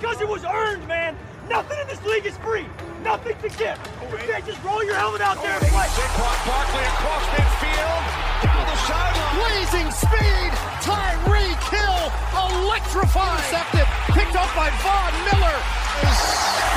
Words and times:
because 0.00 0.20
it 0.20 0.28
was 0.28 0.44
earned, 0.44 0.86
man. 0.88 1.14
Nothing 1.50 1.78
in 1.78 1.86
this 1.88 2.02
league 2.06 2.24
is 2.24 2.36
free. 2.38 2.64
Nothing 3.04 3.36
to 3.44 3.48
give. 3.60 3.76
You 4.08 4.16
can't 4.24 4.46
just 4.46 4.62
roll 4.64 4.82
your 4.82 4.94
helmet 4.94 5.20
out 5.20 5.36
there 5.42 5.52
and 5.52 5.66
play. 5.68 5.88
Saquon 5.92 6.36
Barkley 6.48 6.84
across 6.88 7.24
midfield, 7.36 8.02
down 8.40 8.64
the 8.64 8.78
sideline. 8.88 9.34
Blazing 9.36 9.88
speed, 9.92 10.50
Tyreek 10.80 11.60
Hill, 11.68 12.00
electrifying. 12.32 13.44
Intercepted, 13.44 13.86
picked 14.16 14.36
up 14.40 14.48
by 14.56 14.72
Von 14.80 15.12
Miller. 15.28 15.58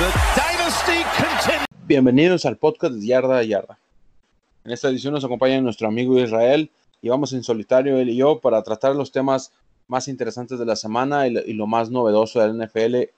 The 0.04 0.10
dynasty 0.36 1.00
continues. 1.16 1.66
Bienvenidos 1.86 2.44
al 2.44 2.56
podcast 2.56 2.94
de 2.94 3.06
Yarda 3.06 3.38
a 3.38 3.42
Yarda. 3.42 3.78
En 4.64 4.72
esta 4.72 4.88
edición 4.88 5.14
nos 5.14 5.24
acompaña 5.24 5.60
nuestro 5.62 5.88
amigo 5.88 6.18
Israel 6.18 6.70
y 7.00 7.08
vamos 7.08 7.32
en 7.32 7.42
solitario 7.42 7.98
él 7.98 8.10
y 8.10 8.16
yo 8.16 8.40
para 8.40 8.62
tratar 8.62 8.94
los 8.94 9.12
temas 9.12 9.52
más 9.86 10.08
interesantes 10.08 10.58
de 10.58 10.66
la 10.66 10.76
semana 10.76 11.26
y 11.26 11.52
lo, 11.52 11.66
más 11.66 11.90
novedoso 11.90 12.40
del 12.40 12.58
NFL 12.58 13.10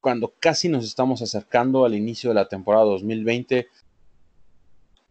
cuando 0.00 0.32
casi 0.38 0.68
nos 0.68 0.84
estamos 0.84 1.22
acercando 1.22 1.84
al 1.84 1.94
inicio 1.94 2.30
de 2.30 2.34
la 2.34 2.48
temporada 2.48 2.84
2020, 2.84 3.66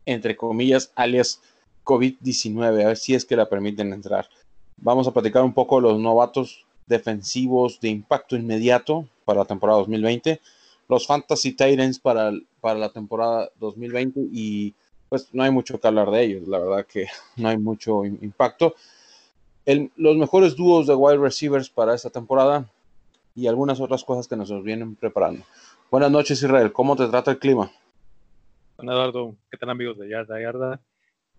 entre 0.05 0.37
comillas, 0.37 0.91
alias 0.95 1.41
COVID-19, 1.83 2.83
a 2.83 2.87
ver 2.87 2.97
si 2.97 3.13
es 3.13 3.25
que 3.25 3.35
la 3.35 3.49
permiten 3.49 3.91
entrar. 3.93 4.29
Vamos 4.77 5.07
a 5.07 5.11
platicar 5.11 5.43
un 5.43 5.53
poco 5.53 5.77
de 5.77 5.83
los 5.83 5.99
novatos 5.99 6.65
defensivos 6.85 7.79
de 7.81 7.89
impacto 7.89 8.35
inmediato 8.35 9.07
para 9.25 9.39
la 9.39 9.45
temporada 9.45 9.79
2020, 9.79 10.39
los 10.87 11.05
Fantasy 11.05 11.51
Titans 11.51 11.99
para, 11.99 12.31
para 12.61 12.79
la 12.79 12.89
temporada 12.89 13.49
2020 13.59 14.21
y 14.31 14.73
pues 15.09 15.29
no 15.33 15.43
hay 15.43 15.51
mucho 15.51 15.79
que 15.79 15.87
hablar 15.87 16.11
de 16.11 16.23
ellos, 16.23 16.47
la 16.47 16.59
verdad 16.59 16.85
que 16.85 17.07
no 17.35 17.49
hay 17.49 17.57
mucho 17.57 18.05
impacto. 18.05 18.75
El, 19.67 19.91
los 19.97 20.15
mejores 20.15 20.55
dúos 20.55 20.87
de 20.87 20.95
wide 20.95 21.17
receivers 21.17 21.69
para 21.69 21.93
esta 21.93 22.09
temporada 22.09 22.65
y 23.35 23.47
algunas 23.47 23.81
otras 23.81 24.01
cosas 24.01 24.25
que 24.25 24.37
nos 24.37 24.49
vienen 24.63 24.95
preparando. 24.95 25.43
Buenas 25.91 26.09
noches, 26.09 26.41
Israel. 26.41 26.71
¿Cómo 26.71 26.95
te 26.95 27.05
trata 27.09 27.31
el 27.31 27.37
clima? 27.37 27.69
Bueno, 28.77 28.93
Eduardo, 28.93 29.35
¿qué 29.51 29.57
tal 29.57 29.69
amigos 29.69 29.97
de 29.97 30.07
Yarda 30.07 30.39
Yarda? 30.39 30.79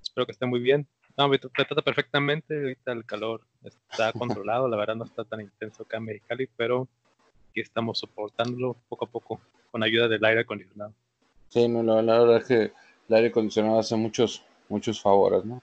Espero 0.03 0.27
que 0.27 0.33
estén 0.33 0.51
muy 0.51 0.61
bien. 0.61 0.87
No, 1.17 1.27
me 1.27 1.39
trata 1.39 1.81
perfectamente. 1.81 2.55
Ahorita 2.55 2.93
el 2.93 3.07
calor 3.07 3.41
está 3.65 4.13
controlado. 4.19 4.69
La 4.69 4.77
verdad 4.77 4.97
no 4.97 5.05
está 5.05 5.25
tan 5.25 5.41
intenso 5.41 5.85
acá 5.85 5.97
en 5.97 6.05
Mexicali, 6.05 6.51
pero 6.55 6.87
aquí 7.51 7.63
estamos 7.63 7.99
soportándolo 7.99 8.77
poco 8.91 9.07
a 9.07 9.09
poco 9.09 9.41
con 9.71 9.83
ayuda 9.83 10.07
del 10.07 10.23
aire 10.23 10.43
acondicionado. 10.43 10.93
Sí, 11.49 11.67
no, 11.67 11.83
la, 11.83 12.03
la 12.03 12.19
verdad 12.19 12.37
es 12.37 12.45
que 12.45 12.73
el 13.09 13.15
aire 13.15 13.29
acondicionado 13.29 13.79
hace 13.79 13.97
muchos, 13.97 14.43
muchos 14.69 15.01
favores, 15.01 15.47
¿no? 15.47 15.63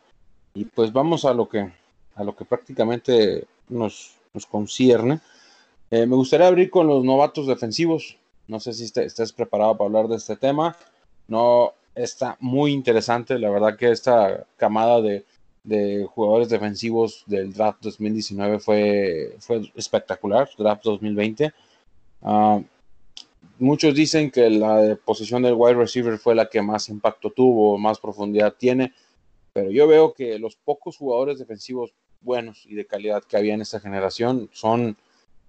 Y 0.56 0.66
pues 0.66 0.92
vamos 0.92 1.26
a 1.26 1.34
lo 1.34 1.48
que, 1.48 1.72
a 2.16 2.24
lo 2.24 2.36
que 2.36 2.46
prácticamente 2.46 3.46
nos, 3.70 4.16
nos 4.34 4.46
concierne. 4.46 5.20
Eh, 5.92 6.06
me 6.06 6.16
gustaría 6.16 6.48
abrir 6.48 6.70
con 6.70 6.88
los 6.88 7.04
novatos 7.04 7.48
defensivos. 7.48 8.18
No 8.48 8.60
sé 8.60 8.74
si 8.74 8.86
estés 8.86 9.34
preparado 9.34 9.78
para 9.78 9.88
hablar 9.88 10.08
de 10.08 10.18
este 10.18 10.36
tema. 10.36 10.76
No 11.28 11.74
está 11.94 12.38
muy 12.40 12.72
interesante. 12.72 13.38
La 13.40 13.50
verdad 13.50 13.78
que 13.78 13.92
esta 13.92 14.46
camada 14.58 15.02
de, 15.02 15.26
de 15.64 16.08
jugadores 16.14 16.50
defensivos 16.50 17.24
del 17.26 17.54
draft 17.54 17.82
2019 17.82 18.60
fue, 18.60 19.36
fue 19.40 19.72
espectacular. 19.76 20.50
Draft 20.58 20.84
2020. 20.84 21.54
Uh, 22.22 22.64
muchos 23.60 23.94
dicen 23.94 24.32
que 24.32 24.50
la 24.50 24.98
posición 25.04 25.44
del 25.44 25.56
wide 25.56 25.76
receiver 25.76 26.18
fue 26.18 26.36
la 26.36 26.48
que 26.48 26.62
más 26.62 26.90
impacto 26.90 27.30
tuvo, 27.32 27.78
más 27.78 28.00
profundidad 28.00 28.54
tiene. 28.54 28.94
Pero 29.54 29.72
yo 29.72 29.88
veo 29.88 30.14
que 30.14 30.38
los 30.38 30.56
pocos 30.56 30.98
jugadores 30.98 31.40
defensivos 31.40 31.94
buenos 32.26 32.66
y 32.66 32.76
de 32.76 32.86
calidad 32.86 33.24
que 33.24 33.38
había 33.38 33.54
en 33.54 33.62
esta 33.62 33.80
generación 33.80 34.50
son 34.52 34.98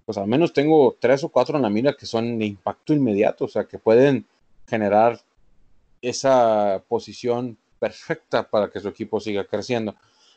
pues 0.07 0.17
al 0.17 0.27
menos 0.27 0.53
tengo 0.53 0.95
tres 0.97 1.25
o 1.25 1.29
cuatro 1.29 1.57
en 1.57 1.63
la 1.63 1.69
mira 1.69 1.91
que 1.91 2.05
son 2.05 2.39
de 2.39 2.45
impacto 2.45 2.93
inmediato, 2.93 3.43
o 3.43 3.47
sea, 3.49 3.65
que 3.65 3.77
pueden 3.77 4.25
generar 4.65 5.19
esa 6.01 6.81
posición 6.87 7.57
perfecta 7.77 8.49
para 8.49 8.69
que 8.69 8.79
su 8.79 8.87
equipo 8.87 9.19
siga 9.19 9.43
creciendo. 9.43 9.95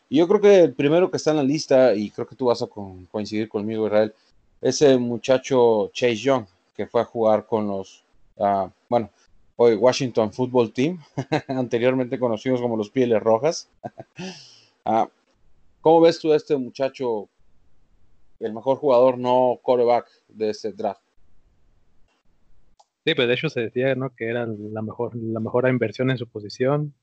Y 0.08 0.18
yo 0.18 0.26
creo 0.26 0.40
que 0.40 0.58
el 0.58 0.74
primero 0.74 1.08
que 1.08 1.18
está 1.18 1.30
en 1.30 1.36
la 1.36 1.44
lista, 1.44 1.94
y 1.94 2.10
creo 2.10 2.26
que 2.26 2.34
tú 2.34 2.46
vas 2.46 2.62
a 2.62 2.66
co 2.66 2.96
coincidir 3.12 3.48
conmigo, 3.48 3.86
Israel, 3.86 4.12
es 4.60 4.82
el 4.82 4.98
muchacho 4.98 5.88
Chase 5.92 6.16
Young, 6.16 6.46
que 6.76 6.88
fue 6.88 7.02
a 7.02 7.04
jugar 7.04 7.46
con 7.46 7.68
los, 7.68 8.02
uh, 8.38 8.68
bueno, 8.88 9.08
hoy 9.54 9.76
Washington 9.76 10.32
Football 10.32 10.72
Team, 10.72 10.98
anteriormente 11.46 12.18
conocidos 12.18 12.60
como 12.60 12.76
los 12.76 12.90
Pieles 12.90 13.22
Rojas. 13.22 13.68
uh, 14.84 15.06
¿Cómo 15.80 16.00
ves 16.00 16.18
tú 16.18 16.32
a 16.32 16.36
este 16.36 16.56
muchacho 16.56 17.28
el 18.40 18.54
mejor 18.54 18.78
jugador 18.78 19.18
no 19.18 19.60
quarterback 19.62 20.08
de 20.28 20.50
ese 20.50 20.72
draft. 20.72 21.02
Sí, 23.04 23.14
pues 23.14 23.28
de 23.28 23.34
hecho 23.34 23.48
se 23.48 23.60
decía 23.60 23.94
¿no? 23.94 24.14
que 24.14 24.28
era 24.28 24.46
la 24.46 24.82
mejor, 24.82 25.14
la 25.14 25.40
mejor 25.40 25.68
inversión 25.68 26.10
en 26.10 26.18
su 26.18 26.26
posición, 26.26 26.94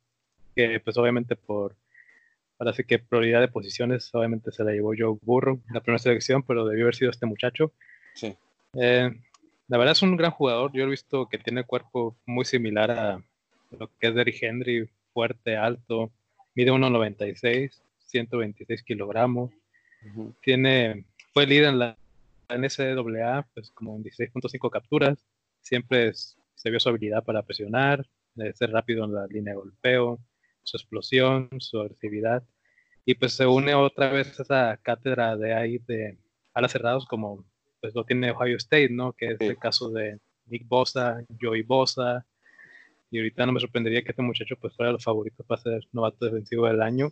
que 0.55 0.79
pues 0.79 0.97
obviamente 0.97 1.35
por, 1.35 1.75
ahora 2.59 2.73
sí 2.73 2.83
que 2.83 2.99
prioridad 2.99 3.39
de 3.39 3.47
posiciones, 3.47 4.13
obviamente 4.13 4.51
se 4.51 4.63
la 4.63 4.71
llevó 4.71 4.93
Joe 4.97 5.17
Burrow 5.21 5.61
la 5.71 5.81
primera 5.81 5.99
selección, 5.99 6.43
pero 6.43 6.65
debió 6.65 6.85
haber 6.85 6.95
sido 6.95 7.11
este 7.11 7.25
muchacho. 7.25 7.71
Sí. 8.13 8.35
Eh, 8.73 9.09
la 9.67 9.77
verdad 9.77 9.93
es 9.93 10.01
un 10.01 10.17
gran 10.17 10.31
jugador, 10.31 10.71
yo 10.73 10.83
he 10.83 10.89
visto 10.89 11.27
que 11.27 11.37
tiene 11.37 11.63
cuerpo 11.63 12.15
muy 12.25 12.45
similar 12.45 12.91
a 12.91 13.23
lo 13.71 13.89
que 13.99 14.07
es 14.07 14.15
Derrick 14.15 14.41
Henry, 14.41 14.89
fuerte, 15.13 15.57
alto, 15.57 16.11
mide 16.55 16.71
1,96, 16.71 17.81
126 18.07 18.83
kilogramos, 18.83 19.51
uh 20.03 20.07
-huh. 20.07 20.35
tiene 20.41 21.05
fue 21.37 21.45
líder 21.45 21.65
en 21.65 21.79
la 21.79 21.97
NCAA, 22.49 23.47
pues 23.53 23.69
como 23.71 23.95
en 23.95 24.03
16.5 24.03 24.71
capturas. 24.71 25.23
Siempre 25.61 26.07
es, 26.07 26.35
se 26.55 26.71
vio 26.71 26.79
su 26.79 26.89
habilidad 26.89 27.23
para 27.23 27.43
presionar, 27.43 28.07
ser 28.55 28.71
rápido 28.71 29.05
en 29.05 29.13
la 29.13 29.27
línea 29.27 29.53
de 29.53 29.59
golpeo, 29.59 30.19
su 30.63 30.77
explosión, 30.77 31.49
su 31.59 31.79
agresividad. 31.79 32.43
Y 33.05 33.13
pues 33.13 33.33
se 33.33 33.45
une 33.45 33.75
otra 33.75 34.09
vez 34.09 34.39
a 34.39 34.43
esa 34.43 34.77
cátedra 34.81 35.37
de 35.37 35.53
ahí 35.53 35.77
de 35.77 36.17
alas 36.53 36.71
cerrados 36.71 37.05
como 37.05 37.45
pues 37.81 37.93
lo 37.93 38.03
tiene 38.03 38.31
Ohio 38.31 38.57
State, 38.57 38.89
¿no? 38.89 39.13
Que 39.13 39.33
es 39.33 39.37
sí. 39.39 39.45
el 39.45 39.59
caso 39.59 39.91
de 39.91 40.19
Nick 40.47 40.67
Bosa, 40.67 41.23
Joey 41.39 41.61
Bosa. 41.61 42.25
Y 43.11 43.19
ahorita 43.19 43.45
no 43.45 43.51
me 43.51 43.59
sorprendería 43.59 44.01
que 44.01 44.09
este 44.09 44.21
muchacho 44.21 44.55
pues 44.59 44.75
fuera 44.75 44.91
los 44.91 45.03
favoritos 45.03 45.45
para 45.45 45.61
ser 45.61 45.87
novato 45.93 46.25
defensivo 46.25 46.65
del 46.65 46.81
año. 46.81 47.11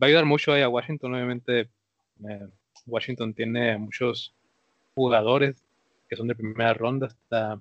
Va 0.00 0.06
a 0.06 0.08
ayudar 0.08 0.24
mucho 0.24 0.52
ahí 0.52 0.62
a 0.62 0.68
Washington, 0.68 1.14
obviamente. 1.14 1.68
Eh, 2.28 2.48
Washington 2.86 3.32
tiene 3.34 3.78
muchos 3.78 4.34
jugadores 4.94 5.56
que 6.08 6.16
son 6.16 6.28
de 6.28 6.34
primera 6.34 6.74
ronda. 6.74 7.06
Está 7.06 7.60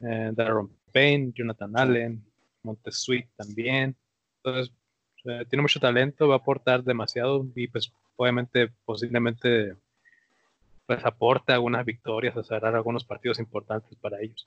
eh, 0.00 0.30
Darren 0.34 0.70
Payne, 0.92 1.32
Jonathan 1.34 1.76
Allen, 1.76 2.24
Montesuit 2.62 3.26
también. 3.36 3.94
Entonces, 4.42 4.72
eh, 5.24 5.44
tiene 5.48 5.62
mucho 5.62 5.80
talento, 5.80 6.28
va 6.28 6.34
a 6.34 6.38
aportar 6.38 6.84
demasiado 6.84 7.46
y 7.54 7.68
pues 7.68 7.90
obviamente 8.16 8.70
posiblemente 8.84 9.74
pues 10.86 11.04
aporta 11.04 11.54
algunas 11.54 11.84
victorias, 11.86 12.36
a 12.36 12.44
cerrar 12.44 12.74
algunos 12.74 13.04
partidos 13.04 13.38
importantes 13.38 13.96
para 14.00 14.20
ellos. 14.20 14.46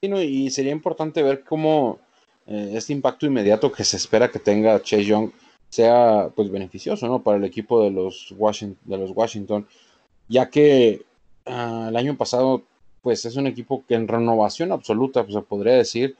Sí, 0.00 0.08
no, 0.08 0.22
y 0.22 0.48
sería 0.50 0.72
importante 0.72 1.22
ver 1.22 1.44
cómo 1.44 2.00
eh, 2.46 2.72
este 2.74 2.94
impacto 2.94 3.26
inmediato 3.26 3.70
que 3.70 3.84
se 3.84 3.98
espera 3.98 4.30
que 4.30 4.38
tenga 4.38 4.80
Chase 4.80 5.04
Young 5.04 5.30
sea 5.68 6.30
pues 6.34 6.50
beneficioso 6.50 7.06
¿no? 7.06 7.22
para 7.22 7.36
el 7.36 7.44
equipo 7.44 7.82
de 7.82 7.90
los 7.90 8.34
Washington, 8.36 8.78
de 8.84 8.98
los 8.98 9.10
Washington 9.10 9.66
ya 10.28 10.48
que 10.48 11.04
uh, 11.46 11.88
el 11.88 11.96
año 11.96 12.16
pasado 12.16 12.62
pues 13.02 13.24
es 13.24 13.36
un 13.36 13.46
equipo 13.46 13.84
que 13.86 13.94
en 13.94 14.08
renovación 14.08 14.72
absoluta 14.72 15.22
pues, 15.22 15.34
se 15.34 15.42
podría 15.42 15.74
decir 15.74 16.16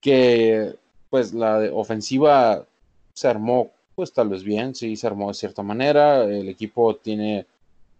que 0.00 0.74
pues 1.10 1.32
la 1.32 1.70
ofensiva 1.72 2.64
se 3.12 3.28
armó 3.28 3.70
pues 3.94 4.12
tal 4.12 4.28
vez 4.28 4.44
bien, 4.44 4.74
sí 4.74 4.94
se 4.94 5.06
armó 5.06 5.28
de 5.28 5.34
cierta 5.34 5.62
manera, 5.62 6.24
el 6.24 6.48
equipo 6.48 6.96
tiene 6.96 7.46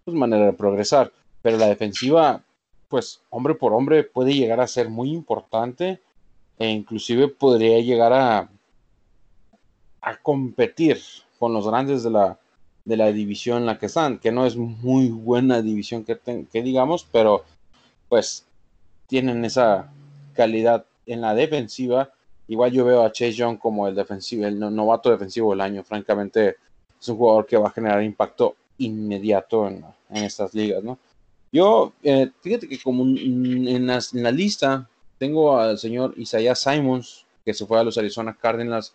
pues 0.04 0.15
manera 0.15 0.47
de 0.47 0.53
progresar, 0.53 1.10
pero 1.41 1.56
la 1.56 1.69
defensiva 1.69 2.43
pues 2.88 3.22
hombre 3.30 3.54
por 3.54 3.72
hombre 3.72 4.04
puede 4.04 4.34
llegar 4.34 4.60
a 4.60 4.66
ser 4.66 4.89
muy 4.89 5.10
importante 5.10 6.01
e 6.59 6.68
inclusive 6.68 7.28
podría 7.28 7.80
llegar 7.80 8.13
a 8.13 8.48
a 10.06 10.16
competir 10.16 11.00
con 11.36 11.53
los 11.53 11.66
grandes 11.66 12.04
de 12.04 12.10
la, 12.10 12.38
de 12.84 12.97
la 12.97 13.10
división 13.10 13.58
en 13.58 13.66
la 13.66 13.76
que 13.76 13.86
están, 13.86 14.18
que 14.18 14.30
no 14.30 14.47
es 14.47 14.56
muy 14.56 15.08
buena 15.08 15.60
división 15.60 16.04
que, 16.04 16.62
digamos, 16.62 17.04
pero 17.10 17.44
pues 18.08 18.47
tienen 19.08 19.44
esa 19.44 19.92
calidad 20.32 20.86
en 21.06 21.22
la 21.22 21.34
defensiva. 21.34 22.12
Igual 22.47 22.70
yo 22.70 22.84
veo 22.84 23.03
a 23.03 23.10
Chase 23.10 23.32
Young 23.32 23.58
como 23.58 23.88
el 23.88 23.97
defensivo, 23.97 24.47
el 24.47 24.60
novato 24.60 25.10
defensivo 25.10 25.50
del 25.50 25.60
año. 25.60 25.82
Francamente, 25.82 26.54
es 27.00 27.08
un 27.08 27.16
jugador 27.16 27.44
que 27.44 27.56
va 27.56 27.66
a 27.66 27.72
generar 27.72 28.00
impacto 28.00 28.54
inmediato 28.78 29.66
en, 29.66 29.84
en 30.10 30.24
estas 30.24 30.54
ligas, 30.54 30.84
¿no? 30.84 31.00
Yo, 31.50 31.94
eh, 32.04 32.30
fíjate 32.42 32.68
que 32.68 32.78
como 32.78 33.03
en, 33.03 33.66
en 33.66 34.22
la 34.22 34.30
lista 34.30 34.88
tengo 35.18 35.58
al 35.58 35.78
señor 35.78 36.14
Isaiah 36.16 36.54
Simons, 36.54 37.26
que 37.44 37.54
se 37.54 37.66
fue 37.66 37.80
a 37.80 37.82
los 37.82 37.98
Arizona 37.98 38.36
Cardinals 38.41 38.94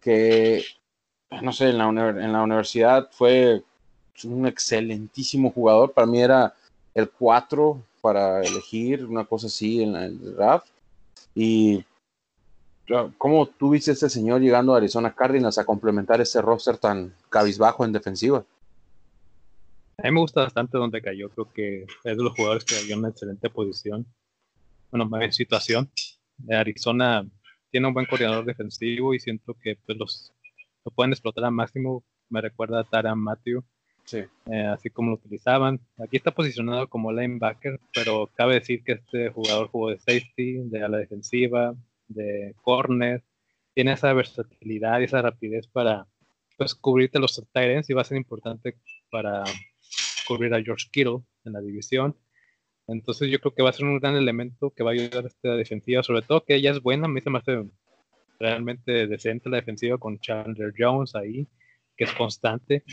que, 0.00 0.64
no 1.42 1.52
sé, 1.52 1.70
en 1.70 1.78
la, 1.78 2.42
universidad 2.42 3.08
fue 3.12 3.62
un 4.24 4.46
excelentísimo 4.46 5.50
jugador. 5.50 5.92
Para 5.92 6.06
mí 6.06 6.20
era 6.20 6.54
el 6.94 7.10
4 7.10 7.82
para 8.00 8.42
elegir, 8.42 9.04
una 9.04 9.24
cosa 9.24 9.46
así 9.48 9.82
en 9.82 9.96
el 9.96 10.34
draft. 10.34 10.68
Y 11.34 11.84
¿cómo 13.18 13.46
tú 13.46 13.70
viste 13.70 13.90
a 13.90 13.94
este 13.94 14.08
señor 14.08 14.40
llegando 14.40 14.74
a 14.74 14.78
Arizona 14.78 15.14
Cardinals 15.14 15.58
a 15.58 15.64
complementar 15.64 16.20
ese 16.20 16.40
roster 16.40 16.78
tan 16.78 17.14
cabizbajo 17.28 17.84
en 17.84 17.92
defensiva? 17.92 18.44
A 19.98 20.02
mí 20.02 20.12
me 20.12 20.20
gusta 20.20 20.42
bastante 20.42 20.78
donde 20.78 21.02
cayó, 21.02 21.28
creo 21.30 21.52
que 21.52 21.82
es 21.82 22.16
de 22.16 22.22
los 22.22 22.32
jugadores 22.34 22.64
que 22.64 22.78
en 22.92 23.00
una 23.00 23.08
excelente 23.08 23.50
posición, 23.50 24.06
bueno, 24.90 25.10
en 25.20 25.32
situación. 25.32 25.90
Arizona 26.48 27.26
tiene 27.70 27.86
un 27.86 27.94
buen 27.94 28.06
coordinador 28.06 28.44
defensivo 28.44 29.14
y 29.14 29.20
siento 29.20 29.54
que 29.54 29.76
pues, 29.84 29.98
los, 29.98 30.32
lo 30.84 30.90
pueden 30.92 31.12
explotar 31.12 31.44
al 31.44 31.52
máximo. 31.52 32.04
Me 32.28 32.40
recuerda 32.40 32.80
a 32.80 32.84
Taran 32.84 33.18
Matthew, 33.18 33.64
sí. 34.04 34.18
Eh, 34.46 34.66
así 34.66 34.90
como 34.90 35.10
lo 35.10 35.16
utilizaban. 35.16 35.80
Aquí 35.98 36.16
está 36.16 36.30
posicionado 36.30 36.88
como 36.88 37.12
linebacker, 37.12 37.80
pero 37.94 38.28
cabe 38.34 38.54
decir 38.54 38.82
que 38.82 38.92
este 38.92 39.30
jugador 39.30 39.68
jugó 39.68 39.90
de 39.90 39.98
safety, 39.98 40.58
de 40.64 40.82
ala 40.82 40.98
defensiva, 40.98 41.74
de 42.08 42.54
corner. 42.62 43.22
Tiene 43.74 43.92
esa 43.92 44.12
versatilidad 44.12 45.00
y 45.00 45.04
esa 45.04 45.22
rapidez 45.22 45.66
para 45.68 46.06
pues, 46.56 46.74
cubrirte 46.74 47.18
los 47.18 47.42
Tyrants 47.52 47.88
y 47.88 47.94
va 47.94 48.02
a 48.02 48.04
ser 48.04 48.16
importante 48.16 48.74
para 49.10 49.44
cubrir 50.26 50.52
a 50.52 50.62
George 50.62 50.86
Kittle 50.92 51.20
en 51.44 51.52
la 51.52 51.60
división. 51.60 52.16
Entonces 52.88 53.30
yo 53.30 53.38
creo 53.38 53.54
que 53.54 53.62
va 53.62 53.68
a 53.68 53.74
ser 53.74 53.84
un 53.84 54.00
gran 54.00 54.16
elemento 54.16 54.70
que 54.70 54.82
va 54.82 54.90
a 54.90 54.94
ayudar 54.94 55.24
a 55.24 55.28
esta 55.28 55.54
defensiva, 55.54 56.02
sobre 56.02 56.22
todo 56.22 56.44
que 56.44 56.54
ella 56.54 56.70
es 56.70 56.82
buena, 56.82 57.06
a 57.06 57.08
mí 57.08 57.20
se 57.20 57.28
me 57.28 57.38
hace 57.38 57.64
realmente 58.40 59.06
decente 59.06 59.50
la 59.50 59.58
defensiva 59.58 59.98
con 59.98 60.18
Chandler 60.18 60.72
Jones 60.76 61.14
ahí, 61.14 61.46
que 61.96 62.04
es 62.04 62.12
constante. 62.14 62.84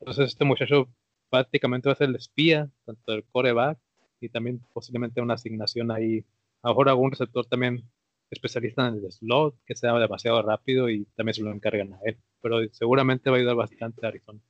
Entonces 0.00 0.30
este 0.30 0.44
muchacho 0.44 0.88
prácticamente 1.30 1.88
va 1.88 1.92
a 1.92 1.96
ser 1.96 2.08
el 2.08 2.16
espía, 2.16 2.68
tanto 2.84 3.12
el 3.12 3.24
coreback 3.24 3.78
y 4.20 4.28
también 4.28 4.60
posiblemente 4.72 5.20
una 5.20 5.34
asignación 5.34 5.92
ahí. 5.92 6.24
Ahora 6.62 6.90
algún 6.90 7.12
receptor 7.12 7.46
también 7.46 7.84
especialista 8.30 8.88
en 8.88 8.94
el 8.94 9.12
slot, 9.12 9.54
que 9.64 9.76
sea 9.76 9.94
demasiado 9.94 10.42
rápido 10.42 10.90
y 10.90 11.04
también 11.16 11.34
se 11.34 11.42
lo 11.42 11.52
encargan 11.52 11.94
a 11.94 12.00
él. 12.02 12.18
Pero 12.42 12.58
seguramente 12.72 13.30
va 13.30 13.36
a 13.36 13.38
ayudar 13.38 13.54
bastante 13.54 14.04
a 14.04 14.08
Arizona. 14.08 14.40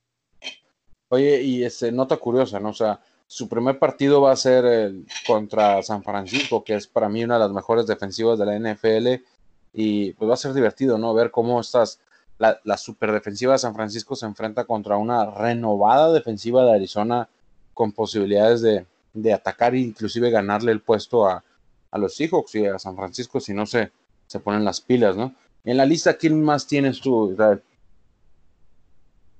Oye, 1.09 1.41
y 1.43 1.63
este, 1.63 1.91
nota 1.91 2.17
curiosa, 2.17 2.59
¿no? 2.59 2.69
O 2.69 2.73
sea, 2.73 2.99
su 3.31 3.47
primer 3.47 3.77
partido 3.77 4.21
va 4.21 4.31
a 4.31 4.35
ser 4.35 4.65
el, 4.65 5.05
contra 5.27 5.83
San 5.83 6.03
Francisco, 6.03 6.63
que 6.63 6.73
es 6.73 6.87
para 6.87 7.09
mí 7.09 7.23
una 7.23 7.35
de 7.35 7.41
las 7.41 7.51
mejores 7.51 7.85
defensivas 7.85 8.39
de 8.39 8.45
la 8.47 8.57
NFL. 8.57 9.23
Y 9.71 10.13
pues 10.13 10.27
va 10.27 10.33
a 10.33 10.37
ser 10.37 10.51
divertido, 10.55 10.97
¿no? 10.97 11.13
Ver 11.13 11.29
cómo 11.29 11.61
estas, 11.61 11.99
la, 12.39 12.59
la 12.63 12.75
super 12.75 13.11
defensiva 13.11 13.53
de 13.53 13.59
San 13.59 13.75
Francisco 13.75 14.15
se 14.15 14.25
enfrenta 14.25 14.65
contra 14.65 14.97
una 14.97 15.29
renovada 15.29 16.11
defensiva 16.11 16.65
de 16.65 16.73
Arizona 16.73 17.29
con 17.75 17.91
posibilidades 17.91 18.61
de, 18.61 18.87
de 19.13 19.31
atacar 19.31 19.75
e 19.75 19.79
inclusive 19.79 20.31
ganarle 20.31 20.71
el 20.71 20.81
puesto 20.81 21.27
a, 21.27 21.43
a 21.91 21.97
los 21.99 22.15
Seahawks 22.15 22.55
y 22.55 22.65
a 22.65 22.79
San 22.79 22.95
Francisco 22.95 23.39
si 23.39 23.53
no 23.53 23.67
se, 23.67 23.91
se 24.25 24.39
ponen 24.39 24.65
las 24.65 24.81
pilas, 24.81 25.15
¿no? 25.15 25.35
En 25.63 25.77
la 25.77 25.85
lista, 25.85 26.17
¿quién 26.17 26.43
más 26.43 26.65
tienes 26.65 26.99
tú, 26.99 27.31
Israel? 27.31 27.61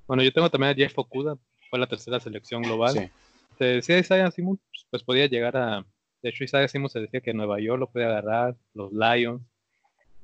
Bueno, 0.06 0.22
yo 0.22 0.32
tengo 0.32 0.52
también 0.52 0.74
a 0.74 0.76
Jeff 0.76 0.96
Okuda, 0.96 1.40
fue 1.72 1.80
la 1.80 1.88
tercera 1.88 2.20
selección 2.20 2.62
global. 2.62 3.12
Se 3.60 3.66
decía 3.66 4.00
Isaiah 4.00 4.32
Simmons, 4.32 4.62
pues 4.90 5.04
podía 5.04 5.28
llegar 5.28 5.58
a. 5.58 5.86
De 6.22 6.30
hecho, 6.30 6.46
Isaiah 6.46 6.68
Simmons 6.68 6.94
se 6.94 7.02
decía 7.02 7.22
que 7.22 7.34
Nueva 7.34 7.60
York 7.60 7.80
lo 7.80 7.92
puede 7.92 8.06
agarrar, 8.06 8.56
los 8.74 8.92
Lions, 8.92 9.42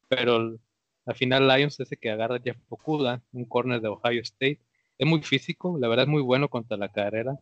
pero 0.08 0.58
al 1.06 1.16
final 1.16 1.48
Lions 1.48 1.80
ese 1.80 1.98
que 1.98 2.10
agarra 2.10 2.40
Jeff 2.44 2.58
Okuda, 2.70 3.22
un 3.34 3.46
corner 3.46 3.82
de 3.82 3.90
Ohio 3.90 4.22
State. 4.22 4.62
Es 4.98 5.06
muy 5.06 5.22
físico, 5.22 5.78
la 5.78 5.90
verdad 5.90 6.06
es 6.06 6.10
muy 6.10 6.22
bueno 6.22 6.50
contra 6.50 6.78
la 6.78 6.90
carrera 6.90 7.38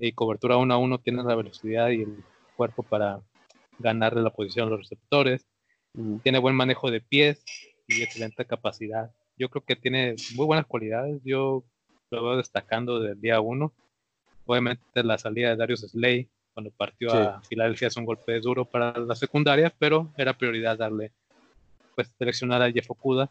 y 0.00 0.12
cobertura 0.12 0.56
uno 0.56 0.74
a 0.74 0.78
uno 0.78 0.98
tiene 0.98 1.22
la 1.22 1.34
velocidad 1.34 1.90
y 1.90 2.02
el 2.02 2.24
cuerpo 2.56 2.82
para 2.82 3.20
ganarle 3.78 4.22
la 4.22 4.30
posición 4.30 4.66
a 4.66 4.70
los 4.70 4.80
receptores. 4.80 5.46
Tiene 6.22 6.38
buen 6.38 6.56
manejo 6.56 6.90
de 6.90 7.00
pies 7.00 7.44
y 7.86 8.02
excelente 8.02 8.44
capacidad. 8.44 9.12
Yo 9.36 9.48
creo 9.48 9.64
que 9.64 9.76
tiene 9.76 10.16
muy 10.34 10.46
buenas 10.46 10.66
cualidades. 10.66 11.20
Yo 11.24 11.64
lo 12.10 12.24
veo 12.24 12.36
destacando 12.36 13.00
del 13.00 13.20
día 13.20 13.40
uno. 13.40 13.72
Obviamente 14.48 15.04
la 15.04 15.18
salida 15.18 15.50
de 15.50 15.56
Darius 15.56 15.82
Slay 15.82 16.26
cuando 16.54 16.70
partió 16.70 17.12
a 17.12 17.42
Filadelfia 17.42 17.88
es 17.88 17.96
un 17.98 18.06
golpe 18.06 18.40
duro 18.40 18.64
para 18.64 18.98
la 18.98 19.14
secundaria, 19.14 19.70
pero 19.78 20.10
era 20.16 20.32
prioridad 20.32 20.78
darle, 20.78 21.12
pues 21.94 22.08
seleccionar 22.16 22.62
a 22.62 22.72
Jeff 22.72 22.90
Okuda. 22.90 23.30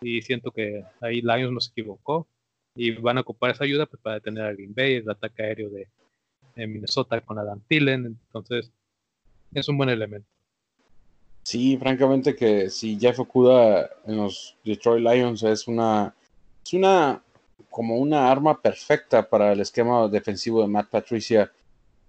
Y 0.00 0.20
siento 0.22 0.50
que 0.50 0.84
ahí 1.00 1.20
Lions 1.20 1.52
no 1.52 1.60
se 1.60 1.70
equivocó 1.70 2.26
y 2.74 2.90
van 2.90 3.18
a 3.18 3.20
ocupar 3.20 3.52
esa 3.52 3.62
ayuda 3.62 3.86
pues, 3.86 4.02
para 4.02 4.16
detener 4.16 4.44
a 4.44 4.52
Green 4.52 4.74
Bay, 4.74 4.94
el 4.94 5.08
ataque 5.08 5.42
aéreo 5.42 5.70
de, 5.70 5.86
Minnesota 6.56 7.20
con 7.20 7.38
Adam 7.38 7.60
Thielen, 7.68 8.04
entonces 8.04 8.70
es 9.54 9.68
un 9.68 9.78
buen 9.78 9.88
elemento. 9.88 10.28
Sí, 11.44 11.78
francamente 11.78 12.34
que 12.34 12.68
si 12.68 12.98
Jeff 12.98 13.20
Okuda 13.20 13.88
en 14.04 14.16
los 14.16 14.56
Detroit 14.64 15.02
Lions 15.02 15.44
es 15.44 15.68
una 15.68 16.12
es 16.62 16.74
una 16.74 17.22
como 17.68 17.96
una 17.96 18.30
arma 18.30 18.60
perfecta 18.60 19.28
para 19.28 19.52
el 19.52 19.60
esquema 19.60 20.08
defensivo 20.08 20.62
de 20.62 20.68
Matt 20.68 20.88
Patricia, 20.88 21.50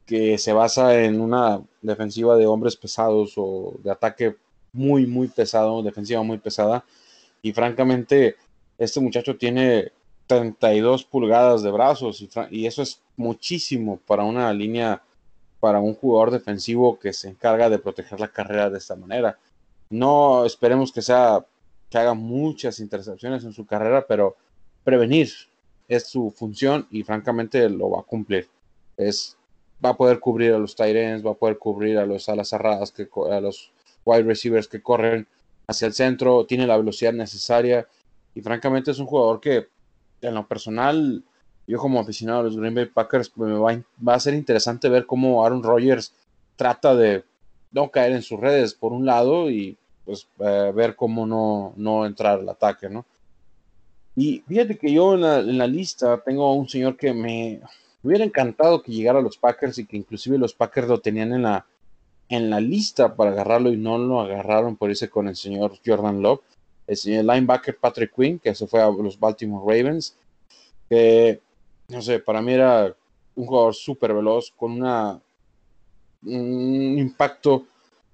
que 0.06 0.38
se 0.38 0.54
basa 0.54 1.04
en 1.04 1.20
una 1.22 1.62
defensiva 1.82 2.36
de 2.38 2.46
hombres 2.46 2.76
pesados 2.76 3.34
o 3.38 3.74
de 3.84 3.92
ataque 3.92 4.36
muy, 4.74 5.06
muy 5.06 5.28
pesado, 5.28 5.84
defensiva 5.84 6.24
muy 6.24 6.38
pesada. 6.38 6.84
Y 7.42 7.54
francamente, 7.54 8.36
este 8.78 9.00
muchacho 9.00 9.38
tiene 9.38 9.92
32 10.28 11.04
pulgadas 11.04 11.62
de 11.62 11.72
brazos 11.72 12.26
y, 12.52 12.66
eso 12.66 12.82
es 12.82 13.02
muchísimo 13.18 14.00
para 14.08 14.24
una 14.24 14.54
línea, 14.54 15.02
para 15.60 15.80
un 15.80 15.94
jugador 15.94 16.32
defensivo 16.32 16.98
que 16.98 17.14
se 17.14 17.30
encarga 17.30 17.70
de 17.70 17.80
proteger 17.80 18.20
la 18.20 18.30
carrera 18.30 18.70
de 18.70 18.78
esta 18.78 18.96
manera. 18.96 19.38
No 19.90 20.46
esperemos 20.46 20.92
que 20.92 21.02
sea 21.02 21.46
que 21.90 21.98
haga 21.98 22.14
muchas 22.14 22.80
intercepciones 22.80 23.44
en 23.44 23.52
su 23.52 23.66
carrera, 23.66 24.06
pero 24.08 24.38
prevenir 24.84 25.30
es 25.88 26.08
su 26.08 26.32
función 26.32 26.88
y 26.90 27.04
francamente 27.04 27.68
lo 27.70 27.90
va 27.90 28.00
a 28.00 28.04
cumplir. 28.04 28.48
Es, 28.98 29.38
va 29.84 29.90
a 29.90 29.98
poder 29.98 30.20
cubrir 30.20 30.54
a 30.54 30.60
los 30.60 30.76
tight 30.76 30.96
ends, 30.96 31.26
va 31.26 31.32
a 31.32 31.36
poder 31.36 31.58
cubrir 31.58 31.98
a 31.98 32.06
los 32.06 32.30
alas 32.30 32.50
cerradas, 32.50 32.92
que, 32.92 33.08
a 33.30 33.42
los 33.42 33.72
wide 34.06 34.24
receivers 34.24 34.68
que 34.68 34.82
corren 34.82 35.28
hacia 35.68 35.88
el 35.88 35.94
centro, 35.94 36.46
tiene 36.46 36.68
la 36.68 36.78
velocidad 36.78 37.14
necesaria 37.14 37.88
y 38.34 38.42
francamente 38.42 38.92
es 38.92 39.00
un 39.00 39.06
jugador 39.06 39.40
que 39.42 39.68
en 40.22 40.34
lo 40.34 40.48
personal, 40.48 41.24
yo 41.68 41.78
como 41.78 42.00
aficionado 42.00 42.42
a 42.42 42.44
los 42.44 42.58
Green 42.58 42.76
Bay 42.76 42.86
Packers, 42.86 43.30
pues 43.30 43.52
me 43.52 43.58
va, 43.58 44.14
a 44.14 44.20
ser 44.20 44.34
interesante 44.34 44.90
ver 44.90 45.06
cómo 45.06 45.46
Aaron 45.46 45.64
Rodgers 45.64 46.14
trata 46.56 46.96
de 46.96 47.24
no 47.72 47.90
caer 47.90 48.14
en 48.14 48.22
sus 48.22 48.40
redes 48.40 48.74
por 48.74 48.94
un 48.94 49.06
lado 49.06 49.50
y 49.50 49.78
pues 50.06 50.28
eh, 50.40 50.72
ver 50.76 50.96
cómo 50.96 51.26
no, 51.26 51.74
no 51.76 52.06
entrar 52.06 52.40
al 52.40 52.50
ataque, 52.50 52.90
¿no? 52.90 53.06
Y 54.16 54.44
fíjate 54.48 54.78
que 54.78 54.92
yo 54.92 55.14
en 55.14 55.58
la, 55.58 55.68
lista 55.68 56.22
tengo 56.24 56.54
un 56.54 56.68
señor 56.68 56.98
que 56.98 57.14
me, 57.14 57.62
hubiera 58.04 58.26
encantado 58.26 58.82
que 58.82 58.92
llegara 58.92 59.20
a 59.20 59.22
los 59.22 59.38
Packers 59.38 59.78
y 59.78 59.86
que 59.86 59.98
inclusive 59.98 60.38
los 60.38 60.54
Packers 60.54 60.88
lo 60.88 61.00
tenían 61.00 61.34
en 61.34 61.44
la, 61.44 61.66
en 62.28 62.50
la 62.50 62.60
lista 62.60 63.16
para 63.16 63.32
agarrarlo 63.32 63.72
y 63.72 63.78
no 63.78 63.98
lo 63.98 64.22
agarraron 64.22 64.76
por 64.76 64.90
irse 64.90 65.10
con 65.10 65.28
el 65.28 65.36
señor 65.36 65.78
Jordan 65.86 66.22
Love. 66.22 66.42
El 66.88 66.98
señor 66.98 67.26
linebacker 67.26 67.78
Patrick 67.78 68.14
Quinn, 68.14 68.40
que 68.40 68.54
se 68.54 68.68
fue 68.68 68.82
a 68.82 68.90
los 68.90 69.18
Baltimore 69.18 69.64
Ravens, 69.66 70.18
que, 70.90 71.40
no 71.88 72.02
sé, 72.02 72.20
para 72.20 72.42
mí 72.42 72.54
era 72.54 72.94
un 73.36 73.46
jugador 73.46 73.74
súper 73.74 74.14
veloz, 74.14 74.52
con 74.52 74.74
una, 74.74 75.22
un 76.24 76.98
impacto 77.00 77.66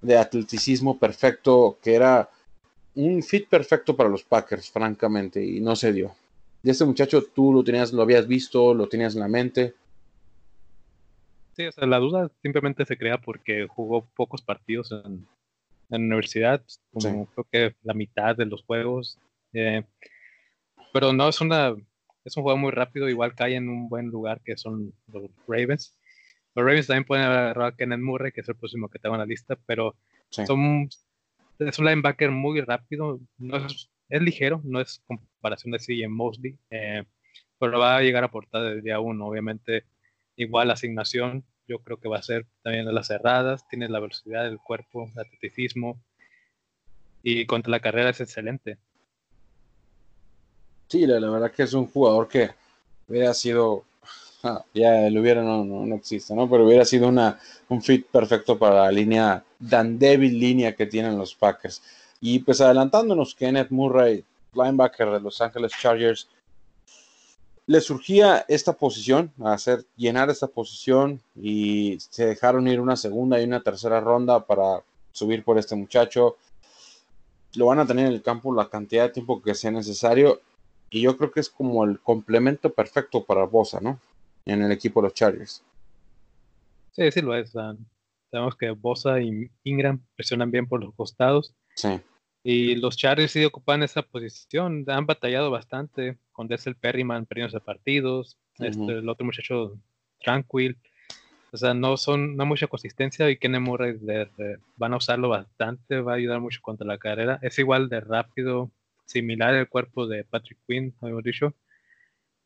de 0.02 0.16
atleticismo 0.16 1.00
perfecto, 1.00 1.80
que 1.82 1.96
era 1.96 2.30
un 2.98 3.22
fit 3.22 3.48
perfecto 3.48 3.96
para 3.96 4.10
los 4.10 4.24
Packers, 4.24 4.70
francamente, 4.72 5.44
y 5.44 5.60
no 5.60 5.76
se 5.76 5.94
dio. 5.94 6.16
Y 6.64 6.70
este 6.70 6.86
muchacho 6.86 7.24
tú 7.24 7.54
lo 7.54 7.64
tenías, 7.64 7.94
lo 7.94 8.02
habías 8.02 8.28
visto, 8.28 8.74
lo 8.74 8.88
tenías 8.88 9.14
en 9.14 9.22
la 9.22 9.28
mente. 9.28 9.74
Sí, 11.56 11.66
o 11.68 11.72
sea, 11.72 11.88
la 11.88 12.00
duda 12.00 12.30
simplemente 12.42 12.86
se 12.86 12.98
crea 12.98 13.20
porque 13.20 13.68
jugó 13.68 14.06
pocos 14.16 14.42
partidos 14.42 14.92
en, 14.92 15.28
la 15.90 15.98
universidad, 15.98 16.62
como 16.92 17.28
creo 17.28 17.48
que 17.50 17.76
la 17.84 17.94
mitad 17.94 18.36
de 18.36 18.46
los 18.46 18.64
juegos. 18.64 19.18
Eh, 19.54 19.84
pero 20.92 21.14
no, 21.14 21.30
es 21.30 21.40
una 21.40 21.76
es 22.26 22.36
un 22.36 22.44
juego 22.44 22.58
muy 22.58 22.72
rápido, 22.72 23.08
igual 23.08 23.36
cae 23.36 23.56
en 23.56 23.70
un 23.70 23.88
buen 23.88 24.08
lugar 24.08 24.42
que 24.42 24.58
son 24.58 24.94
los 25.14 25.30
Ravens. 25.48 25.96
Los 26.56 26.66
Ravens 26.66 26.88
también 26.88 27.06
pueden 27.06 27.26
agarrar 27.26 27.68
a 27.68 27.76
Kenneth 27.76 28.02
Murray, 28.02 28.34
que 28.34 28.42
es 28.42 28.50
el 28.50 28.56
próximo 28.56 28.90
que 28.90 29.00
tengo 29.00 29.16
en 29.16 29.20
la 29.20 29.26
lista, 29.26 29.58
pero 29.66 29.96
son 30.30 30.90
es 31.60 31.80
un 31.80 31.86
linebacker 31.86 32.32
muy 32.32 32.62
rápido, 32.62 33.20
no 33.38 33.58
es, 33.58 33.90
ligero, 34.10 34.62
no 34.64 34.80
es 34.80 35.02
comparación 35.06 35.72
de 35.72 35.80
CJ 35.80 36.08
Mosley, 36.10 36.58
eh, 36.70 37.04
pero 37.60 37.80
va 37.80 37.98
a 37.98 38.02
llegar 38.02 38.24
a 38.24 38.28
aportar 38.28 38.64
desde 38.64 38.82
día 38.82 39.00
uno. 39.00 39.28
Obviamente, 39.28 39.86
igual 40.36 40.68
la 40.68 40.74
asignación, 40.74 41.44
yo 41.68 41.80
creo 41.80 41.98
que 41.98 42.08
va 42.08 42.18
a 42.18 42.24
ser 42.24 42.46
también 42.62 42.86
de 42.86 42.94
las 42.94 43.08
cerradas, 43.08 43.68
tiene 43.68 43.90
la 43.90 44.00
velocidad 44.00 44.44
del 44.44 44.60
cuerpo, 44.60 45.10
el 45.14 45.20
atleticismo, 45.20 46.02
y 47.24 47.46
contra 47.46 47.72
la 47.72 47.80
carrera 47.80 48.10
es 48.10 48.22
excelente. 48.22 48.78
Sí, 50.88 51.06
la, 51.06 51.20
verdad 51.20 51.52
que 51.52 51.64
es 51.64 51.74
un 51.74 51.88
jugador 51.88 52.30
que 52.30 52.52
hubiera 53.08 53.34
sido 53.34 53.84
Ah, 54.44 54.64
ya 54.74 55.08
el 55.08 55.18
hubiera 55.18 55.42
no, 55.42 55.64
no, 55.64 55.96
existe, 55.96 56.36
¿no? 56.36 56.50
Pero 56.50 56.66
hubiera 56.66 56.86
sido 56.86 57.08
una, 57.08 57.40
un 57.70 57.82
fit 57.82 58.06
perfecto 58.08 58.58
para 58.58 58.84
la 58.84 58.92
línea, 58.92 59.44
tan 59.70 59.98
débil 59.98 60.40
línea 60.40 60.76
que 60.76 60.86
tienen 60.86 61.18
los 61.18 61.34
Packers. 61.34 61.82
Y 62.22 62.40
pues 62.40 62.62
adelantándonos, 62.62 63.34
Kenneth 63.36 63.72
Murray, 63.72 64.24
linebacker 64.54 65.10
de 65.12 65.20
Los 65.20 65.42
Angeles 65.42 65.72
Chargers, 65.80 66.28
le 67.66 67.82
surgía 67.82 68.46
esta 68.48 68.74
posición, 68.74 69.32
hacer, 69.44 69.86
llenar 69.98 70.30
esta 70.30 70.48
posición 70.48 71.22
y 71.36 71.98
se 72.00 72.26
dejaron 72.26 72.68
ir 72.68 72.80
una 72.80 72.96
segunda 72.96 73.42
y 73.42 73.44
una 73.44 73.62
tercera 73.62 74.00
ronda 74.00 74.46
para 74.46 74.84
subir 75.12 75.44
por 75.44 75.58
este 75.58 75.76
muchacho. 75.76 76.38
Lo 77.56 77.66
van 77.66 77.80
a 77.80 77.86
tener 77.86 78.06
en 78.06 78.14
el 78.14 78.22
campo 78.22 78.54
la 78.54 78.70
cantidad 78.70 79.04
de 79.04 79.10
tiempo 79.10 79.42
que 79.42 79.54
sea 79.54 79.72
necesario 79.72 80.40
y 80.90 81.02
yo 81.02 81.18
creo 81.18 81.32
que 81.32 81.42
es 81.42 81.50
como 81.50 81.84
el 81.84 82.00
complemento 82.00 82.72
perfecto 82.72 83.26
para 83.26 83.44
Bosa, 83.44 83.82
¿no? 83.82 84.00
En 84.48 84.62
el 84.62 84.72
equipo 84.72 85.02
de 85.02 85.08
los 85.08 85.14
Chargers. 85.14 85.64
Sí, 86.92 87.12
sí 87.12 87.22
lo 87.22 87.36
es. 87.36 87.52
Sabemos 87.52 88.56
que 88.58 88.72
Bosa 88.72 89.22
y 89.22 89.50
Ingram 89.64 90.02
presionan 90.16 90.52
bien 90.52 90.68
por 90.68 90.84
los 90.84 90.94
costados. 90.96 91.54
Sí. 91.76 92.00
Y 92.44 92.76
los 92.76 92.96
Chargers 92.96 93.32
sí 93.32 93.44
ocupan 93.44 93.84
esa 93.84 94.02
posición. 94.02 94.86
Han 94.88 95.06
batallado 95.06 95.52
bastante 95.52 96.18
con 96.32 96.48
Dessel 96.48 96.76
Perryman 96.76 97.26
perdiendo 97.26 97.60
partidos. 97.60 98.38
este, 98.60 99.00
el 99.00 99.10
otro 99.10 99.26
muchacho 99.26 99.78
Tranquil. 100.20 100.78
O 101.52 101.58
sea, 101.58 101.74
no 101.74 101.98
son 101.98 102.36
no 102.36 102.46
mucha 102.46 102.68
consistencia 102.68 103.30
y 103.30 103.38
Kenny 103.38 103.60
Murray 103.60 103.98
van 104.76 104.94
a 104.94 104.98
usarlo 104.98 105.30
bastante, 105.30 106.02
va 106.02 106.14
a 106.14 106.16
ayudar 106.16 106.40
mucho 106.42 106.60
contra 106.62 106.86
la 106.86 106.98
carrera. 106.98 107.40
Es 107.42 107.58
igual 107.60 107.90
de 107.90 108.02
rápido, 108.02 108.72
similar 109.06 109.54
al 109.54 109.70
cuerpo 109.70 110.08
de 110.08 110.24
Patrick 110.24 110.60
Quinn, 110.68 110.94
hemos 111.02 111.24
dicho. 111.24 111.54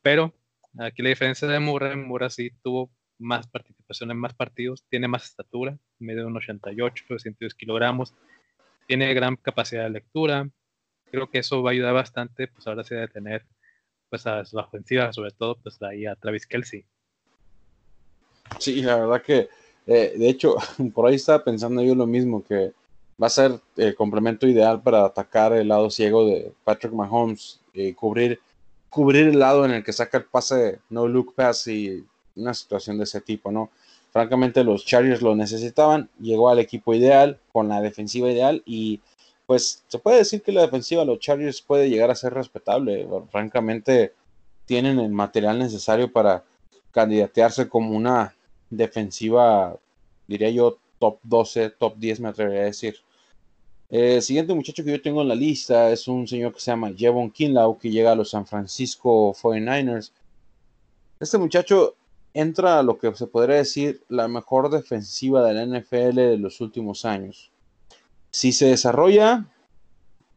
Pero 0.02 0.34
aquí 0.80 1.02
la 1.02 1.10
diferencia 1.10 1.48
de 1.48 1.60
Murray, 1.60 1.96
Murray 1.96 2.30
sí 2.30 2.52
tuvo 2.64 2.92
más 3.20 3.48
participación 3.48 4.12
en 4.12 4.18
más 4.18 4.34
partidos, 4.34 4.84
tiene 4.90 5.08
más 5.08 5.26
estatura, 5.26 5.78
mide 6.00 6.26
un 6.26 6.36
88, 6.36 7.06
110 7.20 7.54
kilogramos, 7.54 8.14
tiene 8.88 9.14
gran 9.14 9.36
capacidad 9.36 9.84
de 9.84 9.92
lectura. 9.92 10.50
Creo 11.12 11.30
que 11.30 11.40
eso 11.40 11.62
va 11.62 11.70
a 11.70 11.74
ayudar 11.74 11.94
bastante, 11.94 12.48
pues 12.48 12.66
ahora 12.68 12.84
sí 12.84 12.96
de 12.96 13.08
tener 13.08 13.46
pues 14.10 14.28
a 14.28 14.44
su 14.44 14.58
ofensiva, 14.58 15.14
sobre 15.14 15.32
todo 15.32 15.56
pues 15.56 15.82
ahí 15.82 16.06
a 16.06 16.16
Travis 16.16 16.46
Kelsey. 16.46 16.86
Sí, 18.60 18.82
la 18.82 18.98
verdad 18.98 19.22
que, 19.22 19.50
eh, 19.88 20.14
de 20.18 20.30
hecho, 20.30 20.56
por 20.94 21.08
ahí 21.08 21.16
estaba 21.16 21.44
pensando 21.44 21.82
yo 21.82 21.96
lo 21.96 22.06
mismo, 22.08 22.44
que 22.44 22.74
va 23.22 23.28
a 23.28 23.30
ser 23.30 23.60
el 23.78 23.96
complemento 23.96 24.48
ideal 24.48 24.82
para 24.82 25.06
atacar 25.06 25.54
el 25.54 25.68
lado 25.68 25.90
ciego 25.90 26.26
de 26.26 26.52
Patrick 26.64 26.94
Mahomes 26.94 27.62
y 27.74 27.94
cubrir, 27.94 28.40
cubrir 28.92 29.30
el 29.30 29.40
lado 29.40 29.66
en 29.66 29.72
el 29.72 29.84
que 29.84 29.94
saca 29.94 30.18
el 30.18 30.26
pase 30.26 30.80
no 30.90 31.08
look 31.08 31.34
pass 31.34 31.66
y 31.68 32.06
una 32.36 32.54
situación 32.54 32.98
de 32.98 33.06
ese 33.06 33.22
tipo, 33.22 33.50
¿no? 33.50 33.72
Francamente 34.12 34.66
los 34.66 34.86
Chargers 34.86 35.22
lo 35.22 35.34
necesitaban, 35.34 36.10
llegó 36.20 36.50
al 36.50 36.60
equipo 36.60 36.94
ideal 36.94 37.40
con 37.54 37.70
la 37.70 37.82
defensiva 37.82 38.30
ideal 38.30 38.62
y 38.66 39.00
pues 39.48 39.84
se 39.88 39.98
puede 39.98 40.18
decir 40.18 40.42
que 40.42 40.52
la 40.52 40.62
defensiva 40.62 41.02
de 41.02 41.08
los 41.08 41.20
Chargers 41.20 41.62
puede 41.62 41.90
llegar 41.90 42.12
a 42.12 42.16
ser 42.16 42.34
respetable. 42.34 43.08
Francamente 43.32 44.14
tienen 44.66 45.00
el 45.00 45.10
material 45.10 45.58
necesario 45.58 46.12
para 46.12 46.44
candidatearse 46.92 47.70
como 47.70 47.96
una 47.96 48.36
defensiva, 48.70 49.78
diría 50.28 50.50
yo, 50.50 50.78
top 51.00 51.18
12, 51.24 51.70
top 51.72 51.96
10 51.98 52.20
me 52.20 52.30
atrevería 52.30 52.64
a 52.64 52.66
decir. 52.66 52.98
El 53.92 54.22
siguiente 54.22 54.54
muchacho 54.54 54.86
que 54.86 54.92
yo 54.92 55.02
tengo 55.02 55.22
en 55.22 55.28
la 55.28 55.36
lista 55.36 55.92
es 55.92 56.08
un 56.08 56.26
señor 56.26 56.54
que 56.54 56.62
se 56.62 56.72
llama 56.72 56.94
Jevon 56.96 57.30
Kinlaw, 57.30 57.78
que 57.78 57.92
llega 57.92 58.14
a 58.14 58.16
los 58.16 58.30
San 58.30 58.48
Francisco 58.48 59.34
49ers. 59.34 60.14
Este 61.20 61.38
muchacho 61.38 61.96
entra 62.34 62.80
a 62.80 62.84
lo 62.84 62.98
que 62.98 63.14
se 63.14 63.28
podría 63.28 63.58
decir 63.58 64.02
la 64.08 64.30
mejor 64.30 64.70
defensiva 64.70 65.46
de 65.46 65.54
la 65.54 65.66
NFL 65.66 66.16
de 66.16 66.38
los 66.38 66.62
últimos 66.62 67.04
años. 67.04 67.52
Si 68.30 68.54
se 68.54 68.68
desarrolla 68.68 69.46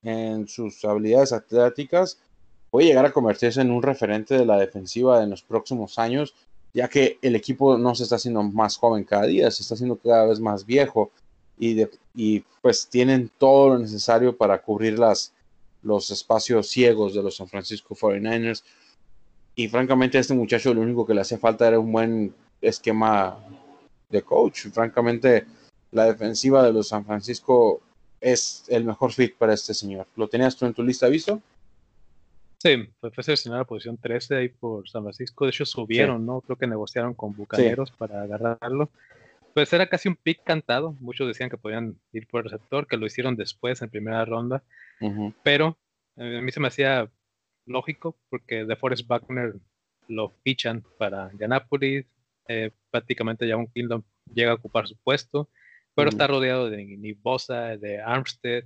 en 0.03 0.49
sus 0.49 0.85
habilidades 0.85 1.33
atléticas, 1.33 2.19
puede 2.73 2.89
llegar 2.89 3.07
a 3.07 3.13
convertirse 3.13 3.61
en 3.61 3.71
un 3.71 3.85
referente 3.85 4.37
de 4.37 4.47
la 4.47 4.59
defensiva 4.59 5.23
en 5.23 5.31
los 5.31 5.43
próximos 5.43 5.97
años, 6.01 6.35
ya 6.73 6.89
que 6.89 7.21
el 7.23 7.37
equipo 7.37 7.79
no 7.79 7.95
se 7.95 8.03
está 8.03 8.17
haciendo 8.17 8.43
más 8.43 8.77
joven 8.77 9.05
cada 9.05 9.27
día, 9.27 9.49
se 9.53 9.63
está 9.63 9.75
haciendo 9.75 9.95
cada 9.97 10.27
vez 10.27 10.41
más 10.41 10.67
viejo 10.67 11.13
y, 11.59 11.87
y 12.15 12.41
pues 12.63 12.89
tienen 12.89 13.31
todo 13.39 13.71
lo 13.71 13.79
necesario 13.79 14.37
para 14.37 14.61
cubrir 14.61 14.99
las, 14.99 15.33
los 15.83 16.11
espacios 16.11 16.69
ciegos 16.69 17.15
de 17.15 17.23
los 17.23 17.37
San 17.37 17.49
Francisco 17.49 17.95
49ers. 17.95 18.63
Y 19.55 19.69
francamente 19.69 20.19
a 20.19 20.21
este 20.21 20.35
muchacho 20.35 20.75
lo 20.75 20.81
único 20.81 21.07
que 21.07 21.15
le 21.15 21.21
hacía 21.21 21.39
falta 21.39 21.69
era 21.69 21.79
un 21.79 21.93
buen 21.93 22.35
esquema 22.61 23.39
de 24.11 24.23
coach. 24.23 24.67
Francamente 24.73 25.47
la 25.93 26.07
defensiva 26.07 26.63
de 26.65 26.73
los 26.73 26.89
San 26.89 27.05
Francisco 27.05 27.81
es 28.21 28.65
el 28.69 28.85
mejor 28.85 29.13
fit 29.13 29.37
para 29.37 29.55
este 29.55 29.75
señor. 29.75 30.07
¿Lo 30.17 30.29
tenías 30.29 30.57
tú 30.57 30.67
en 30.67 30.75
tu 30.75 30.83
lista 30.83 31.09
visto? 31.09 31.41
Sí, 32.59 32.89
fue 32.99 33.23
seleccionado 33.23 33.61
a 33.61 33.65
la 33.65 33.67
posición 33.67 33.99
13 33.99 34.37
ahí 34.37 34.49
por 34.49 34.89
San 34.89 35.03
Francisco. 35.03 35.45
De 35.45 35.51
hecho, 35.51 35.67
subieron, 35.67 36.25
¿no? 36.25 36.41
Creo 36.41 36.57
que 36.57 36.67
negociaron 36.67 37.13
con 37.13 37.37
Bucaneros 37.37 37.91
para 37.91 38.23
agarrarlo 38.23 38.89
pues 39.55 39.73
era 39.73 39.89
casi 39.89 40.09
un 40.09 40.17
pick 40.17 40.43
cantado. 40.43 40.97
Muchos 41.01 41.29
decían 41.29 41.49
que 41.49 41.57
podían 41.57 41.97
ir 42.13 42.27
por 42.27 42.45
el 42.45 42.51
receptor, 42.51 42.87
que 42.89 42.97
lo 42.97 43.07
hicieron 43.07 43.37
después 43.37 43.81
en 43.81 43.89
primera 43.89 44.25
ronda. 44.25 44.65
Pero 45.43 45.79
eh, 46.17 46.39
a 46.39 46.43
mí 46.43 46.51
se 46.51 46.61
me 46.61 46.69
hacía 46.69 47.11
lógico 47.65 48.19
porque 48.29 48.65
de 48.65 48.77
Forest 48.77 49.09
Wagner 49.09 49.55
lo 50.09 50.31
fichan 50.43 50.85
para 50.99 51.31
Indianapolis. 51.33 52.05
Eh, 52.49 52.73
prácticamente 52.91 53.47
ya 53.47 53.57
un 53.57 53.69
Kingdom 53.69 54.03
llega 54.35 54.51
a 54.51 54.57
ocupar 54.57 54.87
su 54.87 54.97
puesto, 54.97 55.49
pero 55.95 56.11
está 56.11 56.27
rodeado 56.27 56.69
de 56.69 56.85
Nick 56.85 57.23
Bosa, 57.23 57.77
de 57.77 58.01
Armstead. 58.01 58.65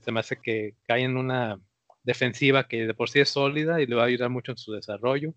Se 0.00 0.12
me 0.12 0.20
hace 0.20 0.40
que 0.40 0.74
cae 0.86 1.02
en 1.02 1.16
una 1.16 1.60
defensiva 2.02 2.66
que 2.66 2.86
de 2.86 2.94
por 2.94 3.10
sí 3.10 3.20
es 3.20 3.28
sólida 3.28 3.82
y 3.82 3.86
le 3.86 3.96
va 3.96 4.04
a 4.04 4.06
ayudar 4.06 4.30
mucho 4.30 4.52
en 4.52 4.58
su 4.58 4.72
desarrollo. 4.72 5.34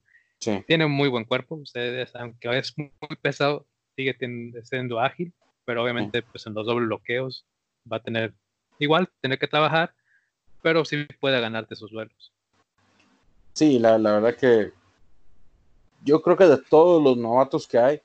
Tiene 0.67 0.85
un 0.85 0.93
muy 0.93 1.09
buen 1.09 1.25
cuerpo, 1.25 1.55
ustedes, 1.55 2.15
aunque 2.15 2.57
es 2.57 2.73
muy 2.77 2.89
pesado, 3.21 3.67
sigue 3.99 4.15
siendo 4.63 4.99
ágil, 5.01 5.33
pero 5.65 5.83
obviamente 5.83 6.23
pues 6.23 6.47
en 6.47 6.53
los 6.53 6.65
dobles 6.65 6.87
bloqueos 6.87 7.45
va 7.91 7.97
a 7.97 8.01
tener 8.01 8.33
igual, 8.79 9.09
tener 9.19 9.37
que 9.37 9.47
trabajar, 9.47 9.93
pero 10.61 10.85
sí 10.85 11.05
puede 11.19 11.41
ganarte 11.41 11.75
sus 11.75 11.91
duelos. 11.91 12.31
Sí, 13.51 13.77
la, 13.77 13.97
la 13.97 14.13
verdad 14.13 14.35
que 14.37 14.71
yo 16.05 16.21
creo 16.21 16.37
que 16.37 16.45
de 16.45 16.57
todos 16.57 17.03
los 17.03 17.17
novatos 17.17 17.67
que 17.67 17.77
hay, 17.77 18.01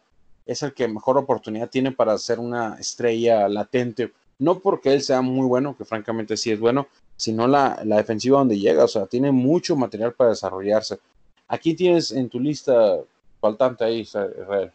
es 0.46 0.64
el 0.64 0.74
que 0.74 0.88
mejor 0.88 1.16
oportunidad 1.16 1.70
tiene 1.70 1.92
para 1.92 2.18
ser 2.18 2.40
una 2.40 2.76
estrella 2.78 3.48
latente. 3.48 4.12
No 4.38 4.58
porque 4.58 4.92
él 4.92 5.00
sea 5.00 5.22
muy 5.22 5.46
bueno, 5.46 5.76
que 5.76 5.84
francamente 5.84 6.36
sí 6.36 6.50
es 6.50 6.58
bueno, 6.58 6.88
sino 7.16 7.46
la, 7.46 7.80
la, 7.84 7.96
defensiva 7.98 8.40
donde 8.40 8.58
llega. 8.58 8.84
O 8.84 8.88
sea, 8.88 9.06
tiene 9.06 9.30
mucho 9.30 9.76
material 9.76 10.12
para 10.12 10.30
desarrollarse. 10.30 10.98
Aquí 11.46 11.74
tienes 11.74 12.10
en 12.10 12.28
tu 12.28 12.40
lista 12.40 12.98
faltante 13.40 13.84
ahí, 13.84 14.00
Israel. 14.00 14.72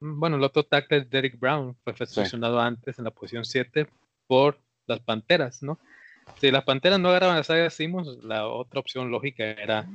Bueno, 0.00 0.36
el 0.36 0.42
otro 0.42 0.64
tackle 0.64 0.98
es 0.98 1.10
Derek 1.10 1.38
Brown, 1.38 1.76
fue 1.82 1.94
seleccionado 2.06 2.60
antes 2.60 2.98
en 2.98 3.04
la 3.04 3.10
posición 3.10 3.44
7 3.44 3.86
por 4.26 4.58
las 4.86 5.00
Panteras, 5.00 5.62
¿no? 5.62 5.78
Si 6.40 6.50
las 6.50 6.64
Panteras 6.64 6.98
no 6.98 7.10
agarraban 7.10 7.36
a 7.36 7.44
Saga 7.44 7.70
Simmons, 7.70 8.22
la 8.22 8.46
otra 8.46 8.80
opción 8.80 9.10
lógica 9.10 9.44
era 9.44 9.86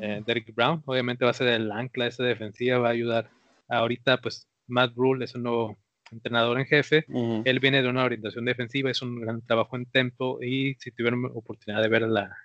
eh, 0.00 0.22
Derek 0.26 0.54
Brown. 0.54 0.82
Obviamente 0.84 1.24
va 1.24 1.30
a 1.30 1.34
ser 1.34 1.48
el 1.48 1.70
ancla 1.70 2.04
de 2.04 2.10
esa 2.10 2.24
defensiva, 2.24 2.78
va 2.78 2.88
a 2.88 2.92
ayudar. 2.92 3.30
Ahorita, 3.68 4.20
pues, 4.20 4.48
Matt 4.66 4.94
Rule 4.96 5.24
es 5.24 5.34
un 5.34 5.44
nuevo 5.44 5.78
entrenador 6.10 6.58
en 6.58 6.66
jefe. 6.66 7.04
Él 7.44 7.60
viene 7.60 7.82
de 7.82 7.88
una 7.88 8.04
orientación 8.04 8.44
defensiva, 8.44 8.90
es 8.90 9.00
un 9.02 9.20
gran 9.20 9.42
trabajo 9.42 9.76
en 9.76 9.86
tempo 9.86 10.42
y 10.42 10.74
si 10.80 10.90
tuvieron 10.90 11.24
oportunidad 11.34 11.82
de 11.82 11.88
ver 11.88 12.04
a 12.04 12.08
la, 12.08 12.36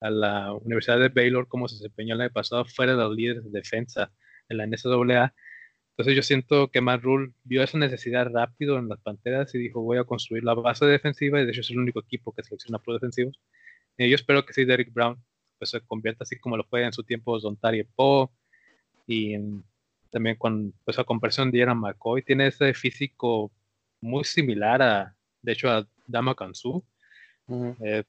a 0.00 0.10
la 0.10 0.52
Universidad 0.52 0.98
de 0.98 1.08
Baylor 1.08 1.46
cómo 1.48 1.68
se 1.68 1.76
desempeñó 1.76 2.14
el 2.14 2.22
año 2.22 2.32
pasado 2.32 2.64
fuera 2.64 2.92
de 2.92 2.98
los 2.98 3.14
líderes 3.14 3.44
de 3.44 3.50
defensa 3.50 4.10
en 4.48 4.58
la 4.58 4.66
NCAA, 4.66 5.32
entonces 5.96 6.16
yo 6.16 6.22
siento 6.22 6.72
que 6.72 6.80
Matt 6.80 7.02
Rule 7.02 7.32
vio 7.44 7.62
esa 7.62 7.78
necesidad 7.78 8.28
rápido 8.32 8.78
en 8.78 8.88
las 8.88 8.98
Panteras 9.00 9.54
y 9.54 9.58
dijo 9.58 9.80
voy 9.80 9.98
a 9.98 10.04
construir 10.04 10.42
la 10.42 10.54
base 10.54 10.86
defensiva 10.86 11.40
y 11.40 11.44
de 11.44 11.52
hecho 11.52 11.60
es 11.60 11.70
el 11.70 11.78
único 11.78 12.00
equipo 12.00 12.32
que 12.32 12.42
selecciona 12.42 12.80
pro 12.80 12.94
defensivos. 12.94 13.38
Y 13.96 14.08
yo 14.10 14.16
espero 14.16 14.44
que 14.44 14.52
sí 14.52 14.64
Derek 14.64 14.92
Brown 14.92 15.22
pues 15.56 15.70
se 15.70 15.80
convierta 15.82 16.24
así 16.24 16.36
como 16.40 16.56
lo 16.56 16.64
fue 16.64 16.84
en 16.84 16.92
su 16.92 17.04
tiempo 17.04 17.38
Dontari 17.38 17.84
Poe 17.84 18.28
y 19.06 19.36
también 20.10 20.34
con 20.36 20.74
pues 20.84 20.98
a 20.98 21.04
conversión 21.04 21.52
de 21.52 21.62
Aaron 21.62 21.78
McCoy. 21.78 22.22
Tiene 22.22 22.48
ese 22.48 22.74
físico 22.74 23.52
muy 24.00 24.24
similar 24.24 24.82
a 24.82 25.16
de 25.42 25.52
hecho 25.52 25.70
a 25.70 25.86
Dama 26.08 26.34
Kansu. 26.34 26.84
Eh, 27.48 28.02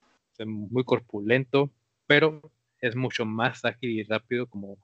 muy 0.44 0.84
corpulento 0.84 1.70
pero 2.08 2.42
es 2.82 2.96
mucho 2.96 3.25
más 3.25 3.63
ágil 3.63 3.92
y 3.92 4.04
rápido 4.04 4.48
como 4.48 4.77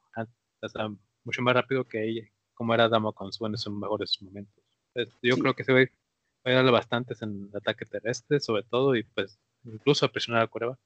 mucho 1.24 1.42
más 1.42 1.54
rápido 1.56 1.84
que 1.86 2.04
ella 2.04 2.28
como 2.62 2.76
era 2.76 2.88
Dama 2.88 3.12
Consu 3.12 3.48
en 3.48 3.58
sus 3.58 3.74
mejores 3.74 4.22
momentos. 4.22 4.64
Yo 5.24 5.36
creo 5.38 5.56
que 5.56 5.64
se 5.64 5.74
va 5.74 5.82
a 6.44 6.52
darle 6.52 6.70
bastantes 6.70 7.20
en 7.24 7.50
el 7.50 7.58
ataque 7.58 7.86
terrestre, 7.86 8.40
sobre 8.40 8.62
todo, 8.62 8.96
y 8.96 9.02
pues 9.02 9.40
incluso 9.66 10.06
a 10.06 10.12
presionar 10.12 10.44
a 10.44 10.48
Cueva. 10.48 10.78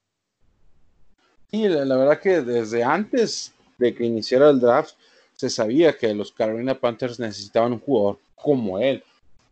Sí, 1.51 1.67
la, 1.67 1.98
verdad 1.98 2.22
que 2.22 2.39
desde 2.39 2.82
antes 2.82 3.53
de 3.77 3.94
que 3.94 4.05
iniciara 4.05 4.51
el 4.51 4.62
draft, 4.62 4.94
se 5.34 5.50
sabía 5.50 5.98
que 5.98 6.13
los 6.13 6.32
Carolina 6.32 6.75
Panthers 6.75 7.20
necesitaban 7.20 7.74
un 7.74 7.82
jugador 7.82 8.20
como 8.36 8.79
él, 8.79 9.03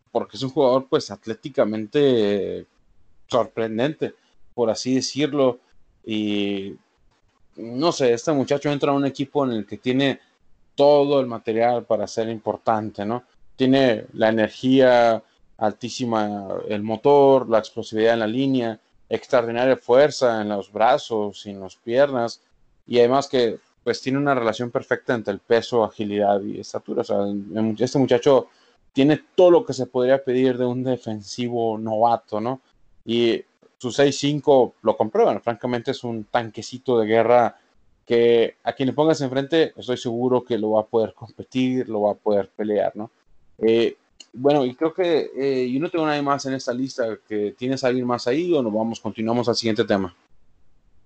porque 0.10 0.38
es 0.38 0.44
un 0.44 0.52
jugador 0.52 0.88
pues 0.90 1.12
atléticamente 1.12 2.66
sorprendente, 3.28 4.16
por 4.54 4.70
así 4.70 4.96
decirlo, 4.96 5.60
y 6.06 6.78
no 7.58 7.92
sé, 7.92 8.14
este 8.14 8.32
muchacho 8.32 8.72
entra 8.72 8.94
a 8.94 8.96
un 8.96 9.06
equipo 9.06 9.44
en 9.44 9.52
el 9.52 9.66
que 9.66 9.78
tiene 9.78 10.22
todo 10.76 11.20
el 11.20 11.28
material 11.28 11.84
para 11.84 12.08
ser 12.08 12.30
importante, 12.30 13.06
¿no? 13.06 13.24
Tiene 13.56 14.06
la 14.14 14.30
energía 14.30 15.22
altísima, 15.58 16.48
el 16.68 16.84
motor, 16.84 17.50
la 17.50 17.60
explosividad 17.60 18.14
en 18.14 18.20
la 18.20 18.28
línea, 18.28 18.80
extraordinaria 19.10 19.78
fuerza 19.78 20.42
en 20.42 20.50
los 20.50 20.72
brazos 20.72 21.46
y 21.46 21.52
en 21.52 21.60
las 21.60 21.76
piernas, 21.76 22.42
y 22.88 23.00
además 23.00 23.28
que 23.28 23.60
pues 23.84 24.02
tiene 24.02 24.18
una 24.18 24.34
relación 24.34 24.72
perfecta 24.72 25.14
entre 25.14 25.34
el 25.34 25.40
peso, 25.40 25.84
agilidad 25.84 26.42
y 26.42 26.60
estatura. 26.60 27.02
O 27.02 27.04
sea, 27.04 27.18
este 27.80 28.00
muchacho 28.00 28.48
tiene 28.94 29.22
todo 29.36 29.52
lo 29.52 29.66
que 29.66 29.74
se 29.74 29.88
podría 29.88 30.24
pedir 30.24 30.58
de 30.58 30.66
un 30.66 30.84
defensivo 30.84 31.78
novato, 31.78 32.40
¿no? 32.40 32.62
Y 33.06 33.44
su 33.78 33.90
6-5 33.90 34.74
lo 34.82 34.96
comprueban. 34.96 35.42
Francamente 35.42 35.92
es 35.92 36.04
un 36.06 36.24
tanquecito 36.26 36.98
de 36.98 37.08
guerra 37.08 37.58
que 38.06 38.56
a 38.64 38.74
quien 38.74 38.88
le 38.88 38.94
pongas 38.94 39.22
enfrente 39.22 39.74
estoy 39.78 39.98
seguro 39.98 40.44
que 40.44 40.58
lo 40.58 40.72
va 40.72 40.82
a 40.82 40.86
poder 40.86 41.14
competir, 41.14 41.88
lo 41.88 42.02
va 42.02 42.12
a 42.12 42.16
poder 42.16 42.50
pelear, 42.50 42.96
¿no? 42.96 43.12
Eh, 43.60 43.96
bueno, 44.34 44.66
y 44.66 44.74
creo 44.76 44.94
que 44.94 45.30
eh, 45.38 45.72
yo 45.72 45.80
no 45.80 45.90
tengo 45.90 46.06
nadie 46.06 46.22
más 46.22 46.46
en 46.46 46.54
esta 46.54 46.74
lista. 46.74 47.18
que 47.28 47.54
¿Tienes 47.58 47.84
alguien 47.84 48.06
más 48.06 48.28
ahí 48.28 48.52
o 48.54 48.64
nos 48.64 48.74
vamos, 48.74 49.00
continuamos 49.00 49.48
al 49.48 49.56
siguiente 49.56 49.84
tema? 49.84 50.16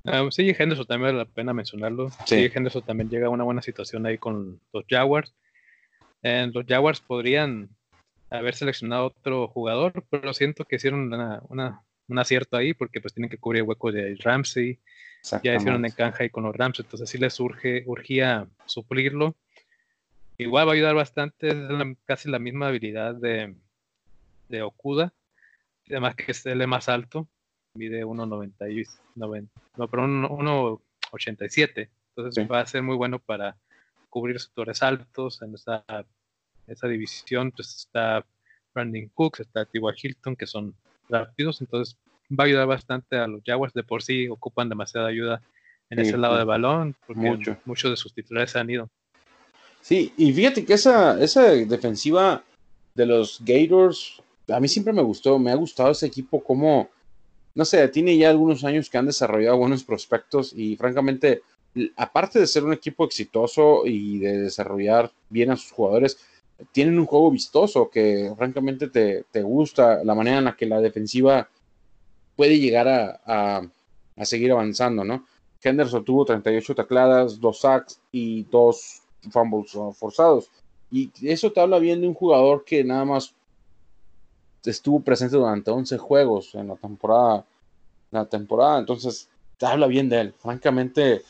Um, 0.05 0.31
sí, 0.31 0.55
Henderson 0.57 0.85
también 0.85 1.09
vale 1.09 1.17
la 1.17 1.25
pena 1.25 1.53
mencionarlo. 1.53 2.09
Sí. 2.25 2.49
Henderson 2.53 2.83
también 2.83 3.09
llega 3.09 3.27
a 3.27 3.29
una 3.29 3.43
buena 3.43 3.61
situación 3.61 4.05
ahí 4.05 4.17
con 4.17 4.61
los 4.71 4.85
Jaguars. 4.89 5.33
los 6.23 6.65
Jaguars 6.65 7.01
podrían 7.01 7.69
haber 8.29 8.55
seleccionado 8.55 9.07
otro 9.07 9.47
jugador, 9.49 10.05
pero 10.09 10.33
siento 10.33 10.63
que 10.65 10.77
hicieron 10.77 11.11
un 11.13 12.19
acierto 12.19 12.55
ahí 12.55 12.73
porque 12.73 13.01
pues 13.01 13.13
tienen 13.13 13.29
que 13.29 13.37
cubrir 13.37 13.63
el 13.63 13.67
hueco 13.67 13.91
de 13.91 14.15
Ramsey. 14.15 14.79
Ya 15.43 15.55
hicieron 15.55 15.85
encanja 15.85 16.23
ahí 16.23 16.29
con 16.29 16.43
los 16.43 16.55
Rams, 16.55 16.79
entonces 16.79 17.09
sí 17.09 17.17
les 17.17 17.39
urge, 17.39 17.83
urgía 17.85 18.47
suplirlo. 18.65 19.35
Igual 20.37 20.67
va 20.67 20.71
a 20.71 20.75
ayudar 20.75 20.95
bastante, 20.95 21.49
es 21.49 21.97
casi 22.05 22.29
la 22.29 22.39
misma 22.39 22.67
habilidad 22.67 23.15
de, 23.15 23.55
de 24.49 24.61
Okuda, 24.61 25.13
además 25.87 26.15
que 26.15 26.31
es 26.31 26.45
el 26.45 26.65
más 26.67 26.89
alto, 26.89 27.27
mide 27.73 28.05
1.90, 28.05 29.47
no, 29.77 29.87
pero 29.87 30.03
1.87. 30.03 31.89
Entonces 32.15 32.51
va 32.51 32.61
a 32.61 32.65
ser 32.65 32.81
muy 32.81 32.95
bueno 32.95 33.19
para 33.19 33.57
cubrir 34.09 34.39
sectores 34.39 34.81
altos 34.81 35.41
en 35.41 35.53
esa, 35.53 35.83
esa 36.65 36.87
división. 36.87 37.51
Pues 37.51 37.75
está 37.75 38.25
Brandon 38.73 39.07
Cooks, 39.13 39.41
está 39.41 39.65
T.Y. 39.65 39.81
Hilton, 40.01 40.35
que 40.35 40.47
son 40.47 40.73
rápidos. 41.09 41.61
Entonces 41.61 41.97
va 42.29 42.43
a 42.43 42.47
ayudar 42.47 42.67
bastante 42.67 43.17
a 43.17 43.27
los 43.27 43.41
Jaguars. 43.45 43.73
De 43.73 43.83
por 43.83 44.03
sí 44.03 44.27
ocupan 44.27 44.69
demasiada 44.69 45.07
ayuda 45.07 45.41
en 45.89 45.99
ese 45.99 46.17
lado 46.17 46.37
del 46.37 46.45
balón, 46.45 46.95
porque 47.05 47.55
muchos 47.65 47.91
de 47.91 47.97
sus 47.97 48.13
titulares 48.13 48.55
han 48.55 48.69
ido. 48.69 48.89
Sí, 49.81 50.13
y 50.17 50.33
fíjate 50.33 50.65
que 50.65 50.73
esa, 50.73 51.21
esa 51.21 51.43
defensiva 51.43 52.43
de 52.93 53.05
los 53.05 53.39
Gators, 53.45 54.21
a 54.49 54.59
mí 54.59 54.67
siempre 54.67 54.91
me 54.91 55.01
gustó, 55.01 55.39
me 55.39 55.51
ha 55.51 55.55
gustado 55.55 55.91
ese 55.91 56.07
equipo 56.07 56.43
como 56.43 56.89
no 57.57 57.65
sé, 57.65 57.87
tiene 57.87 58.15
ya 58.15 58.29
algunos 58.29 58.63
años 58.63 58.87
que 58.87 58.99
han 58.99 59.07
desarrollado 59.07 59.57
buenos 59.57 59.83
prospectos 59.83 60.53
y 60.55 60.75
francamente, 60.75 61.41
aparte 61.95 62.37
de 62.37 62.45
ser 62.45 62.63
un 62.63 62.71
equipo 62.71 63.03
exitoso 63.03 63.81
y 63.83 64.19
de 64.19 64.41
desarrollar 64.43 65.11
bien 65.27 65.49
a 65.49 65.57
sus 65.57 65.71
jugadores, 65.71 66.19
tienen 66.71 66.99
un 66.99 67.07
juego 67.07 67.31
vistoso 67.31 67.89
que 67.89 68.31
francamente 68.37 68.89
te, 68.89 69.41
gusta, 69.41 70.03
la 70.03 70.13
manera 70.13 70.37
en 70.37 70.43
la 70.43 70.55
que 70.55 70.67
la 70.67 70.79
defensiva 70.79 71.49
puede 72.37 72.59
llegar 72.59 72.87
a, 72.87 73.69
seguir 74.23 74.51
avanzando, 74.51 75.03
¿no? 75.03 75.25
Henderson 75.61 76.05
tuvo 76.05 76.23
38 76.23 76.75
tacladas, 76.75 77.41
dos 77.41 77.59
sacks 77.59 77.99
y 78.11 78.43
dos 78.43 79.01
fumbles 79.31 79.71
forzados. 79.97 80.49
Y 80.89 81.11
eso 81.23 81.51
te 81.51 81.59
habla 81.59 81.79
bien 81.79 81.99
de 81.99 82.07
un 82.07 82.13
jugador 82.13 82.63
que 82.63 82.83
nada 82.85 83.03
más 83.03 83.33
estuvo 84.63 85.01
presente 85.01 85.35
durante 85.35 85.71
11 85.71 85.97
juegos 85.97 86.55
en 86.55 86.69
la 86.69 86.75
temporada. 86.75 87.45
La 88.11 88.25
temporada, 88.25 88.79
entonces 88.79 89.27
te 89.57 89.65
habla 89.65 89.87
bien 89.87 90.07
de 90.07 90.21
él. 90.21 90.33
Francamente, 90.37 91.23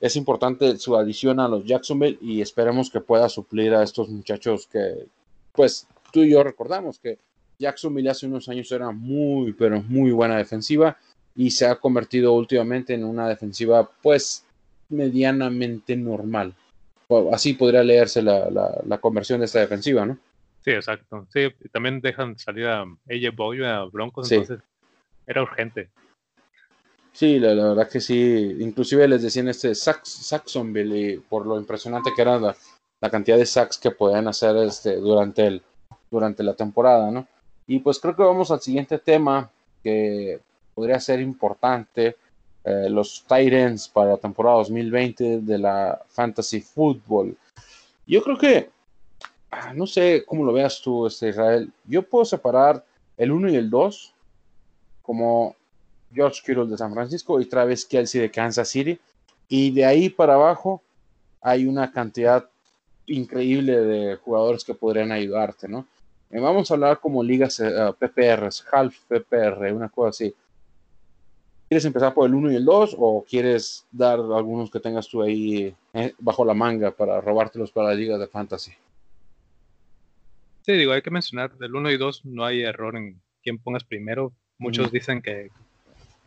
es 0.00 0.16
importante 0.16 0.76
su 0.78 0.96
adición 0.96 1.38
a 1.38 1.48
los 1.48 1.64
Jacksonville 1.64 2.18
y 2.20 2.40
esperemos 2.40 2.90
que 2.90 3.00
pueda 3.00 3.28
suplir 3.28 3.74
a 3.74 3.82
estos 3.82 4.08
muchachos 4.08 4.66
que, 4.66 5.06
pues, 5.52 5.86
tú 6.10 6.22
y 6.22 6.30
yo 6.30 6.42
recordamos 6.42 6.98
que 6.98 7.18
Jacksonville 7.58 8.10
hace 8.10 8.26
unos 8.26 8.48
años 8.48 8.70
era 8.72 8.90
muy, 8.90 9.52
pero 9.52 9.82
muy 9.82 10.10
buena 10.10 10.36
defensiva 10.36 10.96
y 11.34 11.50
se 11.50 11.66
ha 11.66 11.76
convertido 11.76 12.32
últimamente 12.32 12.94
en 12.94 13.04
una 13.04 13.28
defensiva, 13.28 13.88
pues, 14.02 14.44
medianamente 14.88 15.96
normal. 15.96 16.54
Así 17.32 17.54
podría 17.54 17.82
leerse 17.82 18.22
la, 18.22 18.50
la 18.84 18.98
conversión 18.98 19.40
de 19.40 19.46
esta 19.46 19.60
defensiva, 19.60 20.04
¿no? 20.04 20.18
Sí, 20.64 20.70
exacto. 20.72 21.26
Sí, 21.32 21.48
también 21.72 22.00
dejan 22.00 22.38
salir 22.38 22.66
a 22.66 22.82
AJ 22.82 23.34
Boy 23.34 23.64
a 23.64 23.84
Broncos, 23.84 24.30
entonces 24.30 24.60
era 25.26 25.42
urgente. 25.42 25.88
Sí, 27.12 27.38
la, 27.38 27.54
verdad 27.54 27.88
que 27.88 28.00
sí. 28.00 28.56
Inclusive 28.60 29.08
les 29.08 29.22
decían 29.22 29.48
este 29.48 29.74
Saxonville 29.74 31.22
por 31.28 31.46
lo 31.46 31.58
impresionante 31.58 32.10
que 32.14 32.22
era 32.22 32.38
la, 32.38 32.54
cantidad 33.10 33.36
de 33.36 33.46
sacks 33.46 33.78
que 33.78 33.90
podían 33.92 34.28
hacer 34.28 34.56
este, 34.56 34.96
durante, 34.96 35.46
el, 35.46 35.62
durante 36.10 36.42
la 36.42 36.54
temporada, 36.54 37.10
¿no? 37.10 37.26
Y 37.68 37.78
pues 37.78 38.00
creo 38.00 38.16
que 38.16 38.22
vamos 38.22 38.50
al 38.50 38.60
siguiente 38.60 38.98
tema 38.98 39.48
que 39.82 40.40
podría 40.74 40.98
ser 40.98 41.20
importante. 41.20 42.16
Eh, 42.64 42.88
los 42.90 43.24
Titans 43.28 43.88
para 43.88 44.10
la 44.10 44.16
temporada 44.16 44.56
2020 44.56 45.40
de 45.42 45.58
la 45.58 46.00
Fantasy 46.08 46.60
Football. 46.60 47.36
Yo 48.06 48.22
creo 48.22 48.36
que 48.36 48.70
Ah, 49.50 49.72
no 49.74 49.86
sé 49.86 50.24
cómo 50.26 50.44
lo 50.44 50.52
veas 50.52 50.80
tú, 50.80 51.06
este 51.06 51.30
Israel. 51.30 51.72
Yo 51.86 52.02
puedo 52.02 52.24
separar 52.24 52.84
el 53.16 53.32
1 53.32 53.50
y 53.50 53.56
el 53.56 53.70
2 53.70 54.12
como 55.02 55.56
George 56.12 56.42
Kittle 56.44 56.66
de 56.66 56.76
San 56.76 56.92
Francisco 56.92 57.40
y 57.40 57.46
Travis 57.46 57.84
Kelsey 57.86 58.20
de 58.20 58.30
Kansas 58.30 58.68
City. 58.68 58.98
Y 59.48 59.70
de 59.70 59.86
ahí 59.86 60.10
para 60.10 60.34
abajo 60.34 60.82
hay 61.40 61.66
una 61.66 61.90
cantidad 61.90 62.48
increíble 63.06 63.80
de 63.80 64.16
jugadores 64.16 64.64
que 64.64 64.74
podrían 64.74 65.12
ayudarte, 65.12 65.66
¿no? 65.66 65.86
Eh, 66.30 66.40
vamos 66.40 66.70
a 66.70 66.74
hablar 66.74 67.00
como 67.00 67.22
ligas 67.22 67.58
uh, 67.60 67.94
PPRs, 67.98 68.64
half 68.70 68.96
PPR, 69.08 69.72
una 69.72 69.88
cosa 69.88 70.10
así. 70.10 70.34
¿Quieres 71.68 71.84
empezar 71.84 72.14
por 72.14 72.26
el 72.26 72.34
1 72.34 72.52
y 72.52 72.56
el 72.56 72.64
2 72.64 72.96
o 72.98 73.24
quieres 73.28 73.86
dar 73.90 74.18
algunos 74.18 74.70
que 74.70 74.80
tengas 74.80 75.06
tú 75.08 75.22
ahí 75.22 75.74
eh, 75.92 76.14
bajo 76.18 76.44
la 76.44 76.54
manga 76.54 76.90
para 76.90 77.20
robártelos 77.20 77.72
para 77.72 77.88
la 77.88 77.94
liga 77.94 78.16
de 78.16 78.26
fantasy? 78.26 78.72
Sí, 80.62 80.72
digo, 80.72 80.92
hay 80.92 81.02
que 81.02 81.10
mencionar, 81.10 81.56
del 81.58 81.74
1 81.74 81.90
y 81.90 81.96
2 81.98 82.24
no 82.24 82.44
hay 82.44 82.62
error 82.62 82.96
en 82.96 83.20
quién 83.42 83.58
pongas 83.58 83.84
primero. 83.84 84.32
Muchos 84.58 84.90
dicen 84.90 85.22
que, 85.22 85.50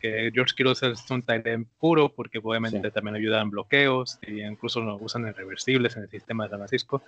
que, 0.00 0.30
George 0.32 0.54
Kittle 0.56 0.72
es 0.72 1.10
un 1.10 1.22
tight 1.22 1.44
puro 1.78 2.08
porque 2.08 2.38
obviamente 2.42 2.90
también 2.90 3.16
ayuda 3.16 3.40
en 3.40 3.50
bloqueos 3.50 4.18
y 4.22 4.42
incluso 4.42 4.80
lo 4.80 4.96
usan 4.96 5.26
en 5.26 5.34
reversibles 5.34 5.96
en 5.96 6.04
el 6.04 6.08
sistema 6.08 6.44
de 6.44 6.50
San 6.50 6.58
Francisco. 6.60 7.02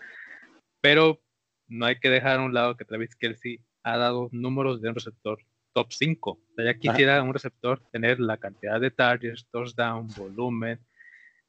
Pero 0.80 1.20
no 1.68 1.86
hay 1.86 1.96
que 1.98 2.10
dejar 2.10 2.38
a 2.38 2.42
un 2.42 2.54
lado 2.54 2.76
que 2.76 2.84
Travis 2.84 3.14
Kelsey 3.16 3.60
ha 3.82 3.96
dado 3.96 4.28
números 4.32 4.80
de 4.80 4.88
un 4.88 4.94
receptor 4.94 5.38
top 5.72 5.92
5. 5.92 6.30
O 6.30 6.38
sea, 6.54 6.64
ya 6.64 6.74
quisiera 6.74 7.22
un 7.22 7.32
receptor 7.32 7.80
tener 7.90 8.20
la 8.20 8.36
cantidad 8.36 8.80
de 8.80 8.90
targets, 8.90 9.46
touchdown, 9.50 10.08
volumen 10.16 10.78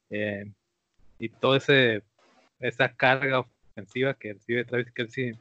eh, 0.09 0.51
y 1.19 1.29
toda 1.29 1.57
esa 1.57 2.95
carga 2.95 3.39
ofensiva 3.39 4.13
que 4.13 4.33
recibe 4.33 4.65
Travis 4.65 4.91
Kelsey 4.91 5.33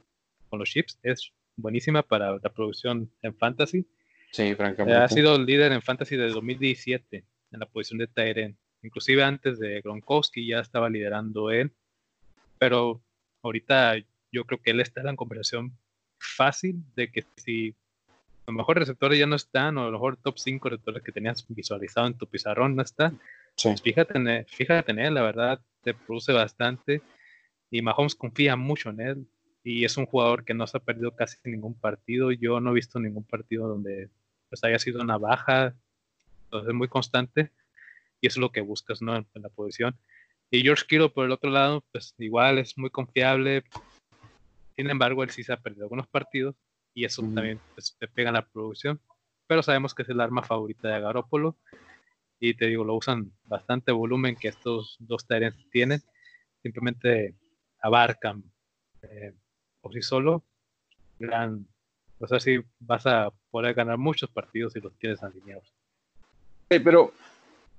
los 0.57 0.69
chips 0.69 0.97
es 1.03 1.31
buenísima 1.55 2.01
para 2.01 2.33
la 2.33 2.49
producción 2.49 3.11
en 3.21 3.35
fantasy. 3.35 3.85
Sí, 4.31 4.53
francamente. 4.55 4.97
ha 4.97 5.07
sido 5.07 5.37
líder 5.37 5.71
en 5.71 5.81
fantasy 5.81 6.17
desde 6.17 6.33
2017 6.33 7.23
en 7.51 7.59
la 7.59 7.65
posición 7.65 7.99
de 7.99 8.07
Tyren. 8.07 8.57
Inclusive 8.81 9.23
antes 9.23 9.59
de 9.59 9.81
Gronkowski 9.81 10.47
ya 10.47 10.59
estaba 10.59 10.89
liderando 10.89 11.51
él. 11.51 11.71
Pero 12.59 13.01
ahorita 13.41 13.95
yo 14.35 14.43
creo 14.43 14.61
que 14.61 14.71
él 14.71 14.81
está 14.81 14.99
en 14.99 15.07
la 15.07 15.15
conversación 15.15 15.77
fácil 16.19 16.83
de 16.95 17.11
que 17.11 17.25
si 17.37 17.75
a 18.45 18.51
lo 18.51 18.57
mejor 18.57 18.77
receptores 18.77 19.17
ya 19.17 19.25
no 19.25 19.35
están, 19.35 19.77
o 19.77 19.83
a 19.83 19.85
lo 19.85 19.93
mejor 19.93 20.17
top 20.17 20.37
5 20.37 20.69
receptores 20.69 21.01
que 21.03 21.11
tenías 21.11 21.45
visualizado 21.47 22.07
en 22.07 22.13
tu 22.13 22.27
pizarrón 22.27 22.75
no 22.75 22.83
están. 22.83 23.19
Pues 23.61 23.81
fíjate, 23.81 24.17
en 24.17 24.27
él, 24.27 24.45
fíjate 24.47 24.91
en 24.91 24.99
él, 24.99 25.13
la 25.13 25.23
verdad, 25.23 25.61
te 25.81 25.93
produce 25.93 26.31
bastante. 26.33 27.01
Y 27.71 27.81
Mahomes 27.81 28.13
confía 28.13 28.55
mucho 28.55 28.89
en 28.89 28.99
él 28.99 29.27
y 29.63 29.83
es 29.83 29.97
un 29.97 30.05
jugador 30.05 30.45
que 30.45 30.53
no 30.53 30.67
se 30.67 30.77
ha 30.77 30.79
perdido 30.79 31.15
casi 31.15 31.37
ningún 31.45 31.73
partido. 31.73 32.31
Yo 32.31 32.59
no 32.59 32.71
he 32.71 32.75
visto 32.75 32.99
ningún 32.99 33.23
partido 33.23 33.67
donde 33.67 34.09
pues 34.49 34.63
haya 34.63 34.77
sido 34.77 35.01
una 35.01 35.17
baja, 35.17 35.73
entonces 36.43 36.69
es 36.69 36.75
muy 36.75 36.87
constante 36.87 37.51
y 38.21 38.27
eso 38.27 38.39
es 38.39 38.41
lo 38.41 38.51
que 38.51 38.61
buscas 38.61 39.01
¿no? 39.01 39.15
en, 39.15 39.25
la 39.33 39.49
posición. 39.49 39.97
Y 40.51 40.61
George 40.61 40.85
Kittle, 40.87 41.09
por 41.09 41.25
el 41.25 41.31
otro 41.31 41.49
lado, 41.49 41.83
pues 41.91 42.13
igual 42.19 42.59
es 42.59 42.77
muy 42.77 42.91
confiable. 42.91 43.63
Sin 44.75 44.89
embargo, 44.89 45.23
él 45.23 45.29
sí 45.29 45.43
se 45.43 45.53
ha 45.53 45.57
perdido 45.57 45.83
algunos 45.83 46.07
partidos 46.07 46.55
y 46.93 47.05
eso 47.05 47.21
también 47.33 47.59
pues, 47.73 47.95
te 47.97 48.07
pega 48.07 48.29
en 48.29 48.35
la 48.35 48.45
producción. 48.45 48.99
Pero 49.47 49.63
sabemos 49.63 49.93
que 49.93 50.03
es 50.03 50.09
el 50.09 50.21
arma 50.21 50.43
favorita 50.43 50.89
de 50.89 51.01
Garoppolo 51.01 51.55
y 52.39 52.53
te 52.55 52.67
digo, 52.67 52.83
lo 52.83 52.95
usan 52.95 53.31
bastante 53.45 53.91
volumen 53.91 54.35
que 54.35 54.47
estos 54.47 54.97
dos 54.99 55.25
Tyrants 55.27 55.69
tienen. 55.69 56.01
Simplemente 56.61 57.35
abarcan 57.79 58.43
eh, 59.03 59.33
por 59.81 59.93
sí 59.93 60.01
solo 60.01 60.43
gran. 61.19 61.67
O 62.19 62.27
sea, 62.27 62.39
sí 62.39 62.59
vas 62.79 63.05
a 63.05 63.31
poder 63.51 63.73
ganar 63.73 63.97
muchos 63.97 64.29
partidos 64.29 64.73
si 64.73 64.79
los 64.79 64.97
tienes 64.97 65.21
alineados. 65.21 65.73
pero 66.67 67.13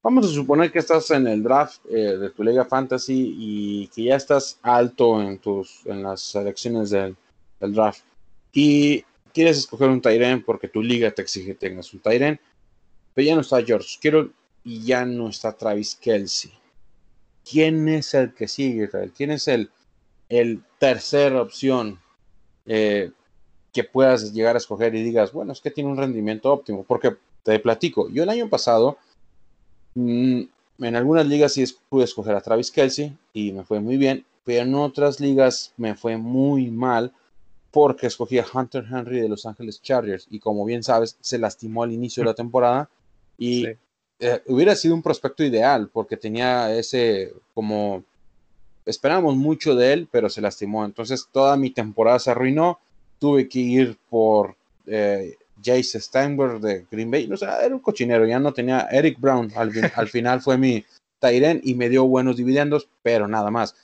vamos 0.06 0.24
a 0.26 0.32
suponer 0.32 0.70
que 0.70 0.78
estás 0.78 1.10
en 1.10 1.26
el 1.26 1.42
draft 1.42 1.84
eh, 1.90 2.16
de 2.16 2.30
tu 2.30 2.44
Liga 2.44 2.64
Fantasy 2.64 3.34
y 3.36 3.88
que 3.88 4.04
ya 4.04 4.14
estás 4.14 4.56
alto 4.62 5.20
en 5.20 5.40
tus 5.40 5.84
en 5.84 6.04
las 6.04 6.20
selecciones 6.20 6.90
del, 6.90 7.16
draft 7.58 8.04
y 8.52 9.02
quieres 9.34 9.58
escoger 9.58 9.88
un 9.88 10.00
Tyren 10.00 10.44
porque 10.44 10.68
tu 10.68 10.80
liga 10.80 11.10
te 11.10 11.22
exige 11.22 11.48
que 11.48 11.54
tengas 11.54 11.92
un 11.92 11.98
Tyren, 11.98 12.38
pero 13.14 13.26
ya 13.26 13.34
no 13.34 13.40
está 13.40 13.60
George 13.64 13.98
Quiero 14.00 14.30
y 14.62 14.84
ya 14.84 15.04
no 15.04 15.28
está 15.28 15.56
Travis 15.56 15.96
Kelsey. 15.96 16.52
¿Quién 17.44 17.88
es 17.88 18.14
el 18.14 18.32
que 18.32 18.46
sigue, 18.46 18.88
¿Quién 19.16 19.32
es 19.32 19.48
el, 19.48 19.70
el 20.28 20.62
tercera 20.78 21.42
opción 21.42 21.98
eh, 22.64 23.10
que 23.72 23.82
puedas 23.82 24.32
llegar 24.32 24.54
a 24.54 24.58
escoger 24.58 24.94
y 24.94 25.02
digas, 25.02 25.32
bueno, 25.32 25.52
es 25.52 25.60
que 25.60 25.72
tiene 25.72 25.90
un 25.90 25.96
rendimiento 25.96 26.52
óptimo? 26.52 26.84
Porque 26.84 27.16
te 27.42 27.58
platico, 27.58 28.08
yo 28.08 28.22
el 28.22 28.28
año 28.28 28.48
pasado, 28.48 28.98
en 29.96 30.96
algunas 30.96 31.26
ligas 31.26 31.54
sí 31.54 31.64
pude 31.88 32.04
escoger 32.04 32.36
a 32.36 32.40
Travis 32.40 32.70
Kelsey 32.70 33.16
y 33.32 33.52
me 33.52 33.64
fue 33.64 33.80
muy 33.80 33.96
bien, 33.96 34.24
pero 34.44 34.62
en 34.62 34.74
otras 34.74 35.20
ligas 35.20 35.72
me 35.76 35.94
fue 35.94 36.16
muy 36.16 36.70
mal 36.70 37.12
porque 37.70 38.06
escogí 38.06 38.38
a 38.38 38.46
Hunter 38.52 38.84
Henry 38.90 39.20
de 39.20 39.28
Los 39.28 39.46
Ángeles 39.46 39.82
Chargers 39.82 40.26
y 40.30 40.38
como 40.38 40.64
bien 40.64 40.82
sabes, 40.82 41.16
se 41.20 41.38
lastimó 41.38 41.82
al 41.82 41.92
inicio 41.92 42.22
de 42.22 42.26
la 42.26 42.34
temporada 42.42 42.88
y 43.38 43.66
eh, 44.18 44.42
hubiera 44.46 44.74
sido 44.76 44.94
un 44.94 45.02
prospecto 45.02 45.44
ideal 45.44 45.90
porque 45.92 46.16
tenía 46.16 46.74
ese 46.74 47.32
como 47.54 48.04
esperábamos 48.86 49.36
mucho 49.36 49.74
de 49.74 49.92
él, 49.92 50.08
pero 50.10 50.30
se 50.30 50.40
lastimó. 50.40 50.84
Entonces 50.84 51.28
toda 51.30 51.56
mi 51.56 51.70
temporada 51.70 52.18
se 52.18 52.30
arruinó. 52.30 52.78
Tuve 53.18 53.48
que 53.48 53.58
ir 53.58 53.98
por 54.08 54.56
eh, 54.86 55.36
Jace 55.62 56.00
Steinberg 56.00 56.60
de 56.60 56.86
Green 56.90 57.10
Bay. 57.10 57.30
O 57.32 57.36
sea, 57.36 57.60
era 57.64 57.74
un 57.74 57.80
cochinero. 57.80 58.26
Ya 58.26 58.38
no 58.38 58.52
tenía 58.52 58.88
Eric 58.90 59.18
Brown. 59.18 59.50
Al, 59.56 60.08
final 60.08 60.40
fue 60.40 60.58
mi 60.58 60.84
Tyren 61.18 61.60
y 61.64 61.74
me 61.74 61.88
dio 61.88 62.04
buenos 62.04 62.36
dividendos, 62.36 62.88
pero 63.02 63.26
nada 63.28 63.50
más. 63.50 63.74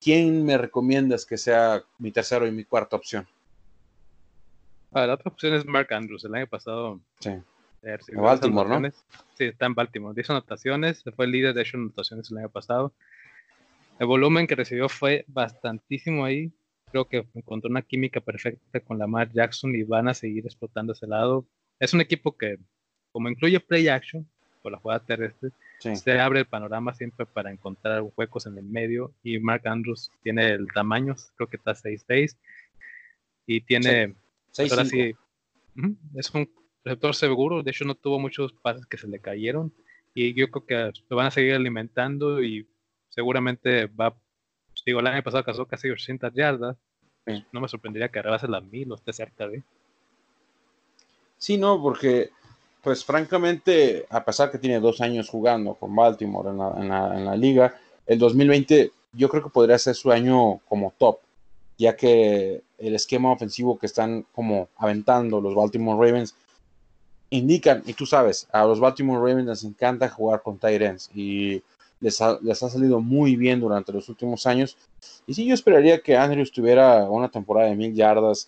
¿Quién 0.00 0.44
me 0.44 0.58
recomiendas 0.58 1.24
que 1.24 1.38
sea 1.38 1.82
mi 1.98 2.10
tercero 2.10 2.46
y 2.46 2.52
mi 2.52 2.64
cuarta 2.64 2.96
opción? 2.96 3.26
Ah, 4.92 5.06
la 5.06 5.14
otra 5.14 5.30
opción 5.30 5.54
es 5.54 5.64
Mark 5.64 5.92
Andrews. 5.92 6.24
El 6.24 6.34
año 6.34 6.46
pasado 6.46 7.00
sí. 7.20 7.30
En 7.84 8.22
Baltimore, 8.22 8.68
¿no? 8.68 8.90
Sí, 9.34 9.44
está 9.44 9.66
en 9.66 9.74
Baltimore. 9.74 10.14
10 10.14 10.30
anotaciones, 10.30 11.04
fue 11.14 11.26
el 11.26 11.32
líder 11.32 11.54
de 11.54 11.62
hecho 11.62 11.76
anotaciones 11.76 12.30
el 12.30 12.38
año 12.38 12.48
pasado. 12.48 12.92
El 13.98 14.06
volumen 14.06 14.46
que 14.46 14.54
recibió 14.54 14.88
fue 14.88 15.24
bastantísimo 15.28 16.24
ahí. 16.24 16.50
Creo 16.94 17.08
que 17.08 17.26
encontró 17.34 17.68
una 17.68 17.82
química 17.82 18.20
perfecta 18.20 18.78
con 18.78 19.00
Lamar 19.00 19.28
Jackson 19.32 19.74
y 19.74 19.82
van 19.82 20.06
a 20.06 20.14
seguir 20.14 20.44
explotando 20.44 20.92
ese 20.92 21.08
lado. 21.08 21.44
Es 21.80 21.92
un 21.92 22.00
equipo 22.00 22.36
que, 22.36 22.56
como 23.10 23.28
incluye 23.28 23.58
play 23.58 23.88
action 23.88 24.24
por 24.62 24.70
la 24.70 24.78
jugada 24.78 25.04
terrestre, 25.04 25.50
se 25.80 26.20
abre 26.20 26.38
el 26.38 26.46
panorama 26.46 26.94
siempre 26.94 27.26
para 27.26 27.50
encontrar 27.50 28.04
huecos 28.16 28.46
en 28.46 28.58
el 28.58 28.64
medio. 28.64 29.12
Y 29.24 29.40
Mark 29.40 29.66
Andrews 29.66 30.12
tiene 30.22 30.52
el 30.52 30.68
tamaño, 30.72 31.16
creo 31.34 31.48
que 31.48 31.56
está 31.56 31.72
6'6 31.72 32.36
y 33.48 33.60
tiene. 33.62 34.14
Sí. 34.52 34.68
Ahora 34.70 34.84
sí, 34.84 35.16
es 36.14 36.30
un 36.32 36.48
receptor 36.84 37.16
seguro, 37.16 37.64
de 37.64 37.72
hecho 37.72 37.84
no 37.84 37.96
tuvo 37.96 38.20
muchos 38.20 38.52
pases 38.52 38.86
que 38.86 38.98
se 38.98 39.08
le 39.08 39.18
cayeron 39.18 39.74
y 40.14 40.32
yo 40.32 40.48
creo 40.48 40.92
que 40.92 41.00
lo 41.08 41.16
van 41.16 41.26
a 41.26 41.32
seguir 41.32 41.54
alimentando 41.54 42.40
y 42.40 42.68
seguramente 43.08 43.86
va, 43.86 44.16
digo, 44.86 45.00
el 45.00 45.08
año 45.08 45.24
pasado 45.24 45.42
casó 45.42 45.66
casi 45.66 45.90
800 45.90 46.32
yardas, 46.34 46.76
no 47.26 47.60
me 47.60 47.68
sorprendería 47.68 48.08
que 48.08 48.22
rebase 48.22 48.48
las 48.48 48.64
mil 48.64 48.92
o 48.92 48.94
esté 48.94 49.12
cerca 49.12 49.48
de. 49.48 49.62
Sí, 51.38 51.56
no, 51.56 51.80
porque 51.82 52.30
pues 52.82 53.04
francamente, 53.04 54.06
a 54.10 54.24
pesar 54.24 54.50
que 54.50 54.58
tiene 54.58 54.78
dos 54.78 55.00
años 55.00 55.28
jugando 55.28 55.74
con 55.74 55.96
Baltimore 55.96 56.50
en 56.50 56.58
la, 56.58 56.74
en 56.76 56.88
la, 56.88 57.18
en 57.18 57.24
la 57.24 57.36
liga, 57.36 57.74
el 58.06 58.18
2020 58.18 58.92
yo 59.14 59.28
creo 59.28 59.42
que 59.42 59.50
podría 59.50 59.78
ser 59.78 59.94
su 59.94 60.12
año 60.12 60.58
como 60.68 60.92
top, 60.98 61.18
ya 61.78 61.96
que 61.96 62.62
el 62.78 62.94
esquema 62.94 63.32
ofensivo 63.32 63.78
que 63.78 63.86
están 63.86 64.26
como 64.34 64.68
aventando 64.76 65.40
los 65.40 65.54
Baltimore 65.54 66.06
Ravens 66.06 66.34
indican, 67.30 67.82
y 67.86 67.94
tú 67.94 68.06
sabes, 68.06 68.46
a 68.52 68.64
los 68.64 68.80
Baltimore 68.80 69.18
Ravens 69.18 69.48
les 69.48 69.64
encanta 69.64 70.08
jugar 70.08 70.42
con 70.42 70.58
Tyrants 70.58 71.10
y 71.14 71.62
les 72.04 72.20
ha, 72.20 72.38
les 72.42 72.62
ha 72.62 72.68
salido 72.68 73.00
muy 73.00 73.34
bien 73.34 73.60
durante 73.60 73.90
los 73.90 74.10
últimos 74.10 74.46
años. 74.46 74.76
Y 75.26 75.32
sí, 75.32 75.46
yo 75.46 75.54
esperaría 75.54 76.02
que 76.02 76.14
Andrews 76.14 76.52
tuviera 76.52 77.08
una 77.08 77.30
temporada 77.30 77.70
de 77.70 77.76
mil 77.76 77.94
yardas. 77.94 78.46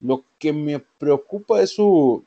Lo 0.00 0.24
que 0.38 0.52
me 0.52 0.78
preocupa 0.78 1.60
es 1.60 1.70
su, 1.70 2.22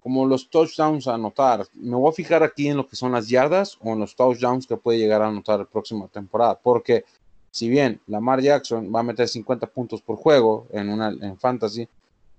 como 0.00 0.24
los 0.24 0.48
touchdowns 0.48 1.08
a 1.08 1.14
anotar. 1.14 1.66
Me 1.74 1.96
voy 1.96 2.08
a 2.10 2.12
fijar 2.12 2.44
aquí 2.44 2.68
en 2.68 2.76
lo 2.76 2.86
que 2.86 2.94
son 2.94 3.10
las 3.10 3.28
yardas 3.28 3.76
o 3.80 3.92
en 3.92 3.98
los 3.98 4.14
touchdowns 4.14 4.68
que 4.68 4.76
puede 4.76 4.98
llegar 4.98 5.20
a 5.20 5.26
anotar 5.26 5.58
la 5.58 5.64
próxima 5.64 6.06
temporada. 6.06 6.56
Porque 6.62 7.04
si 7.50 7.68
bien 7.68 8.00
Lamar 8.06 8.40
Jackson 8.40 8.92
va 8.94 9.00
a 9.00 9.02
meter 9.02 9.26
50 9.26 9.66
puntos 9.66 10.00
por 10.00 10.14
juego 10.14 10.68
en, 10.70 10.90
una, 10.90 11.08
en 11.08 11.36
fantasy, 11.36 11.88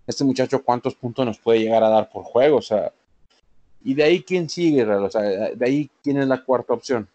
este 0.06 0.24
muchacho 0.24 0.64
cuántos 0.64 0.96
puntos 0.96 1.26
nos 1.26 1.40
puede 1.40 1.60
llegar 1.60 1.84
a 1.84 1.90
dar 1.90 2.10
por 2.10 2.24
juego, 2.24 2.60
o 2.60 2.62
sea, 2.62 2.94
y 3.84 3.94
de 3.94 4.04
ahí 4.04 4.24
quién 4.24 4.50
sigue, 4.50 4.86
o 4.86 5.10
sea, 5.10 5.22
de 5.22 5.66
ahí 5.66 5.90
quién 6.02 6.18
es 6.18 6.28
la 6.28 6.42
cuarta 6.44 6.74
opción. 6.74 7.10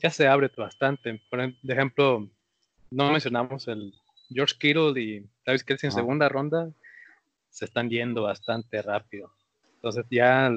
Ya 0.00 0.10
se 0.10 0.26
abre 0.26 0.50
bastante. 0.56 1.20
Por 1.30 1.40
ejemplo, 1.40 2.28
no 2.90 3.10
mencionamos 3.10 3.68
el 3.68 3.92
George 4.30 4.54
Kittle 4.58 5.00
y 5.00 5.26
Travis 5.44 5.64
Kelsey 5.64 5.88
en 5.88 5.92
segunda 5.92 6.28
ronda, 6.28 6.70
se 7.50 7.64
están 7.64 7.90
yendo 7.90 8.22
bastante 8.22 8.82
rápido. 8.82 9.32
Entonces 9.76 10.04
ya 10.10 10.52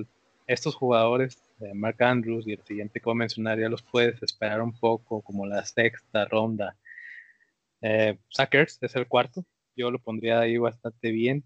estos 0.47 0.75
jugadores, 0.75 1.41
de 1.57 1.73
Mark 1.73 2.01
Andrews 2.03 2.47
y 2.47 2.53
el 2.53 2.63
siguiente 2.63 2.99
que 2.99 3.05
voy 3.05 3.13
a 3.13 3.15
mencionar, 3.15 3.59
ya 3.59 3.69
los 3.69 3.83
puedes 3.83 4.21
esperar 4.23 4.61
un 4.61 4.73
poco, 4.73 5.21
como 5.21 5.45
la 5.45 5.63
sexta 5.63 6.25
ronda. 6.25 6.75
Eh, 7.81 8.17
Sackers 8.29 8.79
es 8.81 8.95
el 8.95 9.07
cuarto, 9.07 9.45
yo 9.75 9.91
lo 9.91 9.99
pondría 9.99 10.39
ahí 10.39 10.57
bastante 10.57 11.11
bien. 11.11 11.43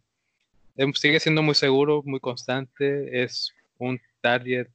Em, 0.78 0.94
sigue 0.94 1.20
siendo 1.20 1.42
muy 1.44 1.56
seguro, 1.56 2.02
muy 2.06 2.20
constante, 2.20 3.24
es 3.24 3.54
un 3.78 4.00
target 4.22 4.68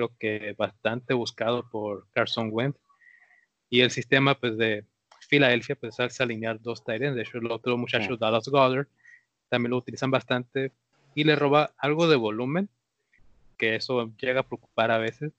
creo 0.00 0.16
que 0.18 0.54
bastante 0.56 1.12
buscado 1.14 1.68
por 1.68 2.06
Carson 2.12 2.48
Wentz. 2.50 2.78
Y 3.68 3.80
el 3.80 3.90
sistema 3.90 4.34
pues 4.34 4.56
de 4.56 4.84
Filadelfia 5.28 5.76
pues 5.76 6.00
hace 6.00 6.22
alinear 6.22 6.60
dos 6.60 6.82
Tyrants, 6.82 7.16
de 7.16 7.22
hecho 7.22 7.38
el 7.38 7.50
otro 7.50 7.76
muchacho 7.76 8.16
Dallas 8.16 8.48
Goddard 8.48 8.88
también 9.48 9.70
lo 9.70 9.76
utilizan 9.76 10.10
bastante 10.10 10.72
y 11.14 11.24
le 11.24 11.36
roba 11.36 11.72
algo 11.76 12.08
de 12.08 12.16
volumen 12.16 12.68
que 13.58 13.76
eso 13.76 14.10
llega 14.18 14.40
a 14.40 14.46
preocupar 14.46 14.90
a 14.90 14.98
veces. 14.98 15.32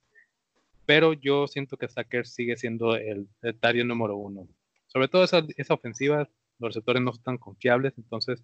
Pero 0.85 1.13
yo 1.13 1.47
siento 1.47 1.77
que 1.77 1.87
Sacker 1.87 2.27
sigue 2.27 2.55
siendo 2.55 2.95
el, 2.95 3.27
el 3.41 3.87
número 3.87 4.15
uno. 4.15 4.47
Sobre 4.87 5.07
todo 5.07 5.23
esa, 5.23 5.43
esa 5.57 5.73
ofensiva 5.73 6.29
los 6.59 6.69
receptores 6.69 7.01
no 7.01 7.11
están 7.11 7.37
confiables, 7.37 7.93
entonces 7.97 8.43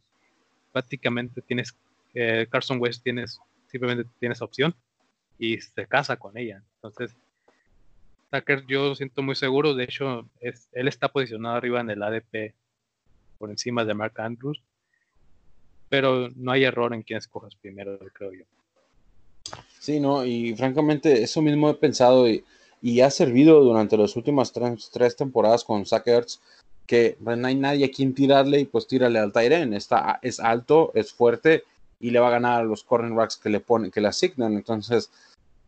prácticamente 0.71 1.41
tienes, 1.41 1.77
eh, 2.15 2.47
Carson 2.49 2.79
West 2.79 3.03
tienes, 3.03 3.39
simplemente 3.67 4.09
tienes 4.19 4.41
opción 4.41 4.75
y 5.39 5.59
se 5.59 5.87
casa 5.87 6.17
con 6.17 6.37
ella. 6.37 6.63
Entonces, 6.75 7.15
Tucker 8.31 8.65
yo 8.67 8.95
siento 8.95 9.21
muy 9.21 9.35
seguro, 9.35 9.73
de 9.73 9.85
hecho, 9.85 10.27
es, 10.39 10.67
él 10.73 10.87
está 10.87 11.09
posicionado 11.09 11.55
arriba 11.55 11.81
en 11.81 11.89
el 11.89 12.03
ADP 12.03 12.53
por 13.37 13.49
encima 13.49 13.85
de 13.85 13.93
Mark 13.93 14.19
Andrews, 14.19 14.61
pero 15.89 16.29
no 16.35 16.51
hay 16.51 16.63
error 16.63 16.93
en 16.93 17.03
quién 17.03 17.17
escojas 17.17 17.55
primero, 17.55 17.97
creo 18.13 18.33
yo. 18.33 18.45
Sí, 19.79 19.99
no, 19.99 20.25
y 20.25 20.55
francamente 20.55 21.23
eso 21.23 21.41
mismo 21.41 21.69
he 21.69 21.75
pensado 21.75 22.27
y, 22.29 22.43
ha 23.01 23.09
servido 23.09 23.63
durante 23.63 23.97
las 23.97 24.15
últimas 24.15 24.51
tres, 24.53 25.15
temporadas 25.15 25.63
con 25.63 25.85
Sackers 25.85 26.41
que 26.85 27.17
no 27.19 27.47
hay 27.47 27.55
nadie 27.55 27.85
a 27.85 27.91
quien 27.91 28.13
tirarle 28.13 28.61
y 28.61 28.65
pues 28.65 28.87
tírale 28.87 29.19
al 29.19 29.33
Tyren. 29.33 29.73
Está, 29.73 30.19
es 30.21 30.39
alto, 30.39 30.91
es 30.93 31.11
fuerte 31.11 31.63
y 31.99 32.11
le 32.11 32.19
va 32.19 32.27
a 32.27 32.31
ganar 32.31 32.61
a 32.61 32.63
los 32.63 32.83
cornerbacks 32.83 33.37
que 33.37 33.49
le 33.49 33.59
ponen, 33.59 33.91
que 33.91 33.99
le 33.99 34.07
asignan. 34.07 34.53
Entonces, 34.53 35.09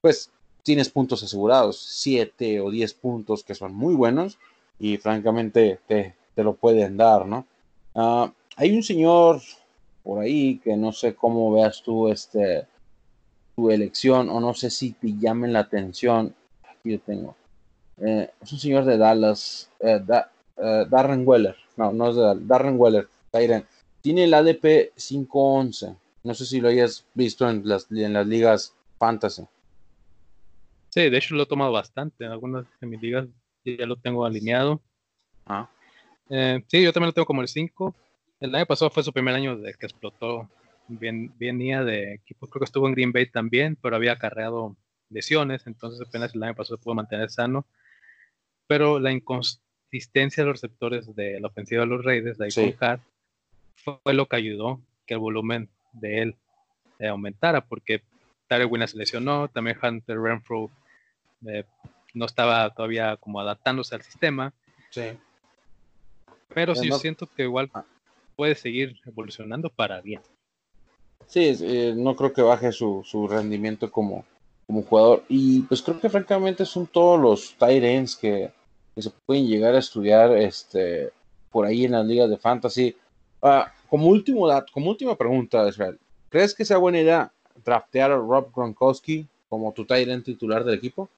pues 0.01 0.31
tienes 0.63 0.89
puntos 0.89 1.23
asegurados, 1.23 1.79
7 1.79 2.61
o 2.61 2.69
10 2.69 2.93
puntos 2.95 3.43
que 3.43 3.55
son 3.55 3.73
muy 3.73 3.95
buenos 3.95 4.37
y 4.79 4.97
francamente 4.97 5.79
te, 5.87 6.15
lo 6.35 6.53
pueden 6.53 6.95
dar, 6.95 7.25
¿no? 7.25 7.45
Ah, 7.95 8.31
hay 8.55 8.75
un 8.75 8.83
señor 8.83 9.41
por 10.03 10.21
ahí 10.21 10.59
que 10.59 10.77
no 10.77 10.93
sé 10.93 11.15
cómo 11.15 11.51
veas 11.51 11.81
tú 11.83 12.07
este 12.07 12.65
tu 13.59 13.69
elección 13.69 14.29
o 14.29 14.39
no 14.39 14.53
sé 14.53 14.69
si 14.69 14.91
te 14.93 15.17
llamen 15.17 15.51
la 15.51 15.59
atención. 15.59 16.33
Aquí 16.63 16.93
yo 16.93 16.99
tengo. 17.01 17.35
Eh, 17.97 18.29
es 18.41 18.53
un 18.53 18.59
señor 18.59 18.85
de 18.85 18.97
Dallas, 18.97 19.69
eh, 19.81 20.01
eh, 20.09 20.85
Darren 20.89 21.27
Weller. 21.27 21.55
No, 21.75 21.91
no 21.91 22.09
es 22.09 22.15
de 22.15 22.21
Dallas, 22.21 22.47
Darren 22.47 22.79
Weller, 22.79 23.07
Tyren. 23.31 23.65
Tiene 24.01 24.23
el 24.23 24.33
ADP 24.33 24.93
511. 24.95 25.95
No 26.23 26.33
sé 26.33 26.45
si 26.45 26.61
lo 26.61 26.69
hayas 26.69 27.05
visto 27.13 27.49
en 27.49 27.67
las, 27.67 27.87
en 27.91 28.13
las 28.13 28.27
ligas 28.27 28.73
fantasy. 28.97 29.43
Sí, 30.99 31.09
de 31.09 31.17
hecho 31.17 31.33
lo 31.33 31.43
he 31.43 31.45
tomado 31.45 31.71
bastante. 31.71 32.25
En 32.25 32.31
algunas 32.33 32.65
de 32.81 32.87
mis 32.87 33.01
ligas 33.01 33.25
ya 33.63 33.85
lo 33.85 33.95
tengo 33.95 34.25
alineado. 34.25 34.81
Ah. 35.45 35.69
Eh, 36.29 36.61
sí, 36.67 36.83
yo 36.83 36.91
también 36.91 37.07
lo 37.07 37.13
tengo 37.13 37.25
como 37.25 37.41
el 37.41 37.47
5. 37.47 37.95
El 38.41 38.53
año 38.53 38.65
pasado 38.65 38.91
fue 38.91 39.01
su 39.01 39.13
primer 39.13 39.33
año 39.33 39.57
de 39.57 39.73
que 39.75 39.85
explotó. 39.85 40.49
Bien, 40.89 41.31
venía 41.39 41.85
de 41.85 42.15
equipos, 42.15 42.49
creo 42.49 42.59
que 42.59 42.65
estuvo 42.65 42.85
en 42.85 42.95
Green 42.95 43.13
Bay 43.13 43.27
también, 43.27 43.77
pero 43.81 43.95
había 43.95 44.11
acarreado 44.11 44.75
lesiones, 45.09 45.67
entonces 45.67 46.05
apenas 46.05 46.35
el 46.35 46.43
año 46.43 46.53
pasado 46.55 46.77
pudo 46.79 46.95
mantener 46.95 47.29
sano. 47.29 47.65
Pero 48.67 48.99
la 48.99 49.13
inconsistencia 49.13 50.43
de 50.43 50.47
los 50.49 50.61
receptores 50.61 51.15
de 51.15 51.39
la 51.39 51.47
ofensiva 51.47 51.83
de 51.83 51.87
los 51.87 52.03
Raiders, 52.03 52.37
de 52.37 52.51
Sí. 52.51 52.75
Hart, 52.77 53.01
fue 53.75 54.13
lo 54.13 54.25
que 54.25 54.35
ayudó 54.35 54.81
que 55.07 55.13
el 55.13 55.21
volumen 55.21 55.69
de 55.93 56.23
él 56.23 56.35
eh, 56.99 57.07
aumentara, 57.07 57.61
porque 57.61 58.01
Tyler 58.49 58.67
Wynn 58.67 58.85
se 58.85 58.97
lesionó, 58.97 59.47
también 59.47 59.77
Hunter 59.81 60.19
Renfro 60.19 60.69
eh, 61.47 61.63
no 62.13 62.25
estaba 62.25 62.69
todavía 62.73 63.17
como 63.17 63.39
adaptándose 63.39 63.95
al 63.95 64.01
sistema, 64.01 64.53
Sí. 64.89 65.03
pero 66.53 66.75
sí 66.75 66.91
siento 66.93 67.27
que 67.27 67.43
igual 67.43 67.69
Ah. 67.73 67.85
puede 68.35 68.55
seguir 68.55 68.99
evolucionando 69.05 69.69
para 69.69 70.01
bien. 70.01 70.21
Sí, 71.27 71.55
eh, 71.61 71.93
no 71.95 72.15
creo 72.15 72.33
que 72.33 72.41
baje 72.41 72.71
su, 72.71 73.03
su 73.05 73.27
rendimiento 73.27 73.91
como, 73.91 74.25
como 74.65 74.81
jugador. 74.81 75.23
Y 75.29 75.61
pues 75.63 75.81
creo 75.81 75.99
que 75.99 76.09
francamente 76.09 76.65
son 76.65 76.87
todos 76.87 77.19
los 77.19 77.53
tight 77.57 77.83
ends 77.83 78.15
que, 78.15 78.51
que 78.95 79.01
se 79.01 79.11
pueden 79.25 79.45
llegar 79.47 79.75
a 79.75 79.79
estudiar 79.79 80.31
este, 80.35 81.11
por 81.51 81.65
ahí 81.67 81.85
en 81.85 81.91
las 81.91 82.05
ligas 82.05 82.29
de 82.29 82.37
fantasy. 82.37 82.95
Ah, 83.41 83.71
como, 83.89 84.07
último 84.07 84.47
como 84.73 84.89
última 84.89 85.15
pregunta, 85.15 85.67
Israel, 85.67 85.99
¿crees 86.29 86.55
que 86.55 86.65
sea 86.65 86.77
buena 86.77 86.99
idea 86.99 87.31
draftear 87.63 88.11
a 88.11 88.15
Rob 88.17 88.51
Gronkowski 88.55 89.27
como 89.49 89.71
tu 89.73 89.85
tight 89.85 90.07
end 90.09 90.23
titular 90.23 90.63
del 90.63 90.75
equipo? 90.75 91.09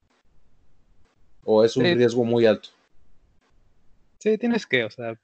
¿O 1.44 1.64
es 1.64 1.76
un 1.76 1.86
Sí. 1.86 1.96
riesgo 1.96 2.24
muy 2.24 2.46
alto? 2.46 2.70
Sí, 4.20 4.38
tienes 4.38 4.68
que, 4.68 4.84
o 4.84 4.90
sea, 4.90 5.18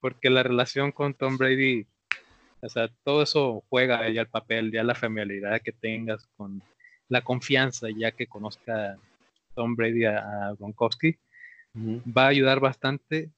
porque 0.00 0.30
la 0.30 0.42
relación 0.42 0.92
con 0.92 1.14
Tom 1.14 1.36
Brady, 1.36 1.86
o 2.60 2.68
sea, 2.68 2.88
todo 3.02 3.22
eso 3.22 3.64
juega 3.68 4.08
ya 4.10 4.20
el 4.20 4.28
papel, 4.28 4.70
ya 4.70 4.84
la 4.84 4.94
familiaridad 4.94 5.60
que 5.62 5.72
tengas 5.72 6.28
con 6.36 6.62
la 7.08 7.22
confianza, 7.22 7.88
ya 7.90 8.12
que 8.12 8.26
conozca 8.26 8.98
Tom 9.54 9.74
Brady 9.74 10.04
a, 10.04 10.54
Gronkowski, 10.58 11.16
va 11.76 12.26
a 12.26 12.28
ayudar 12.28 12.60
bastante 12.60 13.30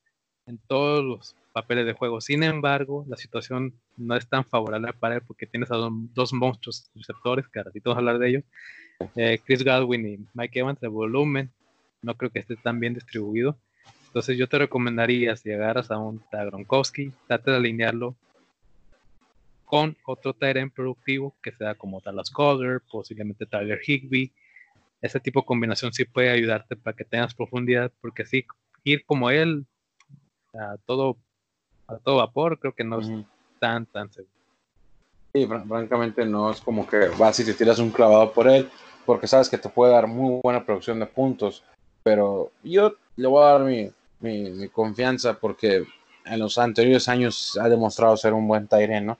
en 0.47 0.59
todos 0.67 1.05
los 1.05 1.37
papeles 1.53 1.87
de 1.87 1.95
juego. 1.95 2.21
Sin 2.21 2.43
embargo, 2.43 3.05
la 3.09 3.17
situación 3.17 3.73
no 3.97 4.15
es 4.15 4.29
tan 4.29 4.45
favorable 4.45 4.93
para 4.93 5.17
él 5.17 5.23
porque 5.27 5.47
tienes 5.47 5.71
a 5.71 5.77
dos, 5.77 5.93
dos 6.15 6.33
monstruos 6.33 6.91
receptores, 6.95 7.49
que 7.49 7.59
ahora 7.61 7.73
sí 7.73 7.81
vamos 7.83 7.97
a 7.97 8.01
hablar 8.01 8.19
de 8.19 8.29
ellos, 8.29 8.45
eh, 9.17 9.41
Chris 9.45 9.65
Godwin 9.65 10.07
y 10.07 10.19
Mike 10.35 10.59
Evans, 10.59 10.81
de 10.81 10.89
volumen, 10.89 11.51
no 12.03 12.17
creo 12.17 12.31
que 12.31 12.41
esté 12.41 12.57
tan 12.57 12.81
bien 12.81 12.95
distribuido. 12.95 13.59
Entonces 14.07 14.37
yo 14.39 14.49
te 14.49 14.59
recomendaría, 14.59 15.37
si 15.37 15.53
agarras 15.53 15.91
a 15.91 15.99
un 15.99 16.23
Gronkowski, 16.33 17.13
trate 17.27 17.51
de 17.51 17.57
alinearlo 17.59 18.17
con 19.65 19.97
otro 20.07 20.33
Tyrant 20.33 20.73
productivo 20.73 21.37
que 21.43 21.53
sea 21.53 21.75
como 21.75 22.01
Dallas 22.01 22.31
Collar, 22.31 22.81
posiblemente 22.91 23.45
Tyler 23.47 23.81
Higby. 23.87 24.33
Ese 25.03 25.21
tipo 25.21 25.41
de 25.41 25.47
combinación 25.47 25.93
sí 25.93 26.05
puede 26.05 26.31
ayudarte 26.31 26.75
para 26.75 26.97
que 26.97 27.05
tengas 27.05 27.35
profundidad, 27.35 27.93
porque 28.01 28.25
sí, 28.25 28.47
ir 28.83 29.05
como 29.05 29.31
él 29.31 29.67
a 30.55 30.77
todo, 30.87 31.19
a 31.87 31.99
todo 31.99 32.17
vapor, 32.17 32.59
creo 32.59 32.75
que 32.75 32.85
no 32.85 33.01
es 33.01 33.09
tan, 33.61 33.85
tan 33.87 34.11
seguro. 34.11 34.33
Sí, 35.35 35.47
fran- 35.47 35.69
francamente 35.69 36.25
no 36.25 36.51
es 36.51 36.61
como 36.63 36.87
que 36.87 37.09
vas 37.19 37.39
y 37.39 37.45
te 37.45 37.53
tiras 37.55 37.79
un 37.79 37.91
clavado 37.91 38.33
por 38.33 38.49
él, 38.49 38.69
porque 39.05 39.27
sabes 39.27 39.51
que 39.51 39.59
te 39.59 39.69
puede 39.69 39.93
dar 39.93 40.07
muy 40.07 40.41
buena 40.43 40.65
producción 40.65 40.99
de 40.99 41.07
puntos, 41.07 41.63
pero 42.09 42.53
yo 42.63 42.95
le 43.17 43.29
voy 43.29 43.43
a 43.45 43.47
dar 43.49 43.65
mi, 43.65 43.91
mi- 44.21 44.51
mi 44.51 44.69
confianza 44.71 45.39
porque 45.39 45.85
en 46.25 46.39
los 46.39 46.57
anteriores 46.57 47.07
años 47.07 47.59
ha 47.61 47.69
demostrado 47.69 48.17
ser 48.17 48.33
un 48.33 48.49
buen 48.49 48.67
Tyren, 48.67 49.05
¿no? 49.05 49.19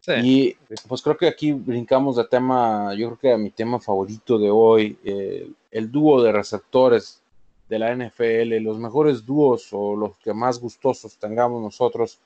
Sí, 0.00 0.12
Y 0.24 0.54
pues 0.88 1.02
creo 1.02 1.14
que 1.18 1.28
aquí 1.28 1.52
brincamos 1.52 2.16
de 2.16 2.24
tema, 2.24 2.94
yo 2.94 3.08
creo 3.08 3.18
que 3.18 3.32
a 3.32 3.36
mi 3.36 3.50
tema 3.50 3.78
favorito 3.78 4.38
de 4.38 4.50
hoy, 4.50 4.98
eh, 5.04 5.46
el 5.70 5.92
dúo 5.92 6.22
de 6.22 6.32
receptores 6.32 7.20
de 7.68 7.78
la 7.78 7.92
NFL, 7.94 8.58
los 8.60 8.78
mejores 8.78 9.26
dúos 9.26 9.68
o 9.72 9.94
los 9.94 10.16
que 10.16 10.32
más 10.32 10.58
gustosos 10.58 11.18
tengamos 11.18 11.60
nosotros 11.62 12.18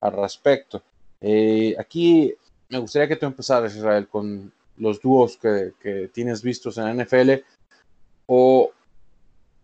al 0.00 0.12
respecto. 0.14 0.82
Eh, 1.20 1.76
aquí 1.78 2.34
me 2.68 2.78
gustaría 2.78 3.06
que 3.06 3.16
tú 3.16 3.26
empezaras, 3.26 3.76
Israel, 3.76 4.08
con 4.08 4.52
los 4.78 5.00
dúos 5.00 5.36
que, 5.36 5.72
que 5.80 6.08
tienes 6.12 6.42
vistos 6.42 6.78
en 6.78 6.84
la 6.84 7.04
NFL 7.04 7.44
o 8.26 8.72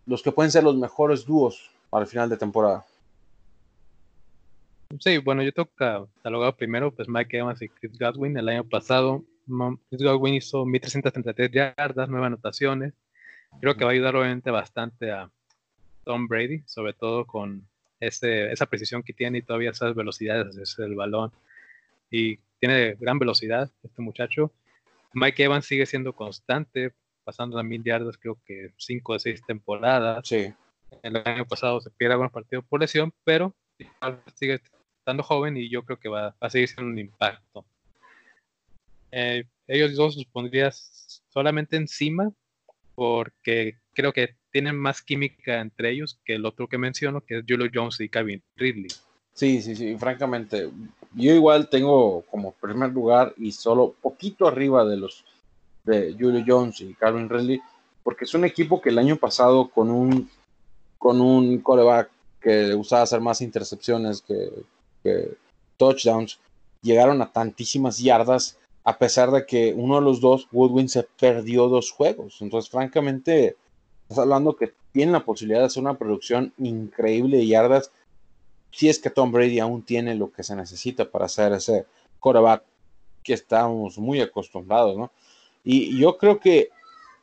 los 0.09 0.23
que 0.23 0.31
pueden 0.31 0.51
ser 0.51 0.63
los 0.63 0.75
mejores 0.75 1.23
dúos 1.23 1.69
para 1.91 2.03
el 2.03 2.09
final 2.09 2.29
de 2.29 2.37
temporada. 2.37 2.83
Sí, 4.99 5.19
bueno, 5.19 5.43
yo 5.43 5.53
tengo 5.53 5.69
catalogado 5.75 6.55
primero, 6.57 6.91
pues 6.91 7.07
Mike 7.07 7.37
Evans 7.37 7.61
y 7.61 7.69
Chris 7.69 7.97
Godwin. 7.99 8.35
El 8.35 8.49
año 8.49 8.63
pasado, 8.63 9.23
Chris 9.89 10.01
Godwin 10.01 10.33
hizo 10.33 10.65
1333 10.65 11.51
yardas, 11.51 12.09
9 12.09 12.25
anotaciones. 12.25 12.95
Creo 13.61 13.77
que 13.77 13.83
va 13.83 13.91
a 13.91 13.93
ayudar 13.93 14.15
obviamente 14.15 14.49
bastante 14.49 15.11
a 15.11 15.29
Tom 16.05 16.27
Brady, 16.27 16.63
sobre 16.65 16.93
todo 16.93 17.27
con 17.27 17.67
ese, 17.99 18.51
esa 18.51 18.65
precisión 18.65 19.03
que 19.03 19.13
tiene 19.13 19.37
y 19.37 19.41
todavía 19.43 19.69
esas 19.69 19.93
velocidades 19.93 20.55
desde 20.55 20.85
el 20.85 20.95
balón. 20.95 21.31
Y 22.09 22.39
tiene 22.59 22.95
gran 22.99 23.19
velocidad 23.19 23.69
este 23.83 24.01
muchacho. 24.01 24.51
Mike 25.13 25.43
Evans 25.43 25.67
sigue 25.67 25.85
siendo 25.85 26.13
constante, 26.13 26.93
pasando 27.29 27.57
las 27.57 27.65
mil 27.65 27.83
yardas, 27.83 28.17
creo 28.17 28.39
que 28.43 28.71
5 28.75 29.13
o 29.13 29.19
6 29.19 29.43
temporadas 29.45 30.27
Sí, 30.27 30.51
el 31.03 31.15
año 31.17 31.45
pasado 31.45 31.79
se 31.79 31.91
pierde 31.91 32.13
algunos 32.13 32.31
partidos 32.31 32.65
por 32.67 32.79
lesión, 32.79 33.13
pero 33.23 33.53
sigue 34.33 34.59
estando 34.97 35.21
joven 35.21 35.55
y 35.55 35.69
yo 35.69 35.83
creo 35.85 35.99
que 35.99 36.09
va, 36.09 36.29
va 36.29 36.47
a 36.47 36.49
seguir 36.49 36.69
siendo 36.69 36.91
un 36.91 36.97
impacto. 36.97 37.63
Eh, 39.11 39.43
ellos 39.67 39.95
dos 39.95 40.17
los 40.17 40.25
pondrías 40.25 41.21
solamente 41.29 41.77
encima 41.77 42.31
porque 42.95 43.77
creo 43.93 44.11
que 44.11 44.35
tienen 44.51 44.75
más 44.75 45.03
química 45.03 45.61
entre 45.61 45.91
ellos 45.91 46.19
que 46.25 46.33
el 46.33 46.47
otro 46.47 46.67
que 46.67 46.79
menciono, 46.79 47.21
que 47.21 47.37
es 47.37 47.45
Julio 47.47 47.69
Jones 47.71 47.99
y 47.99 48.09
Kevin 48.09 48.41
Ridley. 48.55 48.89
Sí, 49.35 49.61
sí, 49.61 49.75
sí, 49.75 49.95
francamente, 49.99 50.67
yo 51.13 51.31
igual 51.31 51.69
tengo 51.69 52.23
como 52.23 52.53
primer 52.53 52.91
lugar 52.91 53.35
y 53.37 53.51
solo 53.51 53.95
poquito 54.01 54.47
arriba 54.47 54.83
de 54.83 54.97
los 54.97 55.23
de 55.83 56.15
Julio 56.19 56.43
Jones 56.45 56.81
y 56.81 56.93
Calvin 56.93 57.29
Ridley, 57.29 57.61
porque 58.03 58.25
es 58.25 58.33
un 58.33 58.45
equipo 58.45 58.81
que 58.81 58.89
el 58.89 58.97
año 58.97 59.15
pasado 59.17 59.69
con 59.69 59.89
un 59.89 60.29
con 60.97 61.21
un 61.21 61.59
coreback 61.59 62.11
que 62.41 62.67
le 62.67 62.73
gustaba 62.73 63.03
hacer 63.03 63.21
más 63.21 63.41
intercepciones 63.41 64.21
que, 64.21 65.37
touchdowns, 65.77 66.39
llegaron 66.81 67.21
a 67.21 67.31
tantísimas 67.31 67.99
yardas 67.99 68.57
a 68.83 68.97
pesar 68.97 69.31
de 69.31 69.45
que 69.45 69.73
uno 69.73 69.95
de 69.95 70.01
los 70.01 70.19
dos, 70.19 70.47
Woodwin, 70.51 70.89
se 70.89 71.03
perdió 71.03 71.67
dos 71.67 71.91
juegos. 71.91 72.37
Entonces, 72.41 72.69
francamente, 72.69 73.55
estás 74.03 74.19
hablando 74.19 74.55
que 74.55 74.73
tienen 74.91 75.13
la 75.13 75.23
posibilidad 75.23 75.59
de 75.59 75.67
hacer 75.67 75.81
una 75.81 75.97
producción 75.97 76.53
increíble 76.57 77.37
de 77.37 77.47
yardas 77.47 77.91
si 78.71 78.89
es 78.89 78.99
que 78.99 79.09
Tom 79.09 79.31
Brady 79.31 79.59
aún 79.59 79.83
tiene 79.83 80.15
lo 80.15 80.31
que 80.31 80.43
se 80.43 80.55
necesita 80.55 81.09
para 81.09 81.25
hacer 81.25 81.53
ese 81.53 81.85
quarterback 82.19 82.63
que 83.23 83.33
estamos 83.33 83.97
muy 83.97 84.21
acostumbrados, 84.21 84.97
¿no? 84.97 85.11
Y 85.63 85.97
yo 85.99 86.17
creo 86.17 86.39
que 86.39 86.69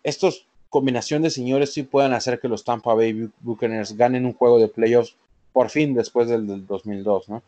estos 0.02 0.46
combinación 0.68 1.22
de 1.22 1.30
señores 1.30 1.72
sí 1.72 1.84
pueden 1.84 2.12
hacer 2.12 2.38
que 2.38 2.48
los 2.48 2.64
Tampa 2.64 2.92
Bay 2.94 3.12
Bu- 3.12 3.32
Buccaneers 3.40 3.96
ganen 3.96 4.26
un 4.26 4.34
juego 4.34 4.58
de 4.58 4.68
playoffs 4.68 5.16
por 5.52 5.70
fin 5.70 5.94
después 5.94 6.28
del, 6.28 6.46
del 6.46 6.66
2002, 6.66 7.28
¿no? 7.28 7.42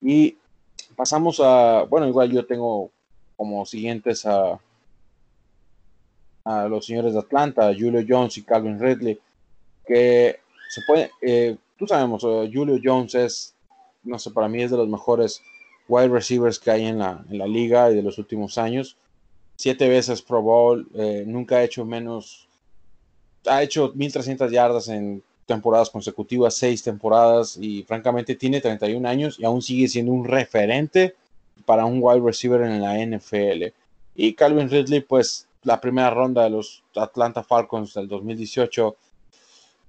Y 0.00 0.36
pasamos 0.96 1.38
a, 1.40 1.82
bueno, 1.84 2.08
igual 2.08 2.32
yo 2.32 2.44
tengo 2.44 2.90
como 3.36 3.64
siguientes 3.66 4.26
a, 4.26 4.58
a 6.44 6.66
los 6.68 6.86
señores 6.86 7.12
de 7.14 7.20
Atlanta, 7.20 7.72
Julio 7.78 8.04
Jones 8.06 8.36
y 8.38 8.42
Calvin 8.42 8.80
Ridley, 8.80 9.18
que 9.86 10.40
se 10.70 10.80
puede, 10.86 11.10
eh, 11.20 11.56
tú 11.78 11.86
sabemos, 11.86 12.24
eh, 12.24 12.50
Julio 12.52 12.80
Jones 12.82 13.14
es, 13.14 13.54
no 14.02 14.18
sé, 14.18 14.30
para 14.32 14.48
mí 14.48 14.62
es 14.62 14.70
de 14.70 14.76
los 14.76 14.88
mejores 14.88 15.40
wide 15.88 16.08
receivers 16.08 16.58
que 16.58 16.70
hay 16.70 16.86
en 16.86 16.98
la, 16.98 17.24
en 17.30 17.38
la 17.38 17.46
liga 17.46 17.90
y 17.90 17.94
de 17.94 18.02
los 18.02 18.18
últimos 18.18 18.58
años. 18.58 18.96
Siete 19.62 19.88
veces 19.88 20.20
Pro 20.22 20.42
Bowl, 20.42 20.88
eh, 20.92 21.22
nunca 21.24 21.58
ha 21.58 21.62
hecho 21.62 21.84
menos, 21.84 22.48
ha 23.46 23.62
hecho 23.62 23.92
1300 23.94 24.50
yardas 24.50 24.88
en 24.88 25.22
temporadas 25.46 25.88
consecutivas, 25.88 26.56
seis 26.56 26.82
temporadas 26.82 27.56
y 27.56 27.84
francamente 27.84 28.34
tiene 28.34 28.60
31 28.60 29.08
años 29.08 29.38
y 29.38 29.44
aún 29.44 29.62
sigue 29.62 29.86
siendo 29.86 30.10
un 30.10 30.24
referente 30.24 31.14
para 31.64 31.84
un 31.84 32.00
wide 32.02 32.26
receiver 32.26 32.62
en 32.62 32.80
la 32.80 32.98
NFL. 32.98 33.72
Y 34.16 34.34
Calvin 34.34 34.68
Ridley, 34.68 35.02
pues 35.02 35.46
la 35.62 35.80
primera 35.80 36.10
ronda 36.10 36.42
de 36.42 36.50
los 36.50 36.82
Atlanta 36.96 37.44
Falcons 37.44 37.94
del 37.94 38.08
2018 38.08 38.96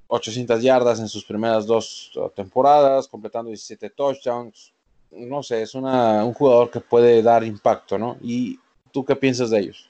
800 0.06 0.62
yardas 0.62 1.00
en 1.00 1.08
sus 1.08 1.26
primeras 1.26 1.66
dos 1.66 2.12
temporadas, 2.36 3.08
completando 3.08 3.50
17 3.50 3.90
touchdowns. 3.90 4.72
No 5.10 5.42
sé, 5.42 5.64
es 5.64 5.74
una, 5.74 6.24
un 6.24 6.34
jugador 6.34 6.70
que 6.70 6.80
puede 6.80 7.24
dar 7.24 7.44
impacto, 7.44 7.98
¿no? 7.98 8.18
¿Y 8.22 8.60
tú 8.94 9.04
qué 9.04 9.16
piensas 9.16 9.50
de 9.50 9.60
ellos? 9.60 9.90